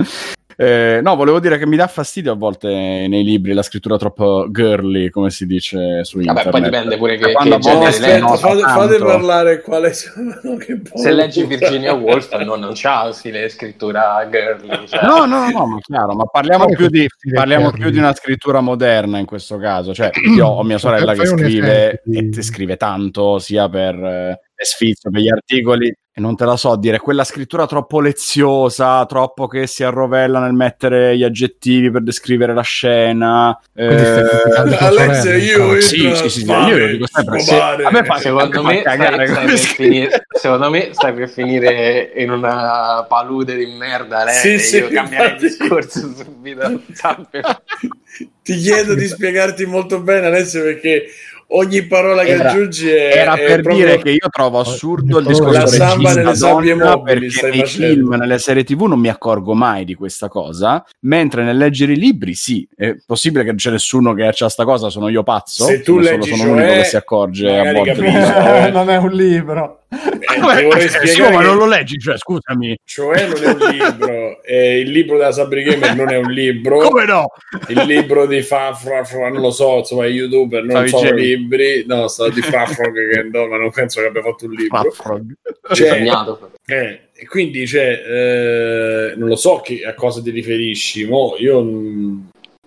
[0.60, 4.48] Eh, no, volevo dire che mi dà fastidio a volte nei libri la scrittura troppo
[4.50, 6.46] girly, come si dice su internet.
[6.46, 11.44] Vabbè, poi dipende pure che, Quando che genere fate, fate parlare quale Se leggi.
[11.44, 14.88] Virginia Woolf no, non c'ha stile di scrittura girly.
[14.88, 15.06] Cioè.
[15.06, 19.18] No, no, no, ma chiaro, ma parliamo, più di, parliamo più di una scrittura moderna
[19.18, 19.94] in questo caso.
[19.94, 24.66] Cioè, io ho mia sorella che scrive esempio e scrive tanto sia per eh, per
[24.66, 29.46] sfizio, per gli articoli, e non te la so dire, quella scrittura troppo leziosa, troppo
[29.46, 33.56] che si arrovella nel mettere gli aggettivi per descrivere la scena.
[33.72, 34.24] Eh,
[34.66, 35.80] sorella, io insomma.
[35.80, 37.38] sì, sì, sì, io lo dico sempre.
[37.38, 37.84] Scopare.
[37.84, 41.28] A me fa Secondo me, fa cagare stai, stai per finire, secondo me stai per
[41.28, 44.24] finire in una palude di merda.
[44.24, 45.46] Lei, Sì, sì, io cambiare infatti.
[45.46, 46.80] discorso subito.
[48.42, 51.04] Ti chiedo di spiegarti molto bene, Alessio, perché
[51.50, 55.18] ogni parola che Era- aggiungi è, Era è per proprio- dire che io trovo assurdo
[55.18, 57.94] il La discorso samba regista nelle sabbie mobili perché nei facendo.
[57.94, 61.96] film, nelle serie tv non mi accorgo mai di questa cosa, mentre nel leggere i
[61.96, 65.64] libri sì, è possibile che non c'è nessuno che c'ha sta cosa, sono io pazzo,
[65.64, 68.32] Se tu Sono leggi sono l'unico che si accorge a volte di capisco.
[68.32, 68.70] questo.
[68.78, 69.80] non è un libro.
[69.90, 72.76] Eh, ti vorrei Eh, sì, spiegare ma che- non lo leggi, cioè scusami.
[72.84, 76.76] Cioè non è un libro, e il libro della Sabri Gamer non è un libro,
[76.88, 77.32] Come no?
[77.68, 81.84] il libro di Fafro, Fafro, non lo so, insomma, i youtuber non Favi sono libri,
[81.86, 84.90] no, sta di Fafro che no, ma non penso che abbia fatto un libro.
[84.90, 85.32] Frog.
[85.72, 86.50] Cioè, Sognato.
[86.66, 91.62] eh, e quindi, cioè, eh, non lo so che- a cosa ti riferisci, mo io...
[91.62, 92.18] mm,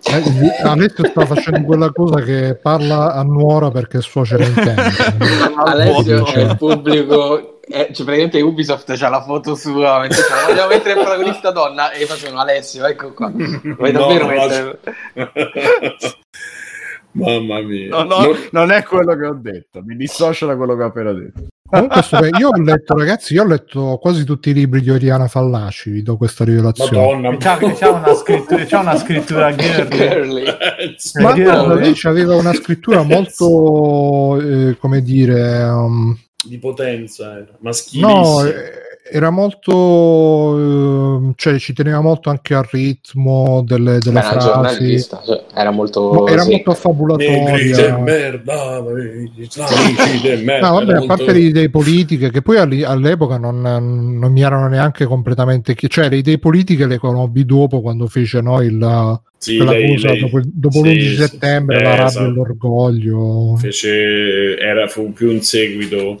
[0.04, 4.82] Eh, Alessio sta facendo quella cosa che parla a nuora perché il suocero intende.
[5.64, 7.60] Alessio Cioè, è il pubblico.
[7.62, 10.00] eh, cioè, praticamente Ubisoft c'ha la foto sua.
[10.00, 13.30] mentre vogliamo mettere il protagonista donna e facevano Alessio, ecco qua.
[13.30, 14.78] Vuoi No, davvero no, mettere?
[17.14, 17.88] Mamma mia.
[17.90, 20.86] No, no, Non- non è quello che ho detto, mi dissocio da quello che ho
[20.86, 21.44] appena detto.
[21.72, 25.88] Comunque, io ho letto, ragazzi, io ho letto quasi tutti i libri di Oriana Fallaci,
[25.88, 26.98] vi do questa rivelazione.
[26.98, 27.36] Madonna.
[27.38, 30.44] C'ha, c'ha una scrittura, c'ha una scrittura girly.
[31.14, 36.14] Ma guarda, lei aveva una scrittura molto, eh, come dire, um,
[36.44, 37.56] di potenza, era.
[37.60, 38.20] maschilissima.
[38.20, 44.26] no, eh, era molto eh, cioè ci teneva molto anche al ritmo delle, delle Beh,
[44.26, 46.12] era frasi cioè, era molto...
[46.12, 46.50] No, era sì.
[46.50, 48.80] molto affabulatoria merda.
[50.68, 54.68] No, vabbè, a parte molto- le idee politiche, che poi all'epoca non, non mi erano
[54.68, 59.56] neanche completamente chi- cioè le idee politiche le conobbi dopo quando fece no, il, Sì,
[59.56, 62.24] quella lei- cosa lei- dopo, dopo sì, l'11 sì, settembre, eh, la rabbia esatto.
[62.24, 63.56] e l'orgoglio.
[63.56, 66.20] Fece, era, fu più un seguito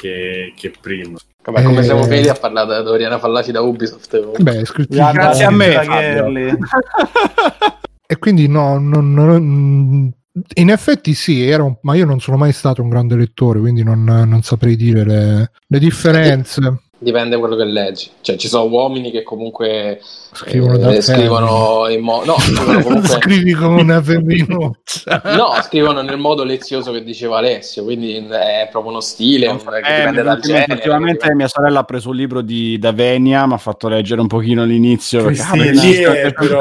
[0.00, 1.18] che, che prima.
[1.42, 1.84] Vabbè, come Eh.
[1.84, 4.40] siamo finiti a parlare da Oriana Fallaci da Ubisoft?
[4.42, 6.56] Beh, scritti Guarda, Grazie a me, Fabio.
[8.10, 10.12] E quindi no, non- non-
[10.54, 13.84] in effetti sì, era un- ma io non sono mai stato un grande lettore, quindi
[13.84, 16.60] non, non saprei dire le, le differenze.
[17.02, 18.10] Dipende da quello che leggi.
[18.20, 20.00] Cioè, ci sono uomini che comunque
[20.32, 22.26] Scrivono eh, da scrivono in modo...
[22.26, 23.08] No, scrivono comunque...
[23.08, 25.22] Scrivi come una femminuccia.
[25.34, 29.96] No, scrivono nel modo lezioso che diceva Alessio, quindi è proprio uno stile, un- Eh,
[29.96, 30.74] dipende dal genere.
[30.74, 34.64] ultimamente mia sorella ha preso un libro di Davenia, mi ha fatto leggere un pochino
[34.64, 35.24] l'inizio.
[35.24, 35.62] perché- Cristina.
[35.72, 36.60] perché- Chi è però?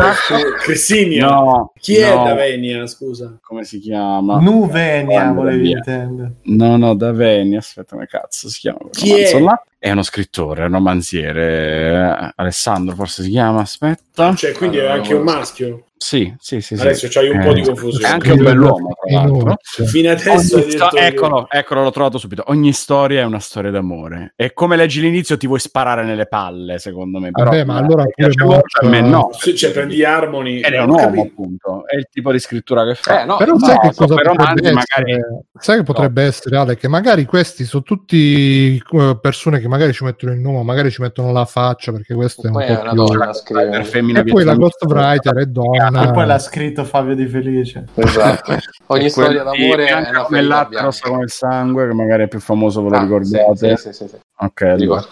[1.20, 3.38] No, Chi è no, Davenia, scusa?
[3.42, 4.40] Come si chiama?
[4.40, 6.32] Nuvenia volevi intendere.
[6.44, 8.80] No, no, Davenia, aspetta, come cazzo si chiama?
[8.92, 9.38] Chi è?
[9.40, 9.62] là?
[9.82, 14.36] È uno scrittore, un romanziere, eh, Alessandro forse si chiama, aspetta.
[14.36, 15.86] Cioè, quindi è Allora, anche un maschio.
[16.02, 16.78] Sì, sì, sì.
[16.78, 16.82] sì.
[16.82, 18.08] Adesso c'hai un po' di Eh, confusione.
[18.08, 19.58] È anche un bell'uomo, tra l'altro.
[19.86, 22.42] Fino adesso sto- eccolo, eccolo, l'ho trovato subito.
[22.48, 24.32] Ogni storia è una storia d'amore.
[24.38, 27.32] E come leggi l'inizio ti vuoi sparare nelle palle, secondo me.
[27.32, 29.30] Però, Vabbè, ma allora eh, pure Mark- a me no.
[29.34, 30.62] Sì, cioè, prendi Harmony.
[30.62, 31.22] Ed è Ho un uomo, capito.
[31.22, 31.86] appunto.
[31.86, 33.22] È il tipo di scrittura che fa.
[33.22, 34.74] Eh, no, Però no, sai che so, cosa potrebbe romanzi essere?
[34.74, 35.22] magari-
[35.60, 36.78] Sai che potrebbe essere, Ale?
[36.78, 41.02] Che magari questi sono tutti eh, persone che magari ci mettono il nome, magari ci
[41.02, 43.04] mettono la faccia, perché questo è un poi è po' una più...
[43.04, 45.88] donna femmina E poi la ghostwriter è donna.
[45.92, 47.86] E poi l'ha scritto Fabio Di Felice.
[47.96, 48.56] Esatto.
[48.88, 52.28] Ogni E storia d'amore è una come ferita latte come il sangue, che magari è
[52.28, 53.78] più famoso, ve lo Ah, ricordate?
[53.78, 54.18] Sì, sì, sì, sì.
[54.38, 55.04] Ok, allora.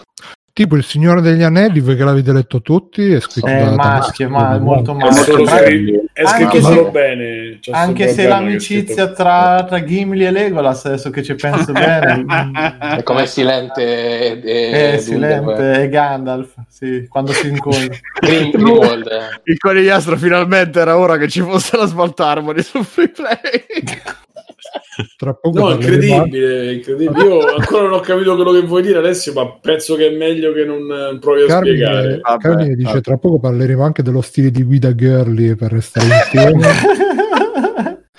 [0.58, 3.76] Tipo il Signore degli Anelli, voi che l'avete letto tutti, è scritto È da- da
[3.76, 5.44] maschio, ma è molto È maschio.
[5.44, 7.58] è scritto Anche solo se- bene.
[7.60, 12.24] C'è Anche se è l'amicizia tra, tra Gimli e Legolas, adesso che ci penso bene,
[12.98, 18.50] È come Silente e, e è Dune, Silente e Gandalf, sì, quando si eh.
[19.44, 23.38] Il conigliastro finalmente era ora che ci fosse la Smart Harmony su Free Play.
[25.16, 27.22] Tra poco No, incredibile, incredibile.
[27.22, 30.52] Io ancora non ho capito quello che vuoi dire Alessio, ma penso che è meglio
[30.52, 31.94] che non eh, provi a spiegare.
[31.94, 33.00] Carmine, Vabbè, Carmine dice vabbè.
[33.00, 36.66] tra poco parleremo anche dello stile di guida girly per restare insieme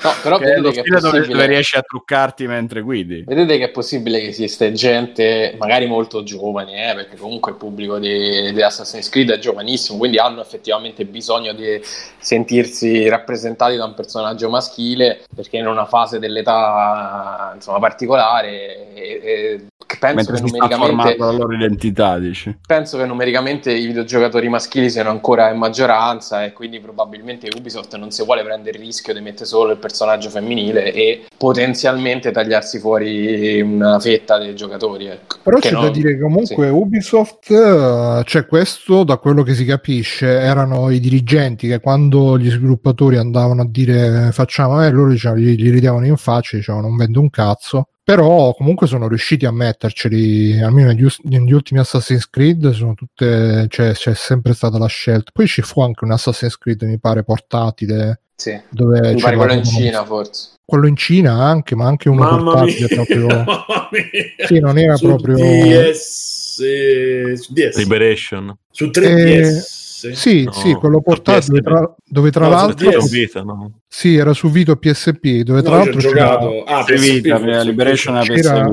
[0.02, 1.28] No, però Che vedete che è possibile...
[1.28, 3.24] dove riesci a truccarti mentre guidi.
[3.26, 8.00] Vedete che è possibile che esiste gente, magari molto giovane, eh, perché comunque il pubblico
[8.00, 11.82] di, di Assassin's Creed è giovanissimo, quindi hanno effettivamente bisogno di
[12.18, 19.60] sentirsi rappresentati da un personaggio maschile, perché in una fase dell'età insomma, particolare e, e
[19.98, 22.58] penso mentre che si sta numericamente formando la loro identità, dici.
[22.66, 28.12] penso che numericamente i videogiocatori maschili siano ancora in maggioranza e quindi probabilmente Ubisoft non
[28.12, 33.62] si vuole prendere il rischio di mettere solo il personaggio femminile e potenzialmente tagliarsi fuori
[33.62, 35.08] una fetta dei giocatori.
[35.08, 35.38] Ecco.
[35.42, 36.74] però Che c'è da non- dire che comunque sì.
[36.74, 42.50] Ubisoft eh, cioè questo da quello che si capisce erano i dirigenti che quando gli
[42.50, 46.98] sviluppatori andavano a dire facciamo eh loro dicevano, gli, gli ridevano in faccia dicevano non
[46.98, 52.72] vendo un cazzo però comunque sono riusciti a metterceli almeno negli, negli ultimi Assassin's Creed
[52.72, 56.82] sono tutte cioè c'è sempre stata la scelta poi ci fu anche un Assassin's Creed
[56.84, 58.60] mi pare portatile Sì.
[58.70, 60.50] dove Mi pare quello in Cina forse.
[60.66, 64.48] quello in Cina anche ma anche uno Mamma portatile mia, proprio mamma mia.
[64.48, 67.78] sì non era Su proprio DS, eh, su DS.
[67.78, 68.58] Liberation.
[68.72, 69.88] Su 3DS.
[70.14, 73.10] Sì No, sì quello a portatile tra- dove tra No, l'altro DS.
[73.10, 73.80] Vita, no?
[73.88, 76.64] sì era su Vito PSP dove tra No, ho l'altro c'era giocato.
[76.64, 77.64] Ah, PS PSP, Vita, forse.
[77.64, 78.72] Liberation a Vita,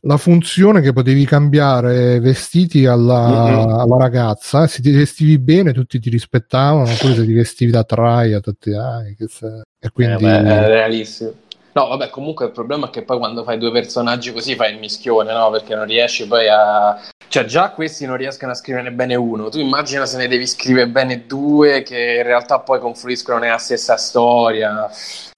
[0.00, 3.68] la funzione che potevi cambiare vestiti alla, Mhm.
[3.78, 8.38] alla ragazza se ti vestivi bene tutti ti rispettavano oppure se ti vestivi da traia
[8.40, 11.32] tutti "Dai, che se-" e Eh, quindi beh, è realissimo.
[11.76, 14.78] No, vabbè, comunque il problema è che poi quando fai due personaggi così fai il
[14.78, 15.50] mischione, no?
[15.50, 16.98] Perché non riesci poi a...
[17.28, 20.88] Cioè già questi non riescono a scriverne bene uno, tu immagina se ne devi scrivere
[20.88, 24.88] bene due che in realtà poi confluiscono nella stessa storia.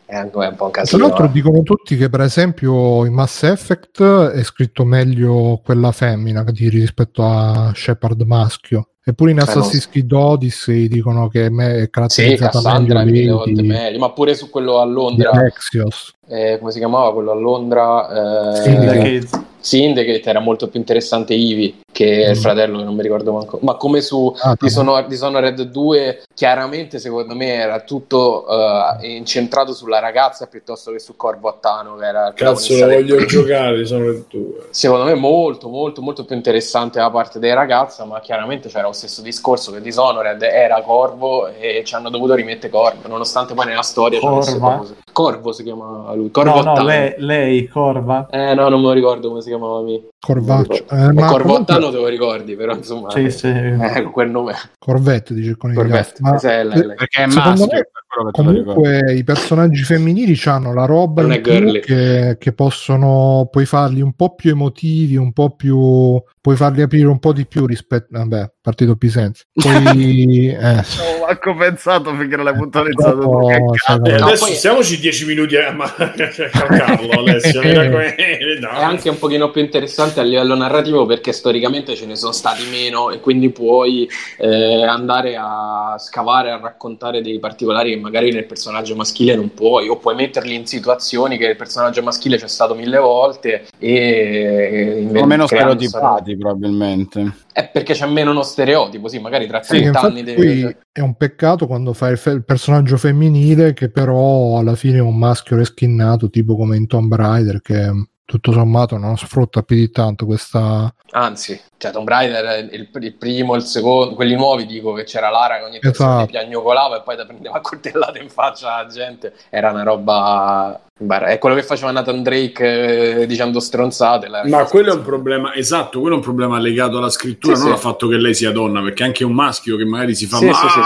[0.07, 1.09] È anche un po' un tra casino.
[1.09, 1.31] l'altro eh.
[1.33, 4.01] dicono tutti che per esempio in Mass Effect
[4.31, 9.89] è scritto meglio quella femmina di- rispetto a Shepard maschio eppure in Eh, non- Assassin's
[9.89, 12.63] Creed Odyssey dicono che è me- è Sì, caratterizzata è
[13.05, 17.13] meglio mille volte meglio, ma pure su quello a Londra, Alexios eh, come si chiamava
[17.13, 18.53] quello a Londra?
[18.53, 19.48] Eh, Syndicate.
[19.69, 20.29] Syndicate.
[20.29, 22.41] Era molto più interessante Ivy, che è il Mm.
[22.41, 23.59] fratello che non mi ricordo manco.
[23.63, 29.99] Ma come su Ah, Dishonor- Dishonored 2, chiaramente secondo me era tutto eh, incentrato sulla
[29.99, 34.25] ragazza piuttosto che su Corvo Attano, che era il Cazzo, lo del- voglio giocare, le
[34.29, 34.67] due.
[34.71, 38.93] Secondo me molto, molto, molto più interessante la parte della ragazza, ma chiaramente c'era lo
[38.93, 43.83] stesso discorso che Dishonored era Corvo e ci hanno dovuto rimettere Corvo, nonostante poi nella
[43.83, 44.85] storia Corva?
[45.19, 48.29] Corvo si chiama lui, Corvo No, no, lei, lei, Corva.
[48.31, 50.01] Eh no, non me lo ricordo come si chiamava lì.
[50.17, 50.85] Corvaccio.
[50.89, 53.11] Eh, ma Corvo comunque- te lo ricordi, però insomma...
[53.11, 53.49] Sì, sì.
[53.49, 54.55] Eh, quel nome.
[54.79, 55.81] Corvette, dice il coniglio.
[55.81, 56.21] Corvette.
[56.21, 56.95] Ma Sì, lei, lei.
[56.95, 57.89] Perché è maschio, me,
[58.31, 64.51] comunque i personaggi femminili hanno la roba che, che possono puoi farli un po' più
[64.51, 69.45] emotivi, un po' più puoi farli aprire un po' di più rispetto vabbè, partito Pisenza.
[69.53, 73.17] Poi eh, No, manco pensato finché non l'hai puntualizzato.
[73.17, 73.93] dopo, tu, che sai, cazzo.
[73.93, 74.19] E vabbè.
[74.19, 77.61] No, adesso poi- stiamoci 10 minuti a, a Carlo, Alessio.
[77.63, 78.17] mi raccomando.
[78.61, 78.69] No.
[78.71, 82.63] È anche un pochino più interessante a livello narrativo perché storicamente ce ne sono stati
[82.71, 84.09] meno e quindi puoi
[84.39, 89.89] eh, andare a scavare, a raccontare dei particolari che magari nel personaggio maschile non puoi,
[89.89, 95.27] o puoi metterli in situazioni che il personaggio maschile c'è stato mille volte e Sono
[95.27, 97.33] meno creando stereotipati, probabilmente.
[97.53, 100.63] È perché c'è meno uno stereotipo, sì, magari tra Sì, 30 anni infatti devi...
[100.63, 104.99] poi è un peccato quando fai il, fe- il personaggio femminile che però alla fine
[104.99, 107.91] è un maschio reskinnato tipo come in Tomb Raider che
[108.29, 113.55] tutto sommato non sfrutta più di tanto questa Anzi, cioè Tomb Raider, il, il primo,
[113.55, 116.27] il secondo, quelli nuovi dico che c'era Lara che ogni tanto Esatto.
[116.27, 119.35] piagnucolava e poi te prendeva a coltellate in faccia la gente.
[119.49, 120.81] Era una roba...
[121.01, 124.29] Beh, è quello che faceva Nathan Drake eh, dicendo stronzate.
[124.47, 127.71] Ma quello è un problema, esatto, quello è un problema legato alla scrittura, Sì, non
[127.71, 127.75] sì.
[127.77, 130.47] al fatto che lei sia donna, perché anche un maschio che magari si fa Sì,
[130.47, 130.81] "Ma- sì, sì,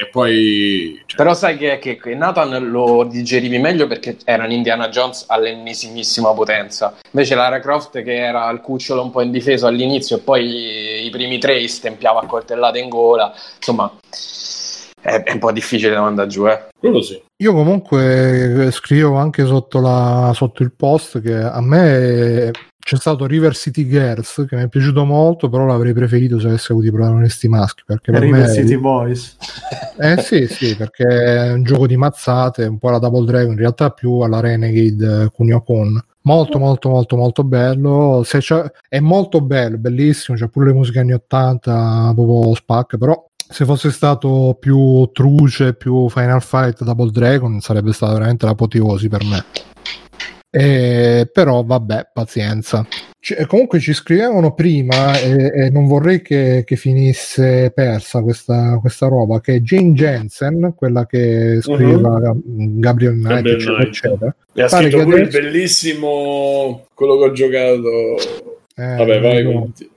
[0.00, 1.02] e poi...
[1.06, 5.24] cioè, Però sai che, che, che Nathan lo digerivi meglio perché era un Indiana Jones
[5.26, 6.94] all'ennesimissima potenza.
[7.10, 11.38] Invece Lara Croft che era il cucciolo un po' indifeso all'inizio e poi i primi
[11.38, 13.32] tre stempiava a coltellate in gola.
[13.56, 13.90] Insomma,
[15.02, 16.66] è, è un po' difficile da mandare giù, eh.
[16.78, 17.20] quello sì.
[17.38, 23.26] Io comunque eh, scrivevo anche sotto, la, sotto il post che a me c'è stato
[23.26, 26.92] River City Girls che mi è piaciuto molto, però l'avrei preferito se avesse avuto i
[26.92, 27.82] protagonisti maschi.
[27.84, 29.36] Perché per River me, City Boys.
[29.98, 33.58] Eh sì, sì, perché è un gioco di mazzate, un po' alla Double Dragon, in
[33.58, 36.00] realtà più alla Renegade eh, Kunio Con.
[36.22, 38.22] Molto, molto, molto, molto bello.
[38.24, 40.38] Se c'è- è molto bello, bellissimo.
[40.38, 42.96] C'è pure le musiche anni 80, proprio spac.
[42.96, 49.08] Però se fosse stato più truce, più Final Fight Double Dragon, sarebbe stata veramente l'apoteosi
[49.08, 49.44] per me.
[50.48, 52.86] Eh, però vabbè, pazienza.
[53.18, 59.06] Ci- comunque ci scrivevano prima e, e non vorrei che, che finisse persa questa, questa
[59.08, 64.36] roba che Jane Jensen, quella che scriveva Gabriel Knight, Gabriel eccetera, eccetera.
[64.54, 68.60] E ha scritto pure adesso- il bellissimo quello che ho giocato.
[68.78, 69.40] Eh, Vabbè, vai.
[69.40, 69.90] avanti.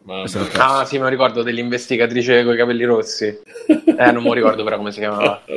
[0.57, 3.26] Ah, sì, me lo ricordo dell'investigatrice con i capelli rossi.
[3.26, 5.41] Eh, non mi ricordo però come si chiamava.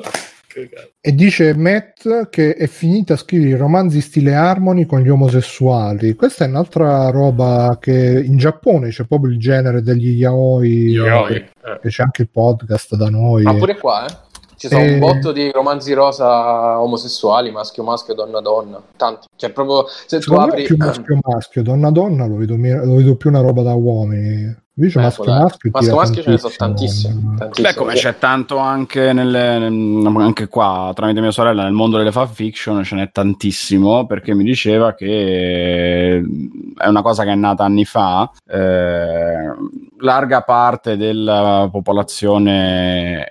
[1.01, 6.15] E dice Matt che è finita a scrivere i romanzi stile Harmony con gli omosessuali.
[6.15, 11.37] Questa è un'altra roba che in Giappone c'è proprio il genere degli yaoi, Yaoi, che,
[11.37, 11.79] eh.
[11.81, 13.45] che c'è anche il podcast da noi.
[13.45, 14.15] Ma pure qua, eh.
[14.63, 14.93] Ci sono Eh.
[14.93, 18.81] un botto di romanzi rosa omosessuali, maschio maschio, donna donna.
[18.97, 19.27] Tanti.
[19.35, 20.63] Cioè, proprio se tu Secondo è apri.
[20.67, 24.61] più maschio maschio, donna donna lo vedo, lo vedo più una roba da uomini.
[24.75, 27.13] Invece Eh, maschio maschio, Maschio maschio ce ne sono tantissimo.
[27.15, 27.37] tantissimi.
[27.39, 27.67] tantissimi.
[27.67, 32.13] Beh, come c'è tanto anche, nelle, nel- anche qua, tramite mia sorella, nel mondo delle
[32.13, 36.23] fanfiction ce n'è tantissimo, perché mi diceva che
[36.79, 39.53] è una cosa che è nata anni fa, eh,
[40.03, 43.27] larga parte della popolazione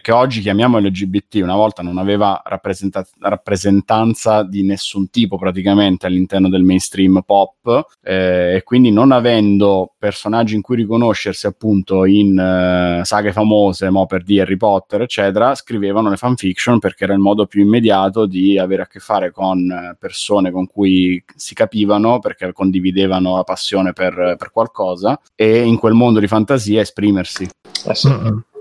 [0.00, 6.48] che oggi chiamiamo LGBT, una volta non aveva rappresenta- rappresentanza di nessun tipo praticamente all'interno
[6.48, 13.04] del mainstream pop, eh, e quindi non avendo personaggi in cui riconoscersi appunto in eh,
[13.04, 17.46] saghe famose, mo per di Harry Potter, eccetera, scrivevano le fanfiction perché era il modo
[17.46, 22.52] più immediato di avere a che fare con eh, persone con cui si capivano perché
[22.52, 27.48] condividevano la passione per, per qualcosa e in quel mondo di fantasia esprimersi.
[27.86, 28.08] Eh sì.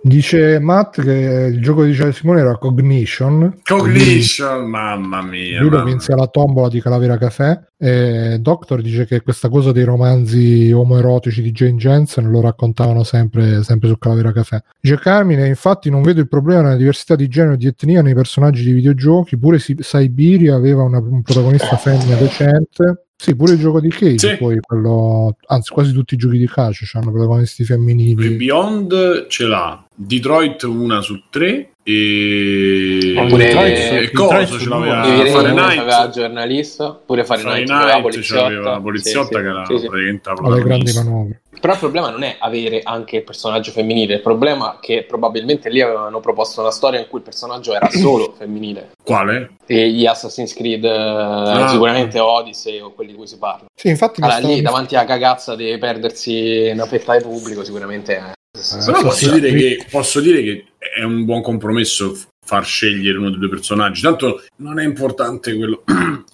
[0.04, 3.60] Dice Matt che il gioco di diceva Simone era Cognition.
[3.64, 5.62] Cognition, mamma mia.
[5.62, 7.68] Lui lo vinse alla tombola di Calavera Café.
[7.78, 13.62] E Doctor dice che questa cosa dei romanzi omoerotici di Jane Jensen lo raccontavano sempre,
[13.62, 14.64] sempre su Calavera Café.
[14.80, 18.16] Dice Carmine, infatti non vedo il problema nella diversità di genere e di etnia nei
[18.16, 19.38] personaggi di videogiochi.
[19.38, 23.06] Pure Si- Siberia aveva una- un protagonista femmina decente.
[23.22, 24.38] Sì, pure il gioco di Cage, Sì.
[24.38, 28.32] poi quello, anzi quasi tutti i giochi di calcio hanno protagonisti femminili.
[28.32, 29.86] Beyond ce l'ha.
[29.94, 33.16] Detroit una su tre e...
[33.18, 35.04] Oppure- e Detroit cosa ce l'aveva?
[35.04, 35.80] Fahrenheit.
[35.80, 38.42] aveva giornalista, pure Fahrenheit, aveva la Fahrenheit poliziotta.
[38.44, 39.42] c'aveva la poliziotta Sì, sì.
[39.42, 39.86] che era Sì, sì.
[39.88, 41.04] praticamente la protagonista.
[41.04, 41.42] manovre.
[41.62, 45.70] Però il problema non è avere anche il personaggio femminile, il problema è che probabilmente
[45.70, 48.92] lì avevano proposto una storia in cui il personaggio era solo femminile.
[49.04, 49.52] Quale?
[49.68, 53.66] E gli Assassin's Creed, eh, sicuramente Odyssey o quelli di cui si parla.
[53.76, 58.32] Sì, infatti Allora, lì davanti alla cagazza di perdersi una fetta di pubblico, sicuramente è.
[58.52, 60.66] Però sì, posso, dire che, posso dire che
[61.00, 64.02] è un buon compromesso far scegliere uno dei due personaggi.
[64.02, 65.84] Tanto non è importante quello,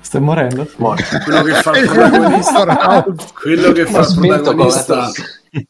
[0.00, 0.66] Stai morendo?
[0.76, 3.04] quello che fa il protagonista.
[3.34, 5.10] quello che fa il protagonista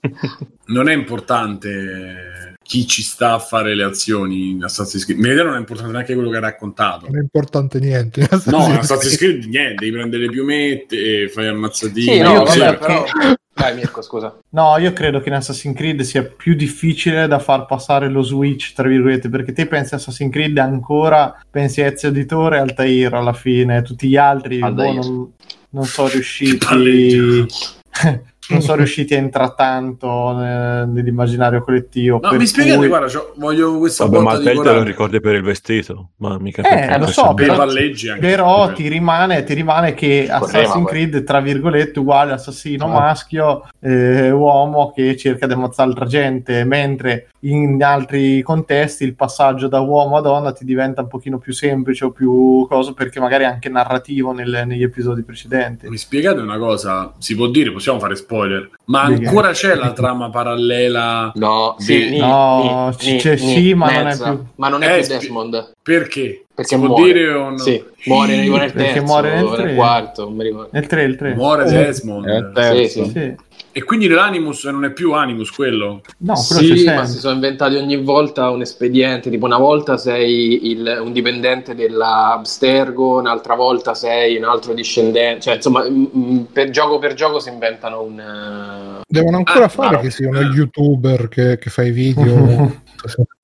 [0.66, 5.22] non è importante chi ci sta a fare le azioni in Assassin's Creed.
[5.22, 7.06] In non è importante neanche quello che ha raccontato.
[7.06, 8.26] Non è importante niente.
[8.46, 12.02] No, in Assassin's Creed niente, devi prendere le piumette e fai ammazzatini.
[12.14, 13.02] Sì, no, io vabbè, credo però.
[13.04, 14.36] che- Dai, Mirko, scusa.
[14.50, 18.72] No, io credo che in Assassin's Creed sia più difficile da far passare lo switch,
[18.72, 23.14] tra virgolette, perché te pensi a Assassin's Creed ancora pensi a Ezio Auditore e Altair
[23.14, 25.32] alla fine, tutti gli altri boh, non,
[25.70, 26.66] non sono riusciti
[28.48, 32.18] non sono riusciti a entrare tanto eh, nell'immaginario collettivo.
[32.22, 34.82] No, per mi spiegate, cui- guarda, c'ho- voglio questa Vabbè, ma te di te lo
[34.82, 38.20] ricordi per il vestito, ma mica Eh, lo so, Per però- palleggi anche.
[38.20, 40.88] Però ti rimane, ti rimane che Assassin's.
[40.88, 42.88] Creed, tra virgolette, uguale assassino Ah.
[43.00, 49.68] maschio, eh, uomo che cerca di ammazzare altra gente, mentre in altri contesti il passaggio
[49.68, 53.44] da uomo a donna ti diventa un pochino più semplice o più cosa, perché magari
[53.44, 55.88] è anche narrativo nel- negli episodi precedenti.
[55.88, 57.12] Mi spiegate una cosa?
[57.18, 61.32] Si può dire, possiamo fare spoiler, ma ancora c'è la trama parallela?
[61.34, 64.90] No, Di- sì, No, ni- ni- c'è- ni- sì, ma non più- Ma non è
[64.90, 65.72] Eh, più spi- Desmond.
[65.82, 66.44] Perché?
[66.54, 67.12] Perché si può muore.
[67.12, 67.58] dire o no?
[67.58, 69.74] Sì, muore nel terzo, muore nel nel, tre.
[69.74, 70.68] quarto, non mi ricordo.
[70.72, 71.34] Nel 3, il 3.
[71.34, 72.52] Muore Desmond.
[72.56, 72.88] Eh.
[72.88, 73.10] Sì, sì.
[73.10, 73.34] Sì.
[73.76, 76.00] E quindi l'Animus non è più Animus quello?
[76.18, 80.70] No, quello Sì, ma si sono inventati ogni volta un espediente, tipo una volta sei
[80.70, 86.40] il- un dipendente della Abstergo, un'altra volta sei un altro discendente, cioè insomma mm, mm,
[86.52, 88.20] per gioco per gioco si inventano un...
[88.20, 90.02] eh, Devono ancora Ah, fare no.
[90.02, 92.82] che sia uno youtuber che, che fa i video.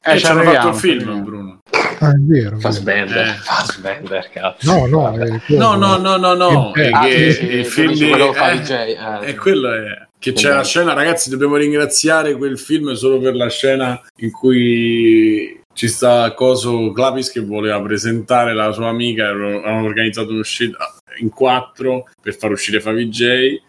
[0.02, 1.22] Eh, e ci hanno fatto il ci film.
[1.22, 1.58] Bruno.
[1.98, 2.58] ah, è vero.
[2.58, 3.32] Fassbender, Eh.
[3.42, 4.72] Fassbender, cazzo.
[4.74, 5.24] No, no, Vabbè.
[5.26, 5.62] è quello.
[5.62, 6.74] No, no, no, no, no.
[6.74, 8.08] Eh, è Ah, tu dici- il film di...
[8.08, 8.96] quello che fa eh, VJ, eh.
[9.28, 13.48] E quello è che c'è la scena, ragazzi, dobbiamo ringraziare quel film solo per la
[13.48, 20.30] scena in cui ci sta Coso Clapis che voleva presentare la sua amica, hanno organizzato
[20.30, 20.76] un'uscita
[21.20, 23.60] in quattro per far uscire Favij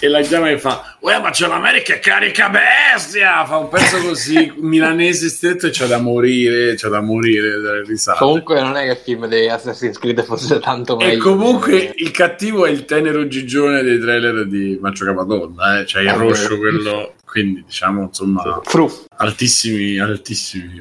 [0.00, 3.98] e la chiama e fa Uè ma c'è l'America è carica bestia fa un pezzo
[3.98, 8.84] così milanese stretto e c'è da morire c'è da morire dalle risate Comunque non è
[8.84, 11.12] che il film di Assassin's Creed fosse tanto meglio.
[11.12, 15.86] e comunque il cattivo è il tenero gigione dei trailer di Maccio Capatonda, eh?
[15.86, 19.04] cioè il Ah, roscio quello, quindi diciamo insomma Fruff.
[19.16, 20.80] altissimi, altissimi.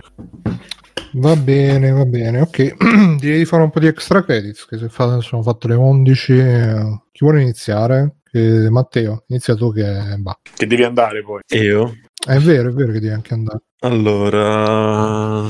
[1.14, 2.41] Va bene, va bene.
[2.41, 2.76] Ok,
[3.18, 4.65] direi di fare un po' di extra credits.
[4.65, 6.38] Che se fa- sono fatte le 11.
[6.38, 8.16] eh, Chi vuole iniziare?
[8.32, 10.38] Che- Matteo, inizia tu che va.
[10.56, 11.41] Che devi andare poi.
[11.49, 11.94] Io?
[12.26, 13.60] È vero, è vero che devi anche andare.
[13.80, 15.45] Allora...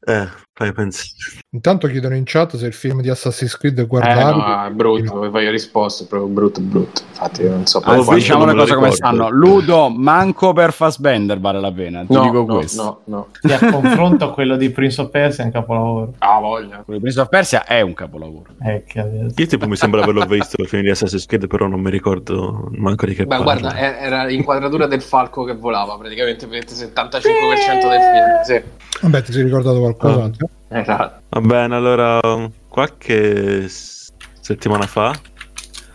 [0.00, 1.40] Eh, fai pensare.
[1.52, 4.36] Intanto chiedono in chat se il film di Assassin's Creed è Eh guardabile.
[4.46, 7.02] no, è brutto, fai risposto, è proprio brutto, brutto.
[7.08, 9.28] Infatti io non so Allora, Anzi, diciamo lo cose come stanno.
[9.30, 12.04] Ludo, manco per Fassbender vale la pena.
[12.06, 12.82] Ti No, dico no, questo.
[12.84, 13.26] no, no.
[13.40, 16.14] Sì, a confronto quello di Prince of Persia è un capolavoro.
[16.18, 16.82] Ah, voglia.
[16.84, 18.52] Quello di Prince of Persia è un capolavoro.
[18.62, 19.34] Eh, che adesso.
[19.36, 22.68] Io tipo mi sembra averlo visto il film di Assassin's Creed, però non mi ricordo
[22.76, 23.42] manco di che Beh, parla.
[23.58, 28.42] guarda, era l'inquadratura del falco che volava praticamente per il 75% del film.
[28.44, 28.62] Sì.
[29.00, 30.30] Vabbè, ti sei ricordato qualcosa?
[30.72, 31.22] Esatto.
[31.30, 32.20] Va bene, allora
[32.68, 35.12] qualche settimana fa,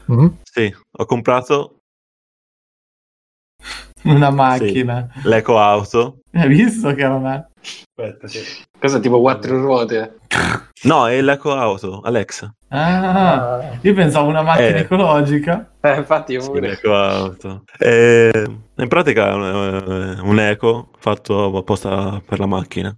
[0.07, 0.37] Mhm.
[0.43, 1.77] sì, ho comprato
[4.03, 5.07] Una macchina.
[5.23, 6.19] l'eco auto.
[6.33, 7.49] Hai visto che era una...
[7.97, 8.39] Aspetta, sì.
[8.77, 10.19] Cosa tipo quattro ruote?
[10.83, 12.53] No, è l'eco auto, Alexa.
[12.67, 14.81] Ah, io pensavo una macchina Eh.
[14.81, 15.71] ecologica.
[15.81, 16.67] Eh, infatti io Sì, pure.
[16.67, 17.63] l'eco auto.
[17.79, 18.31] E,
[18.75, 22.95] in pratica è un, un eco fatto apposta per la macchina.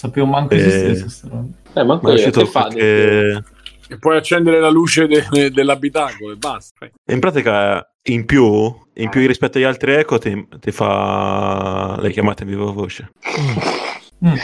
[0.00, 0.58] Sapevo manco Eh.
[0.58, 1.28] esistesse.
[1.74, 2.60] Eh, manco Ma io, che fa?
[2.60, 3.42] qualche-
[3.90, 6.86] E puoi accendere la luce de- dell'abitacolo e basta.
[7.06, 12.44] In pratica, in più, in più rispetto agli altri eco, ti, ti fa le chiamate
[12.44, 13.10] in viva voce.
[14.24, 14.34] Mm.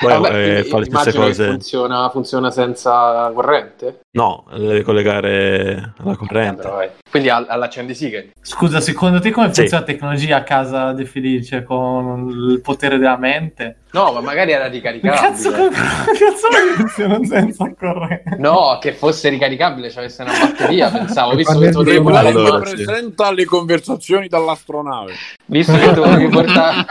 [0.00, 1.46] Poi Vabbè, eh, fa le stesse cose.
[1.46, 4.00] Funziona, funziona senza corrente?
[4.14, 6.68] No, le devi collegare alla corrente.
[6.68, 6.88] Vai.
[7.10, 8.32] Quindi al- all'accendisigari.
[8.42, 9.60] Scusa, secondo te come Sì.
[9.60, 13.76] funziona la tecnologia a casa De Felice con il potere della mente?
[13.92, 15.20] No, ma magari era Ma ricaricabile.
[15.20, 18.36] cazzo, cazzo funziona senza corrente?
[18.38, 22.56] No, che fosse ricaricabile, ci avesse una batteria, pensavo, visto che tu devi portare, Allora,
[22.70, 22.84] in- sì.
[22.84, 25.12] presenta le conversazioni dall'astronave.
[25.46, 26.86] visto che devi portare,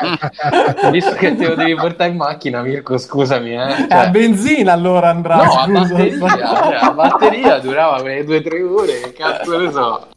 [0.92, 3.88] visto che te lo devi portare in macchina, Mirko, scusami, eh.
[3.88, 5.38] È a Cioè, benzina allora andrà.
[5.38, 5.80] no, a scusa.
[5.94, 7.10] batteria, cioè, a batteria
[7.62, 10.08] durava quelle due o tre ore, che cazzo ne so.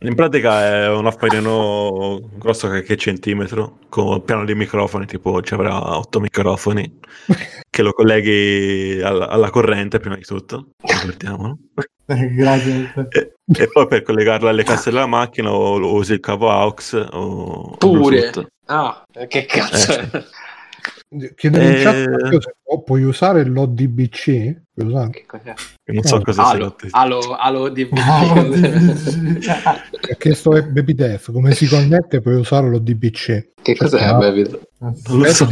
[0.00, 5.96] In pratica è un affarino grosso qualche centimetro, con piano di microfoni, tipo ci avrà
[5.96, 7.00] otto microfoni,
[7.68, 10.68] che lo colleghi alla, alla corrente prima di tutto.
[12.06, 12.92] Eh, Grazie.
[13.10, 17.06] E, e poi per collegarlo alle casse della macchina o, o usi il cavo AUX
[17.12, 17.98] o Pure.
[17.98, 18.46] Bluetooth.
[18.66, 20.24] Ah, che cazzo Eh, è?
[21.34, 22.40] Chiedevo in chat Eh.
[22.40, 24.62] Se può- puoi usare l'ODBC?
[24.74, 25.10] Puoi usare?
[25.10, 25.54] Che cos'è?
[25.84, 26.88] Non so cosa sia Alo, l'OTC.
[26.90, 28.50] alo, alo di Ha
[30.18, 33.52] chiesto Baby Def come si connette puoi usare l'ODBC.
[33.62, 34.12] Che cos'è.
[34.14, 34.50] Baby?
[34.78, 35.48] Non lo so.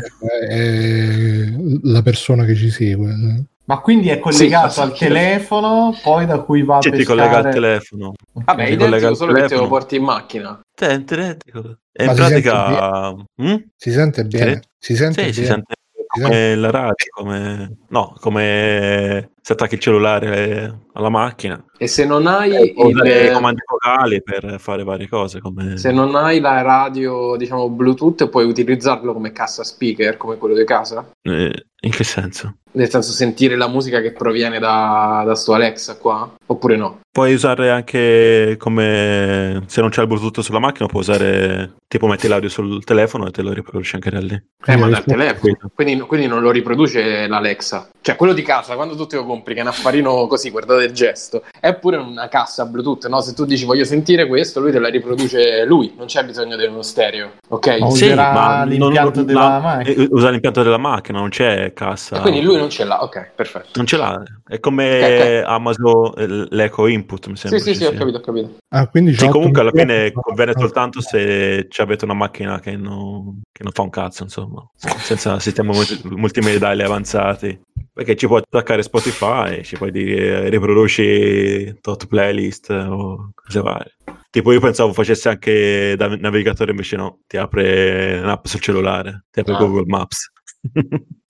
[0.49, 3.47] È la persona che ci segue.
[3.65, 4.99] Ma quindi è collegato Sì, al sì.
[5.07, 7.20] telefono, poi da cui va a Cioè, ti pescare...
[7.28, 8.12] collega al telefono.
[8.32, 9.69] Vabbè, è Si collega identico, al solo che te lo telefono.
[9.69, 10.61] porti in macchina.
[10.74, 11.77] Te, identico.
[11.93, 13.15] E in si sente pratica...
[13.40, 13.55] Mm?
[13.77, 14.62] Si sente bene?
[14.78, 14.81] Sì.
[14.81, 15.53] Si sente Sì, si bene?
[15.53, 15.74] sente
[16.13, 17.77] come la radio, come...
[17.89, 21.62] No, come se attacchi il cellulare alla macchina.
[21.77, 23.31] E se non hai Eh, il...
[23.32, 25.77] comandi vocali per fare varie cose, come...
[25.77, 30.64] Se non hai la radio, diciamo, Bluetooth, puoi utilizzarlo come cassa speaker, come quello di
[30.64, 31.10] casa?
[31.23, 32.55] Eh, in che senso?
[32.74, 36.32] Nel senso sentire la musica che proviene da, da sto Alexa qua?
[36.47, 37.01] Oppure no?
[37.10, 39.64] Puoi usare anche come...
[39.66, 41.74] Se non c'è il Bluetooth sulla macchina, puoi usare...
[41.89, 44.43] Tipo metti l'audio sul telefono e te lo riproduci anche da lì.
[44.64, 45.59] Eh, ma dal telefono.
[45.74, 47.90] Quindi, quindi non lo riproduce l'Alexa.
[48.01, 50.93] Cioè, quello di casa, quando tu lo compri, che è un affarino così, guardate il
[50.93, 53.21] gesto, è pure una cassa Bluetooth, no?
[53.23, 56.65] Se tu dici voglio sentire questo, lui te la riproduce lui, non c'è bisogno di
[56.67, 57.67] uno stereo, ok?
[57.79, 60.03] Ma Sì, userà ma l'impianto non- della no, macchina.
[60.03, 62.17] eh, Usa l'impianto della macchina, non c'è cassa.
[62.17, 63.69] E quindi lui non ce l'ha, ok, perfetto.
[63.75, 64.23] Non ce l'ha.
[64.53, 65.49] È come Ok, ok.
[65.49, 67.59] Amazon eh, l'Eco Input, mi sembra.
[67.59, 68.57] Sì, sì, sì, ho capito, ho capito.
[68.69, 73.41] Ah, quindi Sì, comunque alla fine conviene soltanto se ci avete una macchina che non,
[73.51, 77.59] che non fa un cazzo, insomma, senza sistemi multi- multimediali avanzati.
[77.95, 83.95] Perché ci puoi attaccare Spotify, ci puoi dire riproduci tot playlist o cose varie.
[84.29, 89.41] Tipo io pensavo facesse anche da navigatore, invece no, ti apre un'app sul cellulare, ti
[89.41, 89.59] apre Ah.
[89.59, 90.31] Google Maps.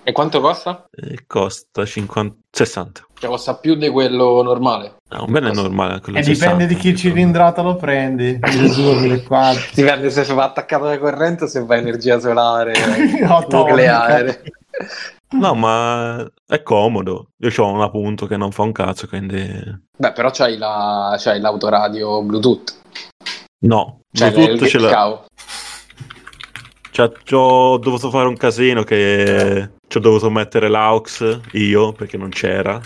[0.04, 0.84] E quanto costa?
[0.90, 3.06] E costa 50, 60.
[3.18, 4.96] Cioè, costa più di quello normale.
[5.10, 6.00] No, un bene è normale.
[6.00, 7.14] quello E 60, dipende di che insomma.
[7.14, 9.70] cilindrata lo prendi, 1200, 1400.
[9.74, 12.72] Dipende se va attaccato alla corrente o se va energia solare,
[13.22, 13.56] Atomica.
[13.56, 14.42] nucleare.
[15.30, 17.28] No, ma è comodo.
[17.38, 19.40] Io ho una punto che non fa un cazzo, quindi
[19.96, 22.74] Beh, però c'hai, la, c'hai l'autoradio Bluetooth.
[23.60, 24.00] no.
[24.12, 25.24] Cioè, Bluetooth il, ce l'ha.
[26.94, 32.18] Cioè, ci ho dovuto fare un casino che ci ho dovuto mettere l'aux io perché
[32.18, 32.78] non c'era.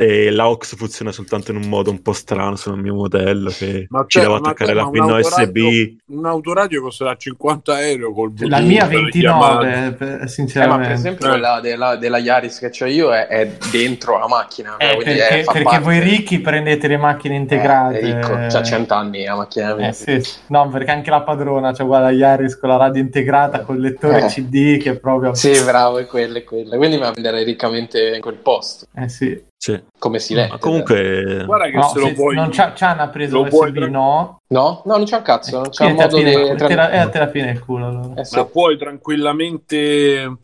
[0.00, 4.00] E l'aux funziona soltanto in un modo un po' strano sul mio modello che Ma
[4.06, 5.38] ci cioè, devo attaccare la ma pin un USB.
[5.38, 8.58] autoradio- Un autoradio costerà 50 euro col Bluetooth.
[8.60, 9.66] La mia le chiamate.
[9.66, 10.92] 29, per- Eh, ma per sinceramente.
[10.94, 11.28] esempio Eh.
[11.28, 14.78] quella della, della Yaris che ho io è, è dentro la macchina.
[14.78, 17.98] Eh, perché, è, perché voi ricchi prendete le macchine integrate.
[18.00, 19.88] Eh, ricco, c'ha 100 anni la macchina mia.
[19.88, 20.22] Eh, sì.
[20.46, 24.26] No, perché anche la padrona, cioè guarda Yaris con la radio integrata, col lettore Eh.
[24.28, 25.34] CD che è proprio...
[25.34, 26.78] Sì, bravo, è quella, è quella.
[26.78, 28.86] Quindi mi prenderei riccamente in quel posto.
[28.96, 29.48] Eh sì.
[29.62, 29.78] Sì.
[29.98, 30.52] Come si legge.
[30.52, 32.34] Ma comunque, Guarda che No, se lo se- puoi...
[32.34, 34.38] non c'ha, c'hanno preso lo puoi USB, tra- no?
[34.48, 34.82] No?
[34.86, 36.56] No, non c'è un cazzo, non c'è un modo la fine- di...
[36.56, 38.20] te la, eh, te la fine il culo allora.
[38.20, 38.36] Eh, sì.
[38.36, 40.36] Ma puoi tranquillamente...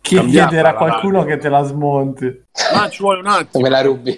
[0.00, 1.34] Chiedere cambiarla a qualcuno radio.
[1.36, 2.43] che te la smonti.
[2.72, 3.64] Ma ci vuole un attimo.
[3.64, 4.16] Me la rubi.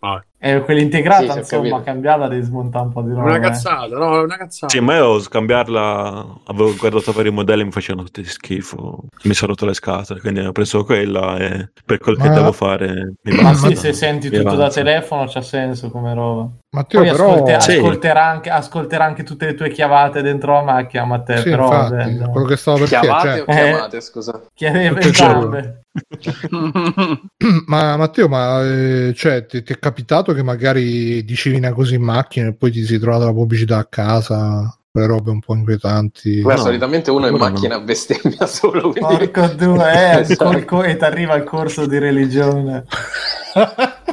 [0.00, 3.24] Ah, E quella integrata, Sì, insomma, cambiarla devi smontare un po' di è roba.
[3.26, 3.40] una eh.
[3.40, 4.72] cazzata, no, è una cazzata.
[4.72, 9.04] sì, ma io scambiarla, avevo guardato per i modelli mi facevano tutti schifo.
[9.24, 12.52] Mi sono rotto le scatole, quindi ho preso quella e per quel che Ma- devo
[12.52, 14.82] fare mi Ma sì, se senti tutto da avanza.
[14.82, 16.48] telefono c'ha senso come roba.
[16.70, 17.32] Matteo, Poi però...
[17.32, 17.76] ascolte- Sì.
[17.76, 21.38] ascolterà, anche, ascolterà anche tutte le tue chiavate dentro la macchina, Matteo.
[21.40, 24.42] Sì, però infatti, quello che stavo per dire, Chiamate cioè, o chiamate, scusa?
[24.54, 25.80] Chiedere Tutto il entrambe.
[27.66, 32.02] ma Matteo, ma eh, cioè, ti, ti è capitato che magari dicevi una cosa in
[32.02, 36.40] macchina e poi ti sei trovato la pubblicità a casa, quelle robe un po' inquietanti?
[36.40, 37.52] Guarda, No, solitamente uno in quello no.
[37.52, 39.30] macchina bestemmia solo, quindi...
[39.30, 40.44] Porco due, eh, Esatto.
[40.44, 42.84] col co- e ti arriva il corso di religione.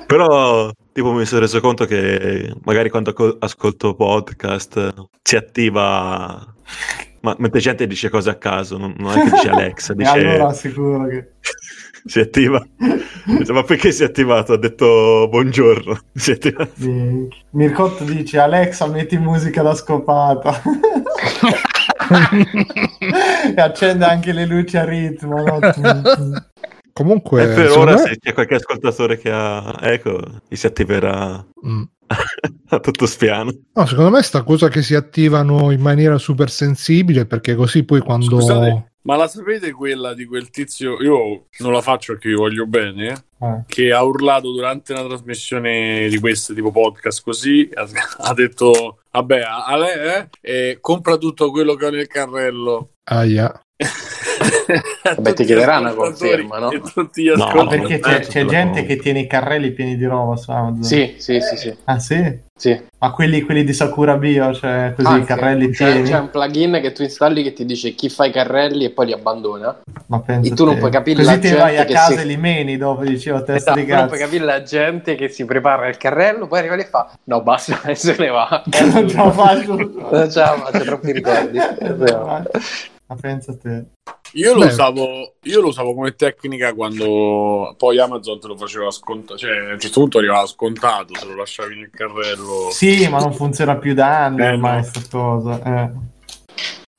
[0.08, 6.53] Però, tipo, mi sono reso conto che magari quando co- ascolto podcast eh, si attiva.
[7.24, 10.10] Ma mentre gente dice cose a caso, non, non è che dice Alexa, E dice
[10.10, 11.32] allora sicuro che...
[12.06, 12.62] si attiva.
[13.50, 14.52] Ma perché si è attivato?
[14.52, 15.98] Ha detto buongiorno.
[16.14, 16.72] Si è attivato.
[16.76, 17.40] Minchia.
[17.52, 20.62] Mircotto dice Alexa metti musica da scopata
[23.56, 25.60] e accende anche le luci a ritmo no?
[26.91, 30.20] Comunque, e per ora, me- se c'è qualche ascoltatore che ha Ecco,
[30.50, 31.84] si attiverà Mm.
[32.69, 33.52] A tutto spiano.
[33.73, 38.02] No, secondo me sta cosa che si attivano in maniera super sensibile perché così poi
[38.02, 38.40] quando...
[38.40, 41.02] Scusate, Ma la sapete quella di quel tizio?
[41.02, 43.07] Io non la faccio perché vi voglio bene.
[43.11, 43.64] eh, Eh.
[43.68, 47.69] Che ha urlato durante una trasmissione di queste tipo podcast così.
[47.73, 47.85] Ha,
[48.30, 52.91] ha detto: Vabbè, a, lei, eh, compra tutto quello che ho nel carrello.
[53.03, 53.52] Aia.
[55.16, 56.70] Vabbè, ti chiederà una conferma, no?
[56.94, 57.80] Tutti gli No, Ma ascoltatori.
[57.80, 60.84] perché eh, c'è, tutto c'è gente che tiene i carrelli pieni di roba su Amazon.
[60.84, 61.76] Sì, sì, sì, sì.
[61.86, 62.40] Ah sì?
[62.56, 62.80] sì.
[63.00, 66.10] Ma quelli, quelli di Sakura Bio, cioè così i Anche, carrelli c'è, pieni?
[66.10, 69.08] c'è un plugin che tu installi che ti dice chi fa i carrelli e poi
[69.08, 69.82] li abbandona.
[70.08, 72.20] Ma pensa e tu non puoi capire Così la te gente vai a casa si-
[72.22, 74.08] e li meni dopo, dicevo, testa Esatto, di tu non cazzo.
[74.16, 77.42] puoi capire la gente che si prepara il carrello, poi arriva lì e fa no
[77.42, 78.64] basta e se ne va.
[78.94, 79.76] non ce la faccio.
[79.76, 81.58] Non ce la faccio, troppi ricordi.
[83.14, 83.85] Ma pensa a te.
[84.35, 89.38] Io lo, usavo, io lo usavo come tecnica quando poi Amazon te lo faceva scontato,
[89.38, 92.69] cioè a un certo punto arrivava scontato se lo lasciavi nel carrello.
[92.72, 94.84] Sì, ma non funziona più da anni Eh, ormai no.
[94.84, 95.61] sta cosa.
[95.84, 95.91] eh.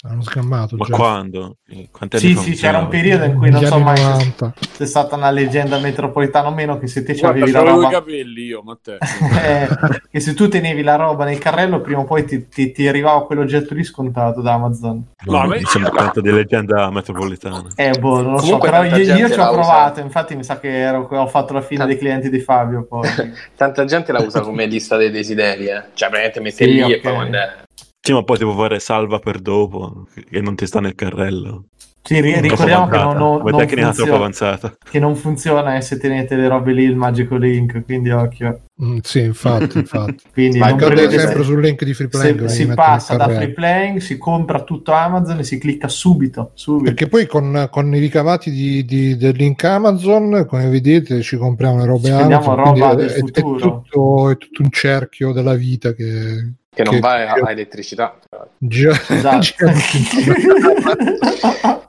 [0.07, 0.97] Hanno scammato Ma già.
[0.97, 1.57] quando?
[1.91, 4.53] Quanti anni Sì, fa sì, c'era un periodo in cui non so mai se, 90.
[4.75, 7.77] se è stata una leggenda metropolitana o meno che se te Guarda, c'avevi la avevo
[7.81, 8.99] i roba capelli io, ma te.
[9.43, 9.69] eh,
[10.11, 13.25] che se tu tenevi la roba nel carrello prima o poi ti, ti- ti arrivava
[13.25, 15.03] quell'oggetto lì scontato da Amazon.
[15.27, 17.71] No, me- mi sembra tanto di leggenda metropolitana.
[17.75, 19.53] Eh, boh, non lo Comunque so, però io, io ci ho la usa.
[19.53, 23.09] provato, infatti mi sa che ero- ho fatto la fine dei clienti di Fabio poi.
[23.57, 25.83] Tanta gente la usa come lista dei desideri, eh.
[25.95, 27.01] cioè praticamente mette Sì, lì e ok.
[27.01, 27.63] poi quando è...
[28.07, 31.65] Sì, ma poi ti può fare salva per dopo, che non ti sta nel carrello.
[32.03, 34.77] Sì, ricordiamo che non, non- non tecnica troppo funziona, avanzata.
[34.91, 38.65] che non funziona e se tenete le robe lì il magico link, quindi occhio.
[38.85, 40.17] Mm, sì, infatti, infatti.
[40.35, 42.45] Quindi Ma prendete- sempre sul link di free playing.
[42.45, 46.85] si nel passa da free playing, si compra tutto Amazon e si clicca subito, subito.
[46.91, 51.79] Perché poi con, con i ricavati di, di- del link Amazon, come vedete, ci compriamo
[51.79, 52.79] le robe Spendiamo Amazon.
[52.79, 53.59] roba è, è futuro.
[53.89, 58.19] tutto, è tutto un cerchio della vita che, che non che- va a a elettricità.
[58.59, 59.65] Già- Esatto.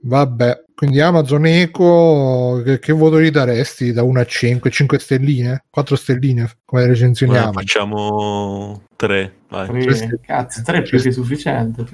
[0.00, 4.70] Vabbè, quindi Amazon Eco, che, che voto gli daresti da 1 a 5?
[4.70, 5.64] 5 stelline?
[5.68, 7.52] 4 stelline come Eh, recensioniamo?
[7.52, 9.34] facciamo tre.
[9.48, 9.66] vai.
[9.66, 11.84] Tre, cazzo, tre è più che sufficiente.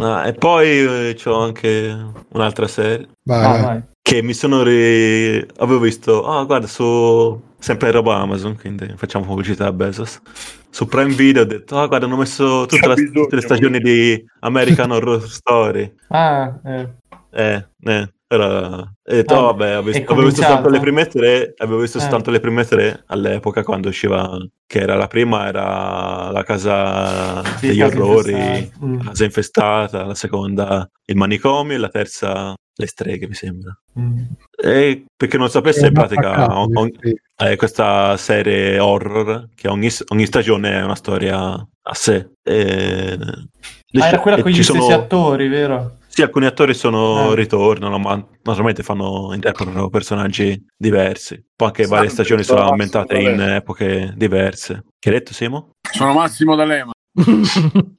[0.00, 1.94] Ah, e poi ho anche
[2.32, 3.80] un'altra serie Vai, Ah, vai.
[4.02, 5.46] che mi sono ri...
[5.58, 10.20] avevo visto, ah guarda, su sempre roba Amazon, quindi facciamo pubblicità a Bezos.
[10.70, 13.22] Su Prime Video ho detto, ah guarda, hanno messo la- bisogno.
[13.22, 15.92] tutte le stagioni di American Horror Story.
[16.08, 16.88] Ah, eh.
[17.32, 18.10] Eh, eh.
[18.28, 21.80] Allora, ho detto, Ah, oh, vabbè, avevo visto, avevo visto soltanto le prime tre, avevo
[21.80, 22.00] visto Eh.
[22.00, 27.66] soltanto le prime tre all'epoca quando usciva, che era la prima era la casa Sì,
[27.68, 28.72] degli orrori.
[28.84, 28.96] Mm.
[28.98, 33.76] la casa infestata, la seconda il manicomio e la terza le streghe, mi sembra.
[33.98, 34.18] Mm.
[34.62, 37.18] E perché non sapesse, in pratica on- on- sì.
[37.34, 42.28] è questa serie horror che ogni, ogni stagione è una storia a sé.
[42.42, 43.18] E,
[43.98, 45.98] Ah, era quella e con gli stessi sono- attori, vero?
[46.06, 47.34] sì, alcuni attori sono, Eh.
[47.34, 51.42] ritornano, ma naturalmente fanno, interpretano personaggi diversi.
[51.56, 54.84] Poi anche varie Sempre, stagioni sono ambientate in epoche diverse.
[54.98, 55.70] Che hai detto, Simo?
[55.90, 56.90] Sono Massimo D'Alema.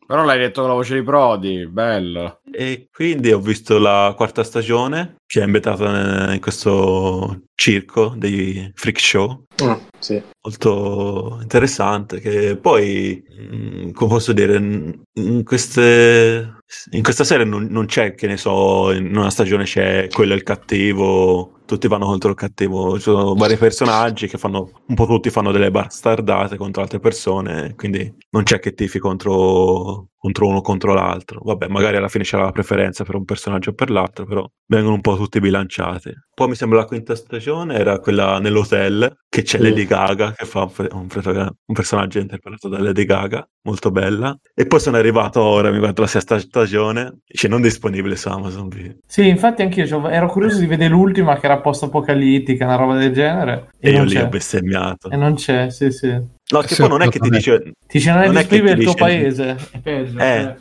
[0.07, 2.41] Però l'hai detto con la voce di Prodi, bello.
[2.51, 8.99] E quindi ho visto la quarta stagione, che è ambientata in questo circo dei freak
[8.99, 9.45] show.
[9.63, 10.21] Mm, sì.
[10.43, 16.57] molto interessante che poi mm, come posso dire in queste
[16.91, 20.35] in questa serie non, non c'è che ne so in una stagione c'è quello è
[20.35, 22.95] il cattivo tutti vanno contro il cattivo.
[22.95, 27.75] Ci sono vari personaggi che fanno un po' tutti fanno delle bastardate contro altre persone
[27.75, 31.41] quindi non c'è che tifi contro contro uno contro l'altro.
[31.43, 34.95] Vabbè magari alla fine c'è la preferenza per un personaggio o per l'altro però vengono
[34.95, 36.11] un po' tutti bilanciati.
[36.33, 39.61] Poi mi sembra la quinta stagione era quella nell'hotel che c'è Mm.
[39.61, 40.61] Lady Gaga che fa
[40.91, 44.35] un, un personaggio interpretato da Lady Gaga molto bella.
[44.55, 48.67] E poi sono arrivato ora mi guardo la sesta stagione c'è non disponibile su Amazon
[48.69, 52.95] Video Sì, infatti anch'io c'ho- ero curioso di vedere l'ultima che era post-apocalittica, una roba
[52.97, 53.69] del genere.
[53.79, 54.23] E, e io non lì c'è.
[54.23, 56.07] ho bestemmiato E non c'è, sì, sì.
[56.09, 57.79] no che Sì, poi non è che ti dice assolutamente.
[57.91, 59.57] Dice non Non è che disponibile ti il tuo dice- paese.
[59.71, 60.19] È peggio.
[60.19, 60.55] Eh.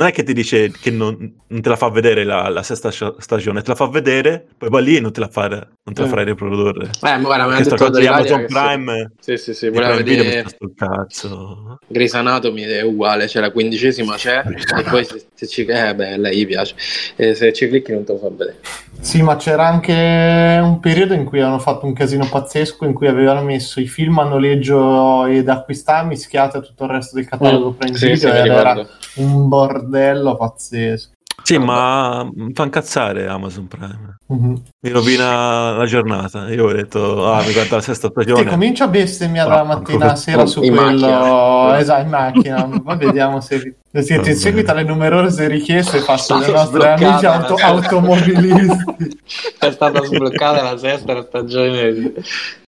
[0.00, 2.90] non è che ti dice che non, non te la fa vedere la, la sesta
[2.90, 6.00] stagione te la fa vedere poi va lì e non te la, fa, non te
[6.00, 6.08] la Eh.
[6.08, 9.74] farai riprodurre Eh, ma guarda, mi ha detto di Amazon Prime Sì, sì, sì, di
[9.74, 15.04] voleva Video vedere sul cazzo Grey's Anatomy è uguale, cioè la quindicesima c'è e poi
[15.04, 15.66] se, se ci...
[15.66, 16.74] Eh beh, lei gli piace.
[17.16, 18.56] E se ci clicchi non te lo fa vedere.
[19.00, 23.08] Sì, ma c'era anche un periodo in cui hanno fatto un casino pazzesco in cui
[23.08, 27.70] avevano messo i film a noleggio ed acquistare mischiati a tutto il resto del catalogo
[27.70, 28.86] Mm, Prime sì, Video sì, ed era
[29.16, 31.12] un bordello pazzesco.
[31.50, 34.18] Sì, ma mi fa incazzare Amazon Prime.
[34.28, 34.62] Mhm.
[34.86, 36.48] Mi rovina la giornata.
[36.48, 38.44] Io ho detto, ah, mi guarda la sesta stagione.
[38.44, 41.08] comincia a bestemmiare dalla mattina alla sera su in quello.
[41.08, 41.78] macchina.
[41.80, 42.80] Esatto, in macchina.
[42.84, 43.58] Poi vediamo se.
[43.92, 44.34] se ti Vabbè.
[44.34, 49.16] seguita le numerose richieste fatte dai nostri amici la auto- automobilisti.
[49.58, 52.12] È stata sbloccata la sesta stagione.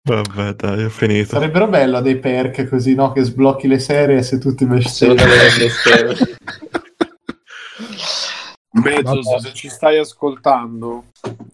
[0.08, 1.30] Vabbè, dai, ho finito.
[1.30, 3.10] Sarebbero bello dei perk così, no?
[3.10, 5.14] Che sblocchi le serie se tutti Secondo bestemmi.
[5.16, 6.36] me è bestemmia.
[8.80, 9.40] Bezos, Vabbè.
[9.40, 11.04] se ci stai ascoltando,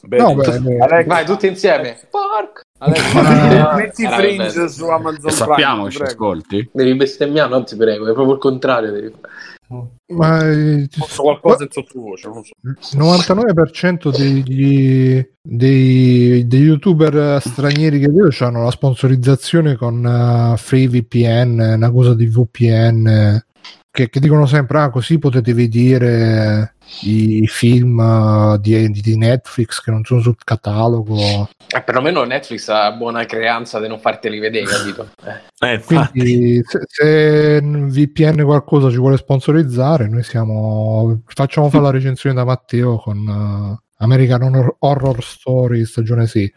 [0.08, 1.98] No, beh, Alex, Vai tutti insieme.
[2.10, 2.60] Porco.
[2.78, 4.68] Alex, Ma- metti Fringe bello.
[4.68, 6.68] su Amazon Sappiamo ci ascolti.
[6.72, 8.92] Devi bestemmiare, non ti prego, è proprio il contrario.
[8.92, 9.12] Devi...
[10.14, 12.52] ma il Posso qualcosa in sottovoce, non so.
[12.96, 21.90] 99% degli, dei, degli youtuber stranieri che vedo hanno la sponsorizzazione con uh, FreeVPN, una
[21.90, 23.44] cosa di VPN eh,
[23.90, 29.90] che, che dicono sempre ah così potete vedere i film uh, di, di Netflix che
[29.90, 35.08] non sono sul catalogo Eh, perlomeno Netflix ha buona creanza di non farteli vedere, capito?
[35.24, 35.72] Eh.
[35.72, 42.34] Eh, quindi se, se VPN qualcosa ci vuole sponsorizzare noi siamo facciamo fare la recensione
[42.34, 46.54] da Matteo con uh, American Horror, Horror Story stagione 6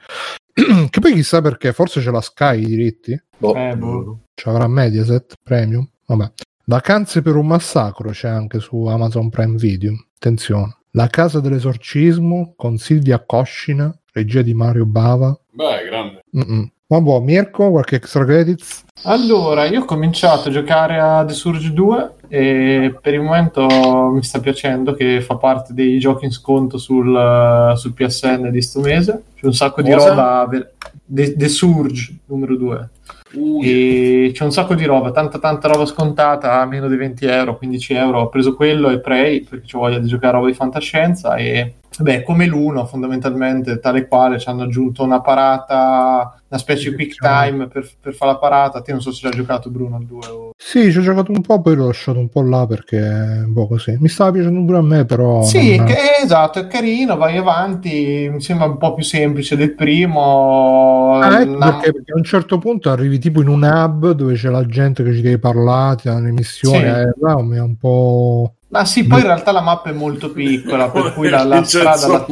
[0.90, 3.54] che poi chissà perché forse c'è la Sky i diritti Boh.
[3.56, 4.20] Eh, boh.
[4.34, 6.32] ci avrà Mediaset Premium vabbè
[6.70, 12.76] Vacanze per un massacro c'è anche su Amazon Prime Video attenzione La casa dell'esorcismo con
[12.78, 16.26] Silvia Coscina regia di Mario Bava Beh, grande.
[16.38, 16.70] Mm-mm.
[16.88, 18.84] Ma boh, Mirko, qualche extra credits?
[19.04, 23.66] Allora, io ho cominciato a giocare a The Surge 2 e per il momento
[24.14, 28.80] mi sta piacendo che fa parte dei giochi in sconto sul, sul PSN di sto
[28.82, 29.24] mese.
[29.36, 30.10] C'è un sacco di Cosa?
[30.10, 30.46] roba.
[30.50, 30.72] ver-
[31.06, 32.90] The, The Surge numero 2.
[33.34, 37.26] Uh, E c'è un sacco di roba, tanta tanta roba scontata a meno di 20
[37.26, 38.20] euro, 15 euro.
[38.22, 41.36] Ho preso quello e Prey perché ho voglia di giocare a roba di fantascienza.
[41.36, 46.96] E beh, come l'uno, fondamentalmente, tale quale ci hanno aggiunto una parata, una specie di
[46.96, 48.82] quick time per, per fare la parata.
[48.82, 50.50] Te non so se hai giocato Bruno al 2 o...
[50.56, 53.98] Sì, ci ho giocato un po', poi l'ho lasciato un po' là perché, boh, così.
[54.00, 55.42] Mi stava piacendo pure a me, però...
[55.44, 59.74] Sì, non- che- esatto, è carino, vai avanti, mi sembra un po' più semplice del
[59.76, 61.20] primo.
[61.22, 64.34] Ah, ecco Una- perché, perché a un certo punto arrivi tipo in un hub dove
[64.36, 66.86] c'è la gente che ci deve parlare, ti danno le missioni, Sì.
[66.86, 68.54] eh, è un po'...
[68.70, 72.08] Ma sì, poi in realtà la mappa è molto piccola, per cui la, la strada...
[72.08, 72.26] La...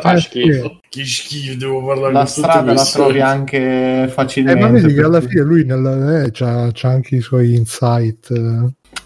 [0.00, 0.80] Fa Eh, schifo.
[0.88, 4.60] Che schifo, devo parlare la strada la trovi anche Eh, facilmente.
[4.60, 8.32] ma vedi che alla fine lui nel, eh, c'ha, c'ha anche i suoi insight.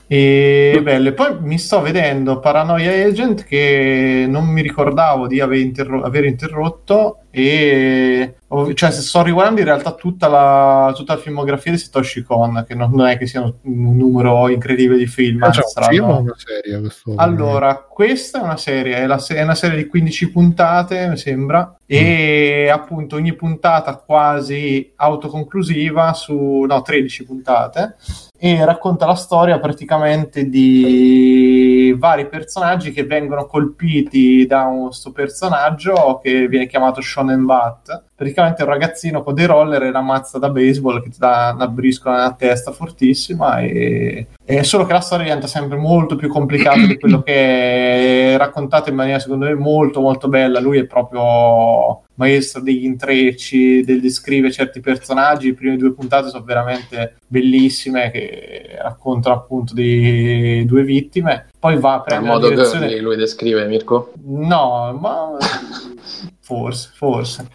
[0.06, 0.72] Eh.
[0.76, 5.58] E bello, e poi mi sto vedendo Paranoia Agent che non mi ricordavo di aver,
[5.58, 8.36] interro- aver interrotto e
[8.74, 12.74] cioè se sto riguardando in realtà tutta la, tutta la filmografia di Satoshi Kon che
[12.76, 16.24] non, non è che sia un, numero incredibile di film c'è anzi, un saranno- film
[16.26, 16.80] una serie?
[16.80, 21.08] Questo, allora, questa è una serie, è, la se- è una serie di 15 puntate,
[21.08, 27.96] mi sembra, e appunto ogni puntata quasi autoconclusiva su, no, 13 puntate,
[28.44, 36.20] e racconta la storia praticamente di vari personaggi che vengono colpiti da un sto personaggio
[36.22, 38.02] che viene chiamato Shonen Bat.
[38.16, 41.66] Praticamente un ragazzino con dei roller e una mazza da baseball che ti dà una
[41.66, 46.86] briscola nella testa fortissima e, è solo che la storia diventa sempre molto più complicata
[46.86, 50.60] di quello che è raccontata in maniera secondo me molto molto bella.
[50.60, 55.48] Lui è proprio maestro degli intrecci, del descrive certi personaggi.
[55.48, 61.48] Le prime due puntate sono veramente bellissime che raccontano appunto di due vittime.
[61.58, 62.86] Poi va a prendere modo la direzione...
[62.86, 64.12] girly lui descrive, Mirko.
[64.22, 65.36] No, ma
[66.44, 67.48] forse, forse.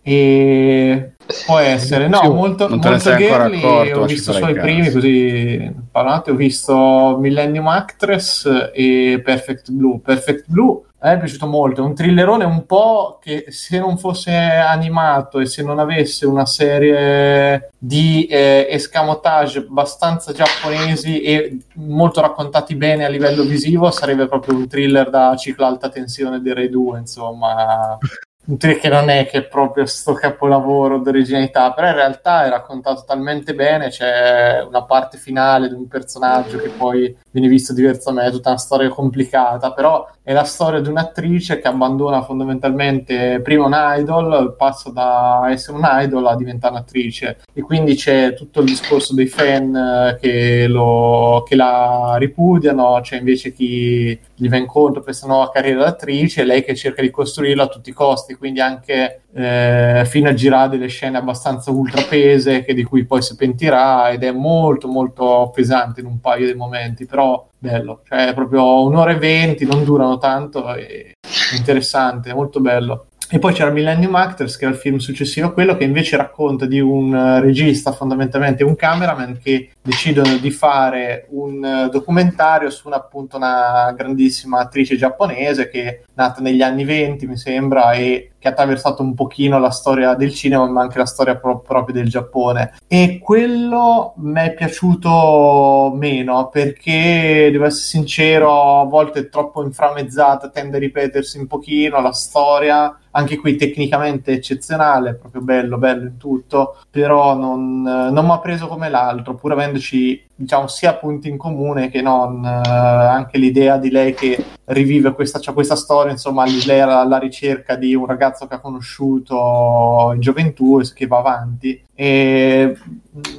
[0.00, 1.12] E
[1.44, 4.92] può essere, no, Sì, molto, non te molto girly, accorto, ho visto i primi, caso.
[4.94, 9.98] così parlando, ho visto Millennium Actress e Perfect Blue.
[9.98, 13.98] Perfect Blue a me è piaciuto molto, è un thrillerone un po' che se non
[13.98, 22.20] fosse animato e se non avesse una serie di eh, escamotage abbastanza giapponesi e molto
[22.20, 26.68] raccontati bene a livello visivo, sarebbe proprio un thriller da ciclo alta tensione di Rai
[26.68, 27.96] 2, insomma
[28.56, 33.04] thriller che non è che è proprio sto capolavoro d'originalità, però in realtà è raccontato
[33.06, 38.50] talmente bene, c'è una parte finale di un personaggio che poi viene visto diversamente, tutta
[38.50, 44.56] una storia complicata, però è la storia di un'attrice che abbandona fondamentalmente prima un idol,
[44.58, 47.38] passa da essere un idol a diventare un'attrice.
[47.50, 53.16] E quindi c'è tutto il discorso dei fan eh, che, lo, che la ripudiano, c'è
[53.16, 57.62] invece chi gli va incontro per questa nuova carriera d'attrice lei che cerca di costruirla
[57.62, 62.74] a tutti i costi, quindi anche eh, fino a girare delle scene abbastanza ultrapese che
[62.74, 67.06] di cui poi si pentirà ed è molto molto pesante in un paio di momenti,
[67.06, 71.12] però bello, cioè proprio un'ora e venti, non durano tanto, è
[71.56, 73.08] interessante, molto bello.
[73.30, 76.64] E poi c'era Millennium Actors, che è il film successivo a quello, che invece racconta
[76.64, 82.86] di un eh, regista, fondamentalmente un cameraman, che decidono di fare un eh, documentario su
[82.86, 88.30] una, appunto una grandissima attrice giapponese che è nata negli anni 20, mi sembra, e
[88.38, 91.94] che ha attraversato un pochino la storia del cinema, ma anche la storia pro- proprio
[91.94, 92.74] del Giappone.
[92.86, 100.50] E quello mi è piaciuto meno perché, devo essere sincero, a volte è troppo inframmezzata,
[100.50, 102.96] tende a ripetersi un pochino la storia.
[103.10, 108.68] Anche qui tecnicamente eccezionale, proprio bello, bello in tutto, però non, non mi ha preso
[108.68, 113.90] come l'altro, pur avendoci diciamo sia punti in comune che non eh, anche l'idea di
[113.90, 118.54] lei che rivive questa, cioè questa storia insomma lei alla ricerca di un ragazzo che
[118.54, 121.84] ha conosciuto in gioventù e che va avanti.
[121.94, 122.76] E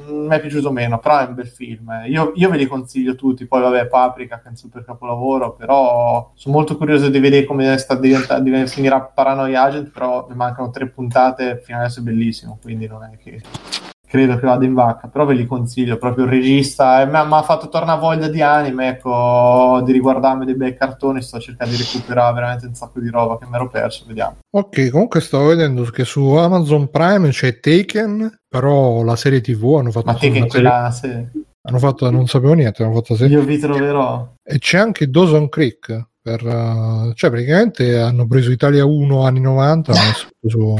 [0.08, 2.02] mi è piaciuto meno però è un bel film.
[2.06, 3.46] Io, io ve li consiglio tutti.
[3.46, 7.76] Poi vabbè Paprika che è un super capolavoro però sono molto curioso di vedere come
[7.78, 12.86] sta diventa, finirà Paranoia Agent però mi mancano tre puntate il finale è bellissimo quindi
[12.86, 13.40] non è che
[14.10, 17.68] credo che vada in vacca, però ve li consiglio, proprio il regista, mi ha fatto
[17.68, 22.66] tornare voglia di anime, ecco, di riguardarmi dei bei cartoni, sto cercando di recuperare veramente
[22.66, 24.38] un sacco di roba che mi ero perso, vediamo.
[24.50, 29.92] Ok, comunque stavo vedendo che su Amazon Prime c'è Taken, però la serie TV hanno
[29.92, 30.06] fatto...
[30.06, 31.30] Ma Taken quella serie...
[31.62, 33.36] Hanno fatto, non sapevo niente, hanno fatto serie.
[33.36, 34.28] Io vi troverò.
[34.42, 39.92] E c'è anche Dawson Creek, per, uh, cioè praticamente hanno preso Italia 1 anni 90
[39.92, 40.74] hanno messo su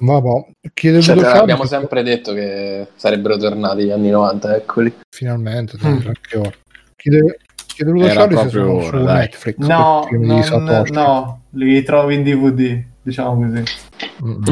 [0.00, 4.92] Vabbè, chiede cioè, abbiamo sempre detto che sarebbero tornati gli anni 90, eccoli.
[5.10, 5.98] Finalmente, mm.
[6.20, 6.50] che ora.
[6.96, 9.18] Chiede, chiede Ludo Charlie se sono su dai.
[9.18, 9.56] Netflix.
[9.58, 13.62] No, non, no, li trovi in DVD, diciamo così.
[14.24, 14.42] Mm.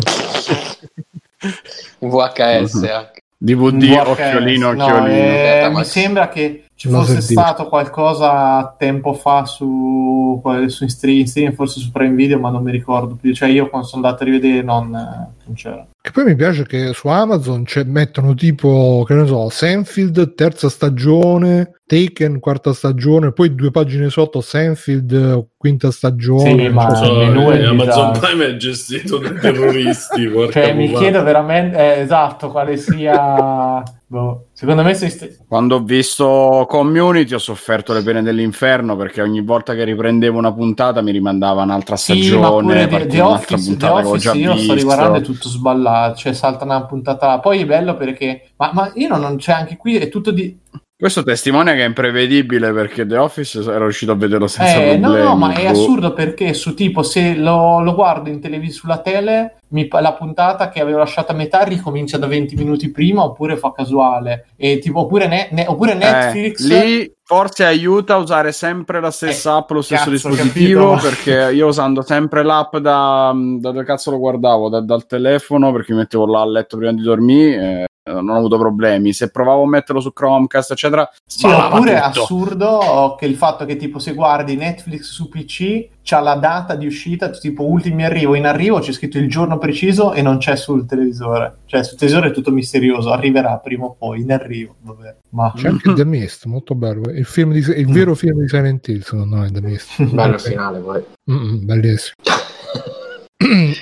[2.00, 3.22] VHS anche.
[3.38, 4.74] DVD, VHS, occhiolino, occhiolino.
[4.74, 11.52] No, eh, mi sembra che ci fosse stato qualcosa tempo fa su, su in stream,
[11.52, 13.34] forse su Prime Video, ma non mi ricordo più.
[13.34, 15.84] Cioè, io quando sono andato a rivedere non, non c'era.
[16.00, 21.80] Che poi mi piace che su Amazon mettono tipo, che ne so, Senfield, terza stagione,
[21.84, 26.64] Taken, quarta stagione, poi due pagine sotto, Senfield, quinta stagione.
[26.64, 30.30] Sì, ma so, eh, Amazon Prime è gestito da terroristi.
[30.52, 33.82] cioè, mi chiedo veramente, eh, esatto, quale sia...
[34.06, 34.44] Boh.
[34.58, 39.40] Secondo me sei st- quando ho visto Community ho sofferto le pene dell'inferno perché ogni
[39.40, 44.54] volta che riprendevo una puntata mi rimandava un'altra stagione, sì, The, Office, The Office io
[44.54, 44.64] visto.
[44.64, 47.38] sto riguardando è tutto sballato, cioè salta una puntata là.
[47.38, 50.58] Poi è bello perché ma, ma io non, c'è cioè, anche qui è tutto di
[50.98, 55.22] questo testimonia che è imprevedibile perché The Office era riuscito a vederlo senza eh, problemi.
[55.22, 55.70] No, no, ma è boh.
[55.70, 60.68] assurdo perché su tipo se lo, lo guardo in televisione sulla tele, mi, la puntata
[60.68, 64.48] che avevo lasciato a metà ricomincia da 20 minuti prima oppure fa casuale.
[64.56, 66.68] E, tipo, oppure, ne, ne, oppure eh, Netflix.
[66.68, 70.94] Eh, lì forse aiuta a usare sempre la stessa eh, app, lo stesso cazzo, dispositivo,
[70.94, 75.70] capito, perché io usando sempre l'app da, da dove cazzo lo guardavo, da, dal telefono,
[75.70, 79.12] perché mi mettevo là a letto prima di dormire, eh, non ho avuto problemi.
[79.12, 83.76] Se provavo a metterlo su Chromecast, eccetera, sì, oppure è assurdo che il fatto che
[83.76, 88.46] tipo se guardi Netflix su PC c'ha la data di uscita, tipo ultimi arrivo, in
[88.46, 91.58] arrivo c'è scritto il giorno preciso e non c'è sul televisore.
[91.66, 94.76] Cioè sul televisore è tutto misterioso, arriverà prima o poi, in arrivo.
[94.80, 95.16] Vabbè.
[95.30, 95.52] Ma...
[95.54, 97.10] C'è anche The Mist, molto bello.
[97.10, 100.02] Il, film di, il vero film di Silent Hill, secondo me, The Mist.
[100.02, 101.02] bello finale poi.
[101.30, 102.14] Mm-mm, bellissimo.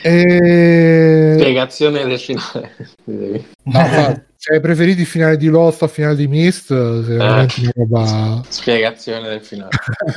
[0.02, 1.36] E...
[1.38, 2.74] Spiegazione del finale.
[3.04, 8.42] no, se hai preferito il finale di Lost al finale di Mist, eh, roba...
[8.48, 9.70] spiegazione del finale.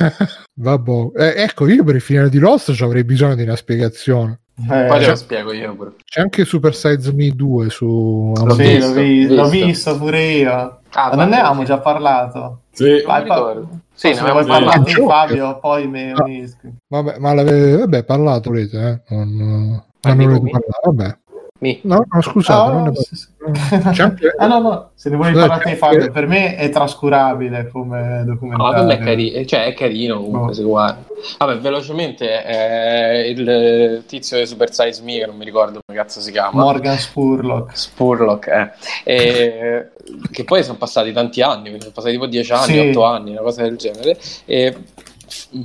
[0.54, 1.10] Vabbè.
[1.16, 4.40] Eh, ecco, io per il finale di Lost ci avrei bisogno di una spiegazione.
[4.68, 5.92] Eh, Poi lo spiego io pure.
[6.04, 8.64] C'è anche Super Size Me 2 su Amazon.
[8.64, 9.34] Sì, l'ho, vi- visto.
[9.34, 10.80] l'ho visto pure io.
[10.92, 12.62] Ah, non ne avevamo già parlato.
[12.72, 13.60] Sì, Vai, pa-
[13.92, 16.22] sì, ne avevamo parlato di Fabio, poi mi ah.
[16.22, 16.58] unisco.
[16.88, 19.14] Vabbè, ma l'avete parlato, volete, eh?
[19.14, 21.18] Non, non ne volete parlare, vabbè.
[21.60, 21.78] Mi.
[21.82, 22.72] No, no, scusate.
[22.72, 23.26] No, no, sì, sì.
[24.38, 28.82] ah, no, no, se ne vuoi parlare te, Fabio, per me è trascurabile come documentario.
[28.84, 31.04] No, è, cari- cioè, è carino comunque, se guarda.
[31.36, 36.20] Vabbè, velocemente, eh, il tizio di Super Size Me, che non mi ricordo come cazzo
[36.20, 36.62] si chiama.
[36.62, 37.76] Morgan Spurlock.
[37.76, 38.70] Spurlock, eh.
[39.04, 39.88] E,
[40.30, 42.78] che poi sono passati tanti anni, sono passati tipo 10 anni, sì.
[42.88, 44.18] 8 anni, una cosa del genere.
[44.46, 44.76] E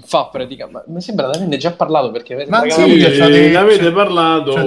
[0.04, 0.84] fa praticamente.
[0.88, 4.52] Mi sembra di averne già parlato perché ma sì, cioè, ne avete parlato.
[4.54, 4.66] Cioè,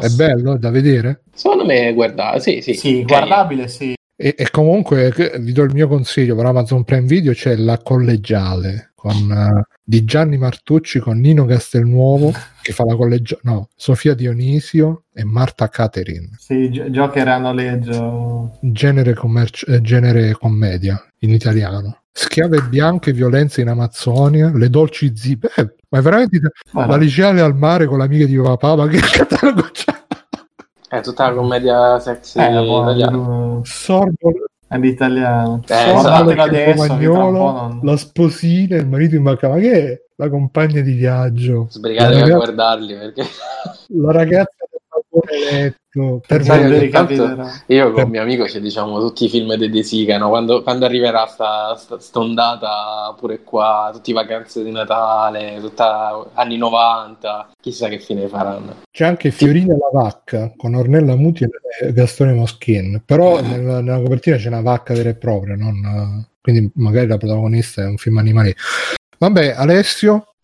[0.00, 1.22] è bello da vedere?
[1.34, 2.74] Secondo me, guarda, sì, sì.
[2.74, 3.94] Sì, guardabile, sì.
[4.16, 7.78] E, e comunque che- vi do il mio consiglio per Amazon Prime Video c'è La
[7.78, 12.32] Collegiale con, eh, di Gianni Martucci con Nino Castelnuovo
[12.62, 16.30] che fa la collegiale, no, Sofia Dionisio e Marta Caterin.
[16.38, 18.56] Sì, Gio- Joker a noleggio.
[18.62, 21.98] Genere, commerci- eh, genere commedia in italiano.
[22.12, 25.50] Schiave bianche, violenza in Amazzonia, le dolci zippe.
[25.56, 26.40] Eh, ma è veramente
[26.72, 29.92] la liceale al mare con l'amica di papà, ma che catalogo c'è?
[30.94, 33.60] È tutta la commedia sexy eh, buono, italiana.
[33.64, 34.32] Sorbo,
[34.68, 35.60] all'italiano.
[35.66, 36.40] Eh, Sorbo esatto.
[36.42, 40.02] Adesso, non- la sposina, il marito in macchina, ma che è?
[40.16, 43.24] La compagna di viaggio, Sbrigatevi a guardarli perché
[43.88, 44.64] la ragazza
[45.22, 50.18] letto, per me- io con mio amico ci diciamo tutti i film di De Sica,
[50.18, 50.28] no?
[50.28, 56.56] quando, quando arriverà sta, sta, sta ondata pure qua, tutte vacanze di Natale, tutta anni
[56.56, 58.82] 90, chissà che fine faranno.
[58.90, 64.36] C'è anche Fiorina la vacca con Ornella Muti e Gastone Moschin, però nella, nella copertina
[64.36, 68.54] c'è una vacca vera e propria, non- quindi magari la protagonista è un film animale.
[69.16, 70.34] Vabbè, Alessio,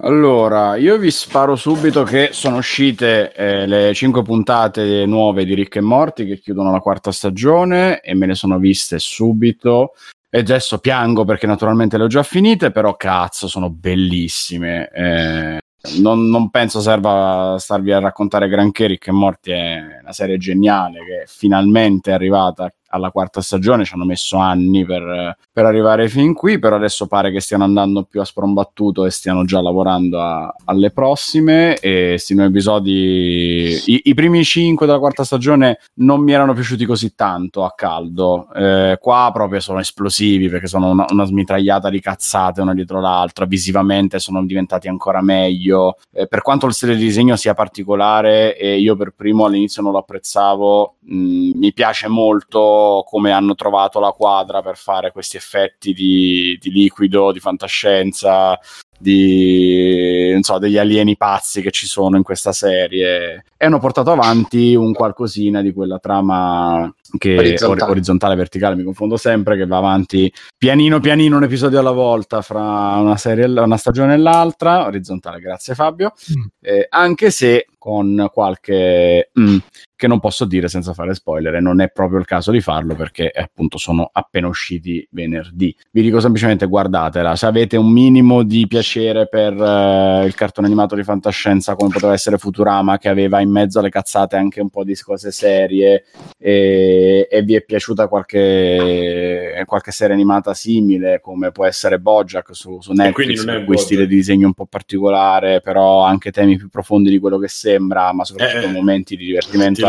[0.00, 5.76] Allora, io vi sparo subito che sono uscite eh, le cinque puntate nuove di Rick
[5.76, 9.94] e Morty che chiudono la quarta stagione e me le sono viste subito.
[10.28, 14.90] E adesso piango perché naturalmente le ho già finite, però cazzo, sono bellissime.
[14.90, 15.60] Eh,
[16.00, 18.88] non, non penso serva starvi a raccontare granché.
[18.88, 23.84] Rick e Morty è una serie geniale che finalmente è arrivata alla quarta stagione.
[23.84, 28.02] Ci hanno messo anni per, per arrivare fin qui, però adesso pare che stiano andando
[28.02, 31.76] più a sprombattuto e stiano già lavorando a- alle prossime.
[31.78, 36.84] E questi nuovi episodi, i, i primi cinque della quarta stagione non mi erano piaciuti
[36.84, 38.48] così tanto a caldo.
[38.54, 43.44] Eh, qua proprio sono esplosivi perché sono una, una smitragliata di cazzate una dietro l'altra.
[43.44, 45.96] Visivamente sono diventati ancora meglio.
[46.12, 49.92] Eh, per quanto il stile di disegno sia particolare e io per primo all'inizio non
[49.92, 52.58] lo apprezzavo, mh, mi piace molto
[53.06, 58.58] come hanno trovato la quadra per fare questi effetti di, di liquido, di fantascienza,
[58.98, 64.10] di non so, degli alieni pazzi che ci sono in questa serie e hanno portato
[64.12, 67.82] avanti un qualcosina di quella trama che Orizzontale.
[67.82, 72.42] or- orizzontale verticale mi confondo sempre che va avanti pianino pianino un episodio alla volta
[72.42, 72.60] fra
[72.96, 76.44] una serie una stagione e l'altra orizzontale grazie Fabio Mm.
[76.62, 79.56] eh, anche se con qualche mm,
[79.96, 82.94] che non posso dire senza fare spoiler e non è proprio il caso di farlo
[82.94, 85.74] perché eh, appunto sono appena usciti venerdì.
[85.90, 87.34] Vi dico semplicemente guardatela.
[87.34, 92.12] Se avete un minimo di piacere per eh, il cartone animato di fantascienza come poteva
[92.12, 96.04] essere Futurama che aveva in mezzo alle cazzate anche un po' di cose serie
[96.38, 102.80] e, e vi è piaciuta qualche, qualche serie animata simile come può essere Bojack su,
[102.80, 103.78] su Netflix con Bojack.
[103.78, 108.12] stile di disegno un po' particolare però anche temi più profondi di quello che sembra
[108.12, 109.85] ma soprattutto Eh, momenti di divertimento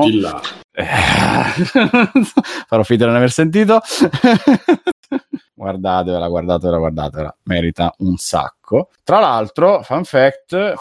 [0.00, 0.40] Butti là,
[0.74, 0.84] eh,
[2.66, 3.80] farò finta di non aver sentito.
[5.54, 8.88] guardatevela, guardatevela, guardatevela, merita un sacco.
[9.04, 10.74] Tra l'altro, fun fact,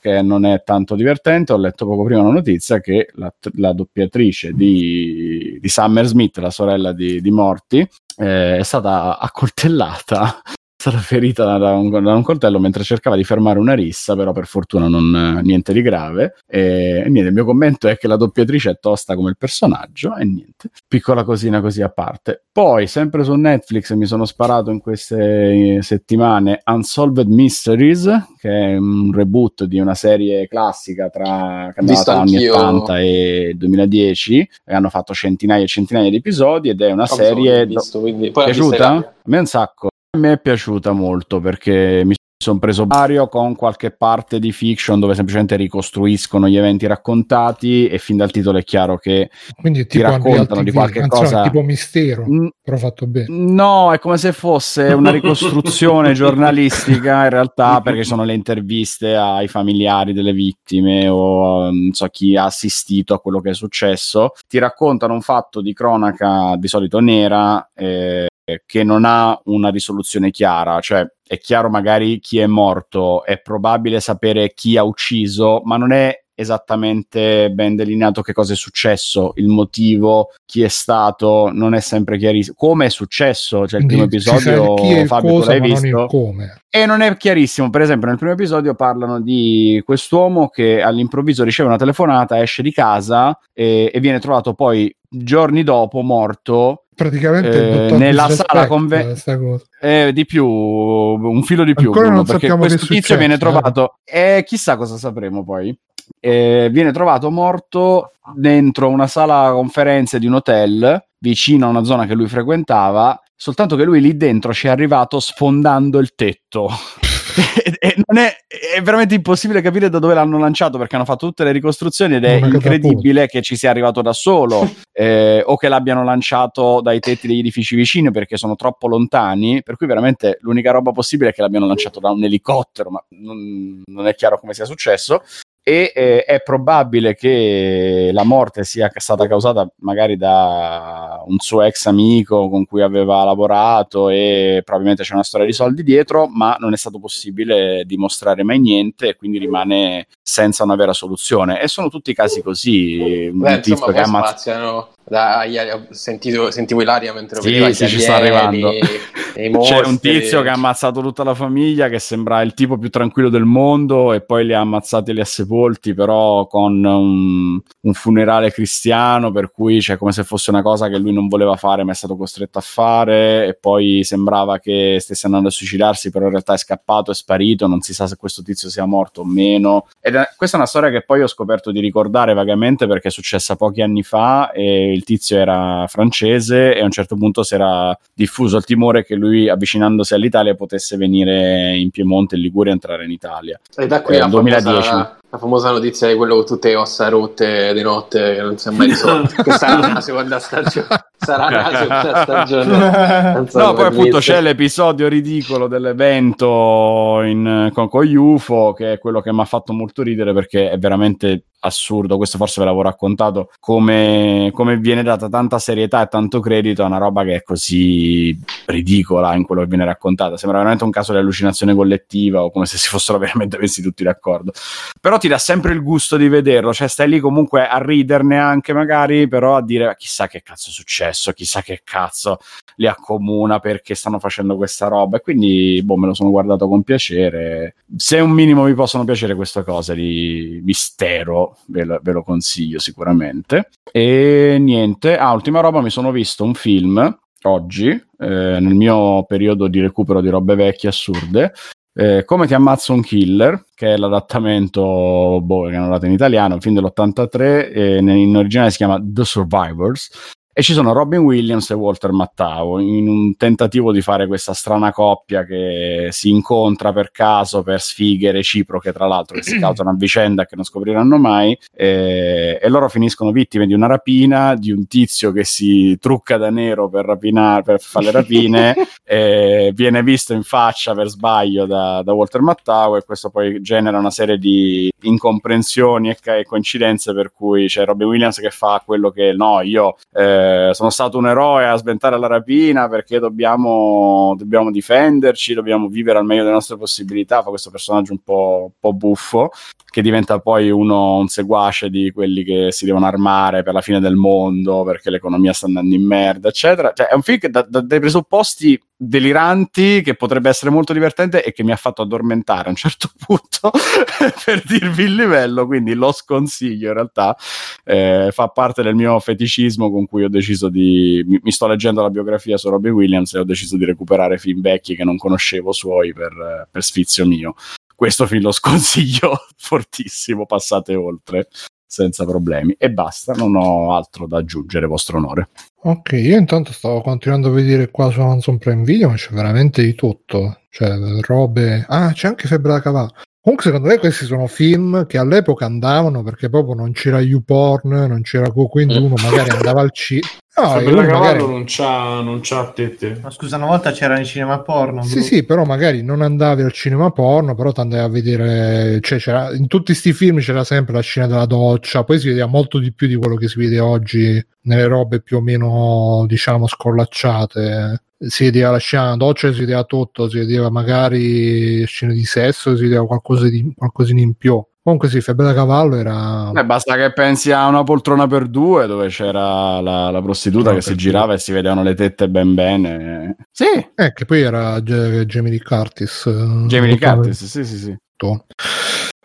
[0.00, 4.52] che non è tanto divertente, ho letto poco prima una notizia che la, la doppiatrice
[4.52, 10.40] di, di Summer Smith, la sorella di, di Morty, eh, è stata accoltellata
[10.80, 14.46] stata ferita da un, da un coltello mentre cercava di fermare una rissa, però per
[14.46, 16.36] fortuna non eh, niente di grave.
[16.46, 20.14] E, e niente, il mio commento è che la doppiatrice è tosta come il personaggio
[20.14, 20.70] e niente.
[20.86, 22.44] Piccola cosina così a parte.
[22.52, 29.10] Poi, sempre su Netflix, mi sono sparato in queste settimane Unsolved Mysteries, che è un
[29.12, 32.54] reboot di una serie classica tra Visto anni anch'io.
[32.54, 37.22] 80 e 2020 e hanno fatto centinaia e centinaia di episodi ed è una Come
[37.24, 38.88] serie ho visto, quindi- poi piaciuta?
[38.92, 39.88] A me un sacco.
[40.18, 45.14] Me è piaciuta molto perché mi sono preso vario con qualche parte di fiction dove
[45.14, 49.30] semplicemente ricostruiscono gli eventi raccontati e fin dal titolo è chiaro che
[49.60, 53.26] quindi Ti raccontano di qualche anzi, no, cosa- tipo mistero, mm, però fatto bene.
[53.28, 59.48] No, è come se fosse una ricostruzione giornalistica in realtà perché sono le interviste ai
[59.48, 64.32] familiari delle vittime o a, non so chi ha assistito a quello che è successo.
[64.46, 68.28] Ti raccontano un fatto di cronaca di solito nera eh,
[68.64, 74.00] che non ha una risoluzione chiara, cioè è chiaro magari chi è morto, è probabile
[74.00, 79.48] sapere chi ha ucciso, ma non è esattamente ben delineato che cosa è successo, il
[79.48, 82.54] motivo, chi è stato, non è sempre chiarissimo.
[82.56, 83.66] Come è successo?
[83.66, 86.06] Cioè, il primo episodio, chi è Fabio, tu cosa, l'hai ma non visto?
[86.06, 86.62] come.
[86.70, 91.68] E non è chiarissimo, per esempio nel primo episodio parlano di quest'uomo che all'improvviso riceve
[91.68, 97.96] una telefonata, esce di casa e, e viene trovato poi giorni dopo morto praticamente Eh,
[97.96, 99.64] nella sala conve- questa cosa.
[99.80, 101.92] Eh, di più, un filo di più.
[101.92, 105.76] Bruno, non sappiamo questo tizio viene successo, trovato, e chissà cosa sapremo poi.
[106.18, 112.04] Eh, viene trovato morto dentro una sala conferenze di un hotel vicino a una zona
[112.06, 113.20] che lui frequentava.
[113.36, 116.68] Soltanto che lui lì dentro ci è arrivato sfondando il tetto.
[117.38, 118.36] e, e non è,
[118.74, 122.24] è veramente impossibile capire da dove l'hanno lanciato perché hanno fatto tutte le ricostruzioni ed
[122.24, 127.26] è incredibile che ci sia arrivato da solo eh, o che l'abbiano lanciato dai tetti
[127.26, 129.62] degli edifici vicini perché sono troppo lontani.
[129.62, 133.82] Per cui veramente l'unica roba possibile è che l'abbiano lanciato da un elicottero, ma non,
[133.84, 135.22] non è chiaro come sia successo.
[135.68, 141.84] E eh, è probabile che la morte sia stata causata magari da un suo ex
[141.84, 146.72] amico con cui aveva lavorato e probabilmente c'è una storia di soldi dietro, ma non
[146.72, 151.60] è stato possibile dimostrare mai niente e quindi rimane senza una vera soluzione.
[151.60, 153.28] E sono tutti casi così.
[153.30, 154.88] Un Beh, tizio insomma, che poi ammazza- spaziano.
[155.08, 155.44] Da,
[155.90, 158.70] sentito, sentivo Ilaria mentre lo Sì, sì, ci sta arrivando.
[158.72, 158.80] e
[159.38, 163.28] C'è un tizio che ha ammazzato tutta la famiglia, che sembra il tipo più tranquillo
[163.28, 167.92] del mondo, e poi li ha ammazzati e li ha sepolti, però con un, un
[167.92, 171.84] funerale cristiano, per cui c'è come se fosse una cosa che lui non voleva fare,
[171.84, 176.24] ma è stato costretto a fare, e poi sembrava che stesse andando a suicidarsi, però
[176.24, 179.24] in realtà è scappato, è sparito, non si sa se questo tizio sia morto o
[179.24, 179.86] meno.
[180.00, 183.12] Ed è, questa è una storia che poi ho scoperto di ricordare vagamente perché è
[183.12, 187.54] successa pochi anni fa e il tizio era francese e a un certo punto si
[187.54, 192.74] era diffuso il timore che lui avvicinandosi all'Italia potesse venire in Piemonte, in Liguria e
[192.74, 193.58] entrare in Italia.
[193.76, 194.64] E da qui Eh, la, 2010.
[194.88, 198.56] Famosa, la famosa notizia di quello con tutte le ossa rotte di notte che non
[198.58, 199.42] si è mai risolto.
[199.42, 200.86] che sarà una seconda stagione.
[201.18, 203.48] Sarà una seconda stagione.
[203.50, 209.20] So No, poi appunto c'è l'episodio ridicolo dell'evento in- con, con UFO, che è quello
[209.20, 212.16] che mi ha fatto molto ridere perché è veramente assurdo.
[212.16, 213.50] Questo forse ve l'avevo raccontato.
[213.58, 218.38] Come, come viene data tanta serietà e tanto credito a una roba che è così
[218.66, 220.36] ridicola in quello che viene raccontata.
[220.36, 224.02] Sembra veramente un caso di allucinazione collettiva o come se si fossero veramente messi tutti
[224.02, 224.52] d'accordo.
[225.00, 228.72] Però ti dà sempre il gusto di vederlo, cioè stai lì comunque a riderne anche
[228.72, 232.38] magari, però a dire chissà che cazzo è successo, chissà che cazzo
[232.76, 236.82] li accomuna perché stanno facendo questa roba e quindi boh, me lo sono guardato con
[236.82, 237.74] piacere.
[237.96, 242.78] Se un minimo vi possono piacere queste cose di mistero, ve lo, ve lo consiglio
[242.78, 243.70] sicuramente.
[243.90, 249.68] E niente, ah, ultima roba, mi sono visto un film oggi, eh, nel mio periodo
[249.68, 251.52] di recupero di robe vecchie assurde,
[251.98, 256.54] eh, Come ti ammazzo un killer, che è l'adattamento boh, che hanno dato in italiano,
[256.54, 260.36] un film dell'83, e in originale si chiama The Survivors.
[260.58, 264.90] E ci sono Robin Williams e Walter Mattau in un tentativo di fare questa strana
[264.90, 269.94] coppia che si incontra per caso per sfighe reciproche, tra l'altro, che si causano a
[269.94, 271.56] vicenda che non scopriranno mai.
[271.72, 276.50] E, e loro finiscono vittime di una rapina di un tizio che si trucca da
[276.50, 278.74] nero per, rapinare, per fare le rapine,
[279.74, 284.10] viene visto in faccia per sbaglio da, da Walter Mattau e questo poi genera una
[284.10, 289.32] serie di incomprensioni e, e coincidenze per cui c'è Robin Williams che fa quello che
[289.32, 295.54] no, io eh, sono stato un eroe a sventare la rapina perché dobbiamo, dobbiamo difenderci,
[295.54, 299.50] dobbiamo vivere al meglio delle nostre possibilità, fa questo personaggio un po', un po' buffo
[299.90, 304.00] che diventa poi uno un seguace di quelli che si devono armare per la fine
[304.00, 306.92] del mondo perché l'economia sta andando in merda, eccetera.
[306.92, 311.44] Cioè, è un film che da, da dei presupposti deliranti che potrebbe essere molto divertente
[311.44, 313.70] e che mi ha fatto addormentare a un certo punto
[314.44, 317.36] per dirvi il livello, quindi lo sconsiglio in realtà.
[317.84, 322.02] Eh, fa parte del mio feticismo con cui ho deciso di mi, mi sto leggendo
[322.02, 325.72] la biografia su Robin Williams e ho deciso di recuperare film vecchi che non conoscevo
[325.72, 327.54] suoi per, per sfizio mio
[327.98, 331.48] questo film lo sconsiglio fortissimo, passate oltre
[331.88, 335.48] senza problemi e basta, non ho altro da aggiungere, vostro onore.
[335.82, 339.82] Ok, io intanto stavo continuando a vedere qua su Amazon Prime Video, ma c'è veramente
[339.82, 340.60] di tutto.
[340.70, 340.90] Cioè,
[341.22, 341.84] robe...
[341.88, 343.12] Ah, c'è anche Febbre da cavallo.
[343.40, 348.20] Comunque, secondo me questi sono film che all'epoca andavano perché proprio non c'era YouPorn, non
[348.20, 350.28] c'era quindi uno magari andava al cinema.
[350.60, 351.46] No, Fabio uno Cavallo magari...
[351.46, 353.18] non c'ha, non c'ha tette.
[353.22, 355.02] Ma scusa, una volta c'era in cinema porno.
[355.02, 355.22] Sì, Bru.
[355.22, 359.54] sì, però magari non andavi al cinema porno, però ti andavi a vedere, cioè c'era,
[359.54, 362.92] in tutti questi film c'era sempre la scena della doccia, poi si vedeva molto di
[362.92, 368.02] più di quello che si vede oggi nelle robe più o meno, diciamo, scollacciate.
[368.18, 372.74] Si vedeva la scena della doccia, si vedeva tutto, si vedeva magari scene di sesso,
[372.74, 374.60] si vedeva qualcosa di, qualcosina in più.
[374.88, 376.50] Comunque sì, Febbre da Cavallo era...
[376.54, 380.76] Eh, basta che pensi a una poltrona per due dove c'era la, la prostituta No,
[380.76, 383.36] che si per girava e si vedevano le tette ben bene.
[383.50, 386.24] Sì, Eh, che poi era Ge- Jamie Lee Curtis.
[386.24, 387.96] eh, Jamie Lee molto- Curtis, sì, sì, sì.
[388.16, 388.46] tutto.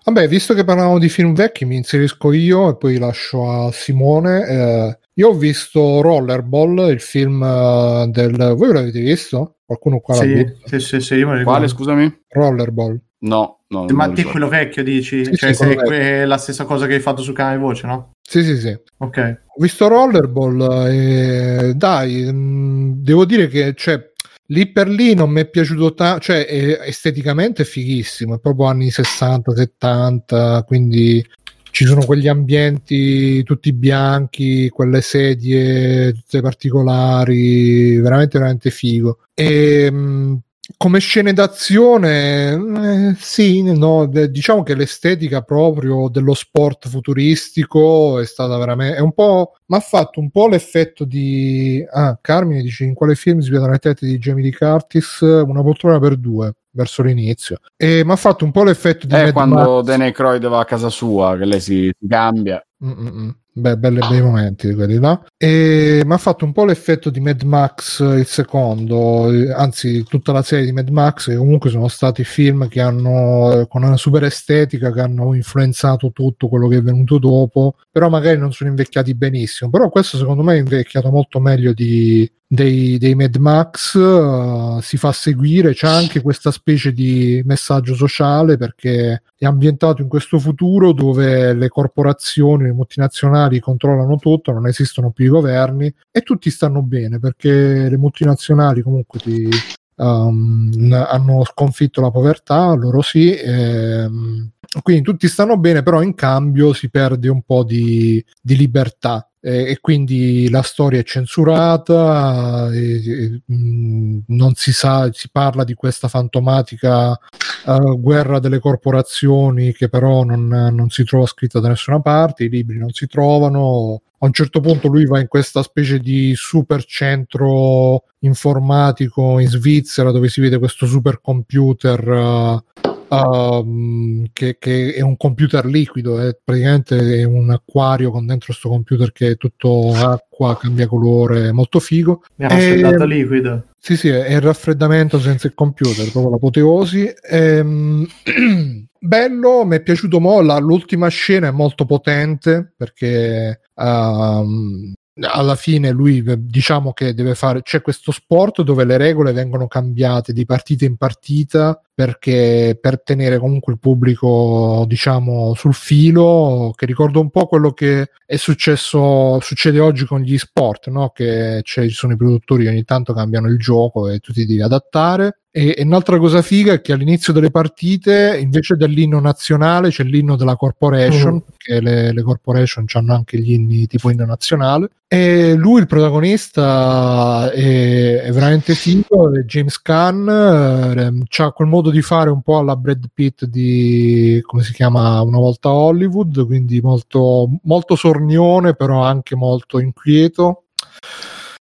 [0.03, 4.45] Vabbè, visto che parlavamo di film vecchi, mi inserisco io e poi lascio a Simone.
[4.45, 8.35] Eh, Io ho visto Rollerball, il film uh, del...
[8.57, 9.59] Voi l'avete visto?
[9.65, 10.67] Qualcuno qua l'ha Sì, visto?
[10.67, 12.23] sì, sì, sì, io me lo Quale, scusami?
[12.29, 12.99] Rollerball.
[13.19, 13.85] No, no.
[13.93, 14.29] Ma te lo so.
[14.29, 15.25] quello vecchio dici?
[15.25, 18.11] Sì, cioè, sì, se è la stessa cosa che hai fatto sul canale voce, no?
[18.21, 18.77] Sì, sì, sì.
[18.97, 19.41] Ok.
[19.47, 24.11] Ho visto Rollerball e dai, mh, devo dire che cioè,
[24.47, 28.67] lì per lì non mi è piaciuto tanto, cioè è- esteticamente è fighissimo, è proprio
[28.67, 31.25] anni 60-70, quindi
[31.73, 39.21] ci sono quegli ambienti tutti bianchi, quelle sedie tutte particolari, veramente veramente figo.
[39.33, 40.39] E mh,
[40.77, 48.25] come scene d'azione, eh, sì, no, de- diciamo che l'estetica proprio dello sport futuristico è
[48.25, 52.85] stata veramente, è un po', mi ha fatto un po' l'effetto di, ah, Carmine dice
[52.85, 56.53] in quale film si vedono le tette di Jamie Lee Curtis, una poltrona per due,
[56.71, 59.83] verso l'inizio, e mi ha fatto un po' l'effetto di È Mad Eh, quando Max.
[59.83, 62.65] Danny Croyd va a casa sua, che lei si, si cambia.
[62.83, 63.35] Mm-mm.
[63.55, 65.23] Beh, belli bei momenti quelli là.
[65.37, 70.31] E mi ha fatto un po' l'effetto di Mad Max il secondo, eh, anzi tutta
[70.31, 73.95] la serie di Mad Max, che comunque sono stati film che hanno eh, con una
[73.95, 78.71] super estetica che hanno influenzato tutto quello che è venuto dopo, però magari non sono
[78.71, 79.69] invecchiati benissimo.
[79.69, 84.97] Però questo secondo me è invecchiato molto meglio di, dei, dei Mad Max, eh, si
[84.97, 90.93] fa seguire, c'è anche questa specie di messaggio sociale perché è ambientato in questo futuro
[90.93, 96.83] dove le corporazioni, le multinazionali controllano tutto, non esistono più i governi e tutti stanno
[96.83, 99.49] bene perché le multinazionali comunque ti,
[99.95, 104.51] um, hanno sconfitto la povertà, loro sì, ehm,
[104.83, 109.71] quindi tutti stanno bene, però in cambio si perde un po' di, di libertà e,
[109.71, 115.73] e quindi la storia è censurata, e- e, mh, non si sa, si parla di
[115.73, 121.99] questa fantomatica eh, guerra delle corporazioni che però non, non si trova scritta da nessuna
[121.99, 124.01] parte, i libri non si trovano.
[124.19, 130.11] A un certo punto lui va in questa specie di super centro informatico in Svizzera
[130.11, 136.37] dove si vede questo super computer eh, um, che, che è un computer liquido, è
[136.43, 141.51] praticamente è un acquario con dentro questo computer che è tutto acqua, cambia colore, è
[141.51, 142.23] molto figo.
[142.35, 143.63] Mi ha raffreddato Ehm, liquido.
[143.77, 147.11] sì, sì, è il raffreddamento senza il computer, proprio l'apoteosi.
[147.29, 148.05] Ehm,
[148.99, 155.91] bello, mi è piaciuto mo', la- l'ultima scena è molto potente perché ehm, alla fine
[155.91, 160.43] lui eh, diciamo che deve fare, c'è questo sport dove le regole vengono cambiate di
[160.45, 167.29] partita in partita perché per tenere comunque il pubblico diciamo sul filo che ricorda un
[167.29, 171.09] po' quello che è successo succede oggi con gli sport no?
[171.09, 174.61] che ci sono i produttori che ogni tanto cambiano il gioco e tu ti devi
[174.61, 180.03] adattare e, e un'altra cosa figa è che all'inizio delle partite invece dell'inno nazionale c'è
[180.03, 181.37] l'inno della corporation Mm.
[181.37, 187.51] perché le, le corporation hanno anche gli inni tipo inno nazionale e lui il protagonista
[187.51, 192.75] è, è veramente figo è James Caan ha quel modo di fare un po' alla
[192.75, 199.35] Brad Pitt di come si chiama una volta Hollywood quindi molto, molto sornione però anche
[199.35, 200.65] molto inquieto.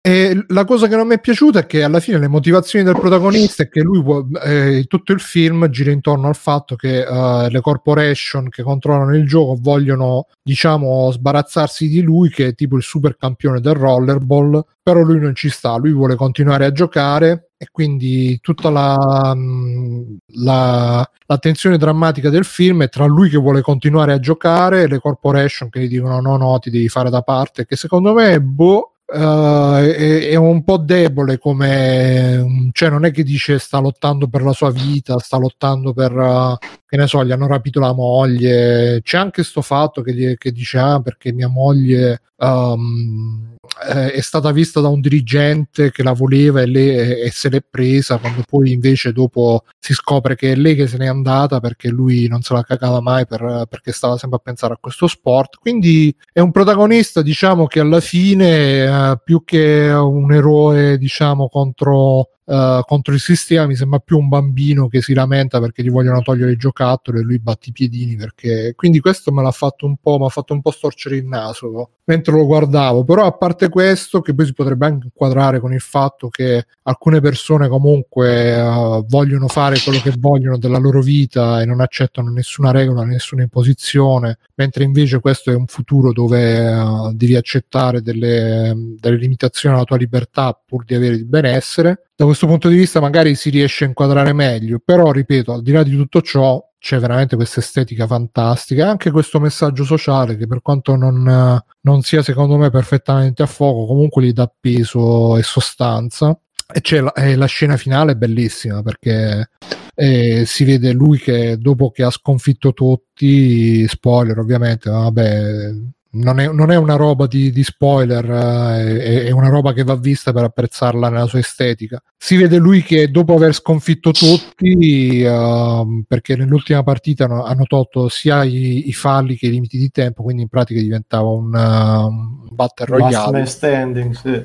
[0.06, 2.94] E la cosa che non mi è piaciuta è che alla fine le motivazioni del
[2.94, 4.04] protagonista è che lui
[4.44, 9.26] eh, tutto il film gira intorno al fatto che eh, le corporation che controllano il
[9.26, 15.00] gioco vogliono diciamo sbarazzarsi di lui che è tipo il super campione del rollerball però
[15.00, 21.10] lui non ci sta lui vuole continuare a giocare e quindi tutta la, mh, la,
[21.26, 24.98] la tensione drammatica del film è tra lui che vuole continuare a giocare e le
[24.98, 28.96] corporation che gli dicono no no ti devi fare da parte che secondo me boh
[29.06, 34.42] eh, è, è un po' debole come cioè non è che dice sta lottando per
[34.42, 36.56] la sua vita sta lottando per eh,
[36.86, 40.78] che ne so gli hanno rapito la moglie c'è anche sto fatto che, che dice
[40.78, 46.66] ah perché mia moglie eh, è stata vista da un dirigente che la voleva e,
[46.66, 50.86] lei, e se l'è presa quando poi invece dopo si scopre che è lei che
[50.86, 54.42] se n'è andata perché lui non se la cagava mai per- perché stava sempre a
[54.42, 55.56] pensare a questo sport.
[55.58, 62.30] Quindi è un protagonista diciamo che alla fine eh, più che un eroe diciamo contro
[62.46, 66.22] eh, contro il sistema mi sembra più un bambino che si lamenta perché gli vogliono
[66.22, 69.96] togliere i giocattoli e lui batte i piedini perché quindi questo me l'ha fatto un
[69.96, 73.04] po' mi ha fatto un po' storcere il naso mentre lo guardavo.
[73.04, 77.20] Però a parte questo che poi si potrebbe anche inquadrare con il fatto che alcune
[77.20, 82.70] persone comunque eh, vogliono fare quello che vogliono della loro vita e non accettano nessuna
[82.70, 89.16] regola nessuna imposizione mentre invece questo è un futuro dove eh, devi accettare delle, delle
[89.16, 92.08] limitazioni alla tua libertà pur di avere il benessere.
[92.16, 95.82] Da punto di vista magari si riesce a inquadrare meglio però ripeto al di là
[95.82, 100.62] di tutto ciò c'è veramente questa estetica fantastica e anche questo messaggio sociale che per
[100.62, 106.38] quanto non, non sia secondo me perfettamente a fuoco, comunque gli dà peso e sostanza.
[106.72, 109.50] E c'è la, e la scena finale bellissima perché
[109.94, 115.74] eh, si vede lui che dopo che ha sconfitto tutti, spoiler ovviamente, vabbè,
[116.16, 119.84] non è, non è, una roba di, di spoiler, eh, è, è, una roba che
[119.84, 122.02] va vista per apprezzarla nella sua estetica.
[122.16, 128.08] Si vede lui che dopo aver sconfitto tutti, uh, perché nell'ultima partita hanno, hanno tolto
[128.08, 132.06] sia i, i, falli che i limiti di tempo, quindi in pratica diventava un, uh,
[132.06, 133.46] un battle royale.
[133.46, 134.44] Standing, sì.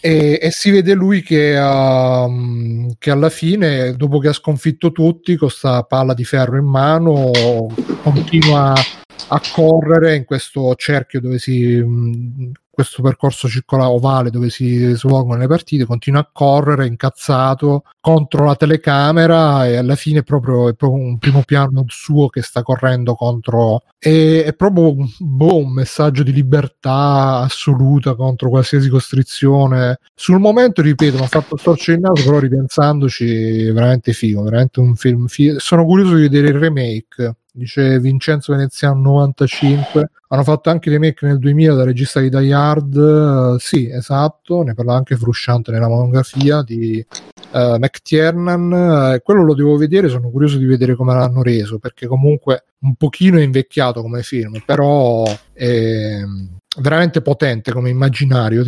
[0.00, 5.36] E, e, si vede lui che, uh, che, alla fine, dopo che ha sconfitto tutti,
[5.36, 7.30] con questa palla di ferro in mano,
[8.02, 9.01] continua a
[9.52, 15.46] correre in questo cerchio dove si mh, questo percorso circolare ovale dove si svolgono le
[15.46, 21.18] partite, continua a correre incazzato contro la telecamera e alla fine proprio, è proprio un
[21.18, 27.40] primo piano suo che sta correndo contro è, è proprio boh, un messaggio di libertà
[27.40, 29.98] assoluta contro qualsiasi costrizione.
[30.14, 34.96] Sul momento, ripeto, mi ha fatto storcere il naso, però ripensandoci veramente figo, veramente un
[34.96, 35.58] film figo.
[35.58, 41.38] Sono curioso di vedere il remake dice Vincenzo Veneziano 95 hanno fatto anche remake nel
[41.38, 42.94] 2000 da regista di Die Hard.
[42.94, 47.04] Uh, sì esatto ne parla anche Frusciante nella monografia di
[47.52, 48.72] uh, McTiernan.
[48.72, 52.94] Uh, quello lo devo vedere sono curioso di vedere come l'hanno reso perché comunque un
[52.96, 56.20] pochino è invecchiato come film però è
[56.80, 58.64] veramente potente come immaginario.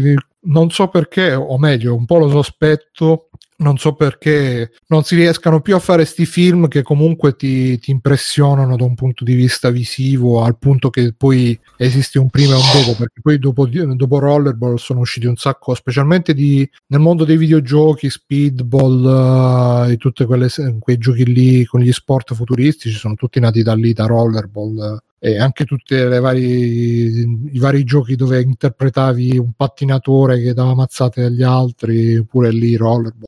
[0.47, 5.61] Non so perché o meglio un po' lo sospetto non so perché non si riescano
[5.61, 9.71] più a fare sti film che comunque ti, ti, impressionano da un punto di vista
[9.71, 14.19] visivo al punto che poi esiste un prima e un dopo perché poi dopo, dopo
[14.19, 20.25] Rollerball sono usciti un sacco specialmente di, nel mondo dei videogiochi Speedball uh, e tutti
[20.25, 25.39] quei giochi lì con gli sport futuristici sono tutti nati da lì da Rollerball e
[25.39, 32.51] anche tutti i vari giochi dove interpretavi un pattinatore che dava mazzate agli altri pure
[32.51, 33.23] lì Rollerball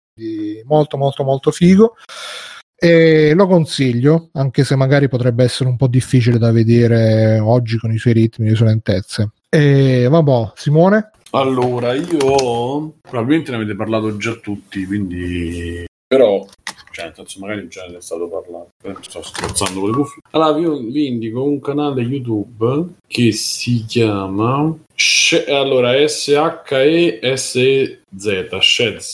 [0.67, 1.95] molto molto molto figo.
[2.79, 7.91] E lo consiglio anche se magari potrebbe essere un po' difficile da vedere oggi con
[7.91, 9.31] i suoi ritmi le sue lentezze.
[9.49, 11.13] E vabbè Simone?
[11.31, 16.47] Allora io probabilmente ne avete parlato già tutti quindi però
[16.97, 18.71] cioè, senso, magari già ne è stato parlato.
[18.83, 20.23] Eh, sto scherzando con le cuffie.
[20.31, 24.75] Allora, vi, vi, indico un canale YouTube che si chiama.
[25.49, 27.19] allora, S-H-E-S-E-Z,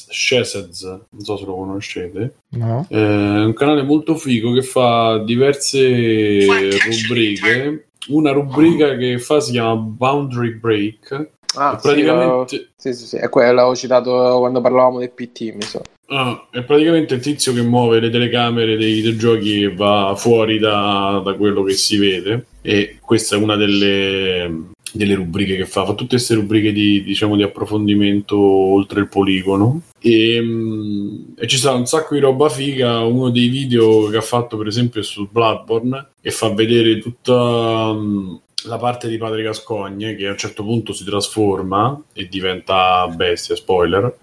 [0.09, 2.34] Shezez, non so se lo conoscete.
[2.50, 2.86] No.
[2.88, 7.86] Eh, è un canale molto figo che fa diverse rubriche.
[8.09, 11.30] Una rubrica che fa si chiama Boundary Break.
[11.54, 12.70] Ah, praticamente...
[12.76, 15.82] sì, sì, sì, è quello l'avevo citato quando parlavamo del PT, mi so.
[16.14, 21.22] Ah, è praticamente il tizio che muove le telecamere dei videogiochi e va fuori da,
[21.24, 22.48] da quello che si vede.
[22.60, 25.86] E questa è una delle, delle rubriche che fa.
[25.86, 29.80] Fa tutte queste rubriche di, diciamo, di approfondimento oltre il poligono.
[29.98, 33.01] E, mm, e, ci sta un sacco di roba figa.
[33.01, 37.90] Uno dei video che ha fatto, per esempio, è su Bloodborne e fa vedere tutta
[37.94, 38.34] mm,
[38.66, 43.56] la parte di Padre Gascogne che a un certo punto si trasforma e diventa bestia,
[43.56, 44.18] spoiler,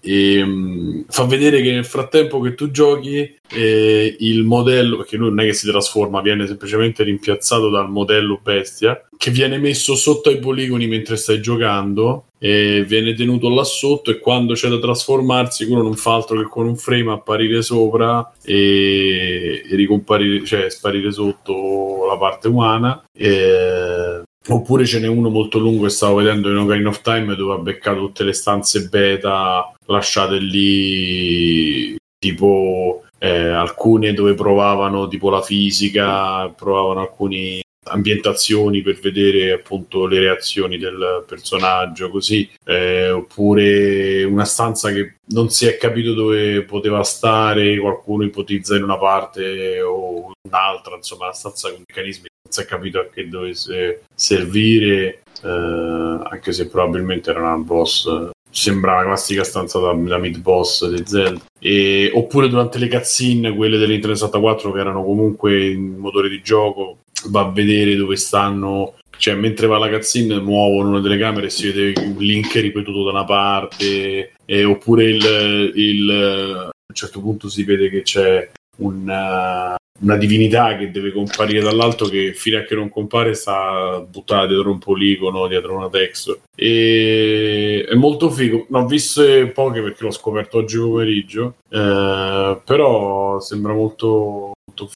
[0.00, 5.28] e um, fa vedere che nel frattempo che tu giochi eh, il modello, perché lui
[5.28, 10.28] non è che si trasforma, viene semplicemente rimpiazzato dal modello bestia, che viene messo sotto
[10.28, 15.66] ai poligoni mentre stai giocando e viene tenuto là sotto e quando c'è da trasformarsi
[15.66, 21.12] quello non fa altro che con un frame apparire sopra e, e ricomparire, cioè sparire
[21.12, 23.04] sotto la parte umana.
[23.12, 27.54] E, Oppure ce n'è uno molto lungo che stavo vedendo in Ocarina of Time dove
[27.54, 35.42] ha beccato tutte le stanze beta lasciate lì, tipo eh, alcune dove provavano tipo la
[35.42, 42.50] fisica, provavano alcune ambientazioni per vedere appunto le reazioni del personaggio così.
[42.64, 48.82] Eh, oppure una stanza che non si è capito dove poteva stare qualcuno ipotizza in
[48.82, 52.30] una parte o un'altra insomma la stanza con meccanismi
[52.60, 58.30] è capito a che dovesse servire, eh, anche se probabilmente era una boss.
[58.50, 61.40] Sembra una classica stanza da, da mid boss di Zelda.
[61.58, 66.98] E, oppure durante le cutscene, quelle dell'Internet 64 che erano comunque in motore di gioco,
[67.28, 71.70] va a vedere dove stanno cioè mentre va la cutscene muovono le telecamere e si
[71.70, 77.48] vede un link ripetuto da una parte eh, oppure il, il, a un certo punto
[77.48, 82.74] si vede che c'è una, una divinità che deve comparire dall'alto che fino a che
[82.74, 86.40] non compare sta buttata dietro un poligono, dietro una texture.
[86.56, 88.66] E è molto figo.
[88.68, 94.90] Ne ho viste poche perché l'ho scoperto oggi pomeriggio, eh, però sembra molto, molto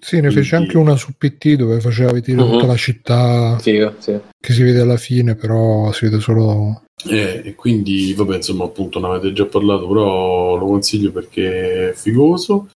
[0.00, 2.50] Sì, ne fece anche una su PT dove faceva vedere Mhm.
[2.52, 4.18] tutta la città Figo, sì.
[4.40, 6.82] che si vede alla fine, però si vede solo...
[7.04, 11.92] Eh, e quindi, vabbè, insomma, appunto, ne avete già parlato, però lo consiglio perché è
[11.92, 12.68] figoso.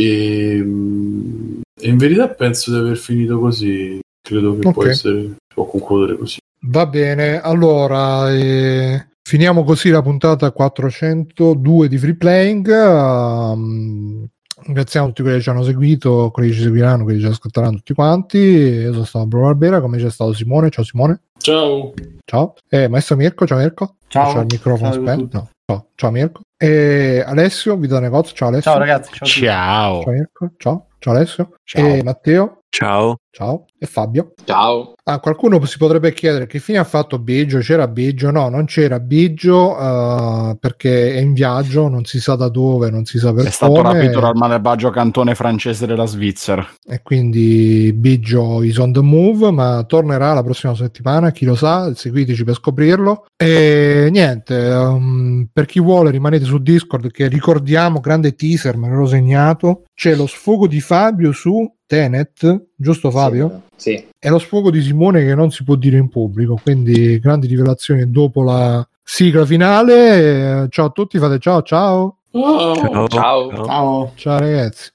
[0.00, 3.98] E, mm, e in verità penso di aver finito così.
[4.22, 4.88] Credo che può Ok.
[4.88, 6.38] essere, può concludere così.
[6.60, 12.68] Va bene, allora eh, finiamo così la puntata 402 di Free Playing.
[12.68, 14.26] ehm,
[14.64, 17.76] ringraziamo tutti quelli che ci hanno seguito, quelli che ci seguiranno, quelli che ci ascolteranno
[17.76, 18.38] tutti quanti.
[18.38, 20.70] Io sono stato Bruno Barbera, come c'è stato Simone.
[20.70, 21.22] Ciao Simone.
[21.48, 21.94] Ciao!
[22.26, 22.54] Ciao.
[22.68, 23.96] Eh, maestro Mirko, ciao Mirko.
[24.08, 24.32] Ciao.
[24.32, 25.38] C'ho il microfono spento.
[25.38, 25.50] No.
[25.64, 25.88] Ciao.
[25.94, 26.42] ciao Mirko.
[26.58, 28.34] E Alessio, Vito Negozio.
[28.34, 28.70] Ciao Alessio.
[28.70, 29.26] Ciao ragazzi, ciao.
[29.26, 30.02] Ciao.
[30.02, 30.50] Ciao Mirko.
[30.58, 30.86] Ciao.
[30.98, 31.54] Ciao Alessio.
[31.64, 31.86] Ciao.
[31.86, 32.60] E Matteo.
[32.70, 33.20] Ciao.
[33.30, 33.64] Ciao.
[33.78, 34.34] E Fabio.
[34.44, 34.94] Ciao.
[35.04, 37.58] Ah, qualcuno si potrebbe chiedere che fine ha fatto Biggio?
[37.60, 38.30] C'era Biggio?
[38.30, 43.04] No, non c'era Biggio eh, perché è in viaggio, non si sa da dove, non
[43.04, 43.92] si sa per È stato come.
[43.94, 46.66] rapito dal malevaggio cantone francese della Svizzera.
[46.86, 51.94] E quindi Biggio is on the move, ma tornerà la prossima settimana, chi lo sa,
[51.94, 53.26] seguiteci per scoprirlo.
[53.36, 59.06] E niente, ehm, per chi vuole rimanete su Discord che ricordiamo, grande teaser, me l'ero
[59.06, 63.62] segnato, c'è lo sfogo di Fabio su Tenet, giusto Fabio?
[63.76, 64.06] Sì.
[64.18, 68.10] è lo sfogo di Simone che non si può dire in pubblico, quindi grandi rivelazioni
[68.10, 70.64] dopo la sigla finale.
[70.64, 72.18] Eh, Ciao a tutti, fate ciao ciao.
[72.32, 73.08] Oh, Ciao.
[73.08, 73.64] Ciao.
[73.64, 74.12] Ciao.
[74.16, 74.90] Ciao ragazzi.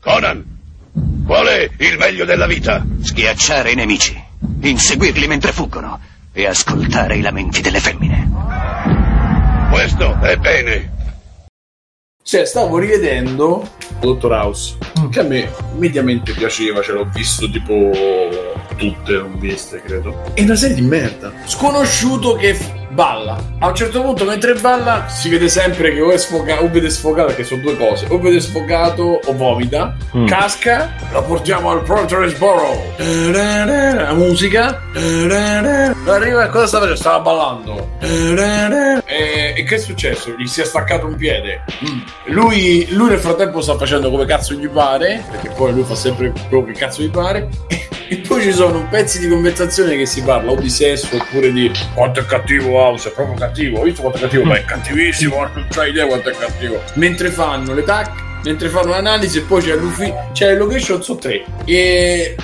[0.00, 0.44] Conan,
[1.24, 2.84] qual è il meglio della vita?
[3.00, 4.20] Schiacciare i nemici,
[4.62, 6.00] inseguirli mentre fuggono
[6.32, 8.28] e ascoltare i lamenti delle femmine.
[9.70, 10.96] Questo è bene.
[12.28, 13.66] Cioè, stavo rivedendo
[14.00, 15.08] Dottor House, Mm.
[15.08, 17.90] che a me mediamente piaceva, ce l'ho visto tipo
[18.76, 20.14] tutte, non viste, credo.
[20.34, 21.32] È una serie di merda.
[21.46, 22.54] Sconosciuto che
[22.98, 23.38] balla.
[23.60, 26.90] A un certo punto, mentre balla, si vede sempre che o è sfogato, o vede
[26.90, 30.26] sfogato, perché sono due cose, o vede sfogato o vomita, Mm.
[30.26, 32.92] casca, la portiamo al Proteresboro.
[33.94, 34.80] La musica.
[36.06, 36.96] Arriva cosa stava facendo?
[36.96, 37.88] Stava ballando.
[39.06, 40.34] E, e che è successo?
[40.36, 41.62] Gli si è staccato un piede.
[41.88, 42.00] Mm.
[42.32, 46.32] Lui, lui nel frattempo sta facendo come cazzo gli pare, perché poi lui fa sempre
[46.48, 47.48] quello che cazzo gli pare.
[48.10, 51.70] E poi ci sono pezzi di conversazione che si parla o di sesso oppure di
[51.92, 53.80] quanto è cattivo House, è proprio cattivo.
[53.80, 56.82] Ho visto quanto è cattivo, ma è cattivissimo, non c'hai idea quanto è cattivo.
[56.94, 61.18] Mentre fanno le tac, mentre fanno l'analisi e poi c'è l'ufficio, c'è il location sono
[61.18, 61.44] tre.
[61.64, 62.36] E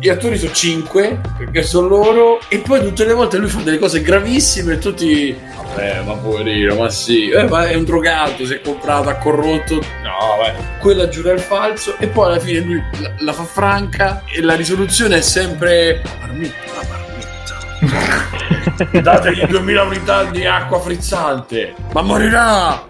[0.00, 2.40] gli attori sono cinque, perché sono loro.
[2.48, 5.36] E poi tutte le volte lui fa delle cose gravissime e tutti.
[5.56, 9.74] Vabbè, ma poverino, ma sì, eh, ma è un drogato, si è comprato, ha corrotto.
[9.74, 10.54] No, vabbè.
[10.80, 14.54] Quella giura il falso e poi alla fine lui la, la fa franca e la
[14.54, 16.56] risoluzione è sempre marmitta,
[16.88, 17.08] marmitta.
[19.00, 22.89] Dategli 2000 unità di acqua frizzante, ma morirà!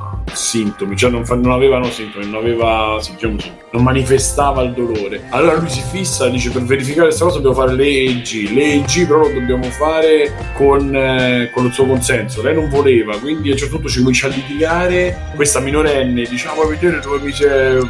[0.33, 3.35] sintomi, cioè non, fa- non avevano sintomi, non aveva sì, diciamo
[3.71, 5.27] non manifestava il dolore.
[5.29, 8.51] Allora lui si fissa, dice per verificare questa cosa dobbiamo fare l'EEG.
[8.51, 12.41] L'EEG però lo dobbiamo fare con, eh, con il suo consenso.
[12.41, 15.31] Lei non voleva, quindi a un certo punto ci comincia a litigare.
[15.35, 17.31] Questa minorenne dice: vuoi vedere dove mi,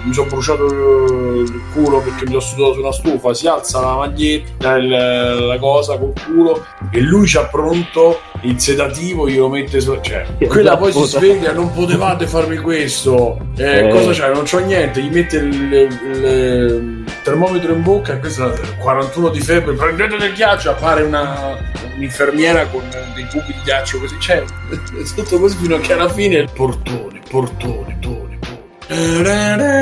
[0.03, 3.34] mi sono bruciato il culo perché mi sono sudato su una stufa.
[3.34, 9.27] Si alza la maglietta, il- la cosa col culo e lui c'ha pronto il sedativo,
[9.30, 9.97] glielo mette su.
[10.01, 13.38] Cioè, quella poi si sveglia, non potevate farmi questo.
[13.57, 13.89] Eh, Eh.
[13.89, 14.34] Cosa c'è?
[14.34, 15.01] Non c'ho niente.
[15.01, 19.73] Gli mette il, il- termometro in bocca e questo è il 41 di febbre.
[19.76, 21.55] Prendete del ghiaccio, appare una,
[21.95, 22.81] un'infermiera con
[23.13, 24.15] dei cubi di ghiaccio così.
[24.19, 28.39] Cioè, è tutto così fino a che alla fine portone, portone, tone, tone.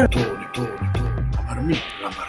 [0.09, 1.29] Tone, tone, tone.
[1.31, 2.28] La marmitta, la marmitta,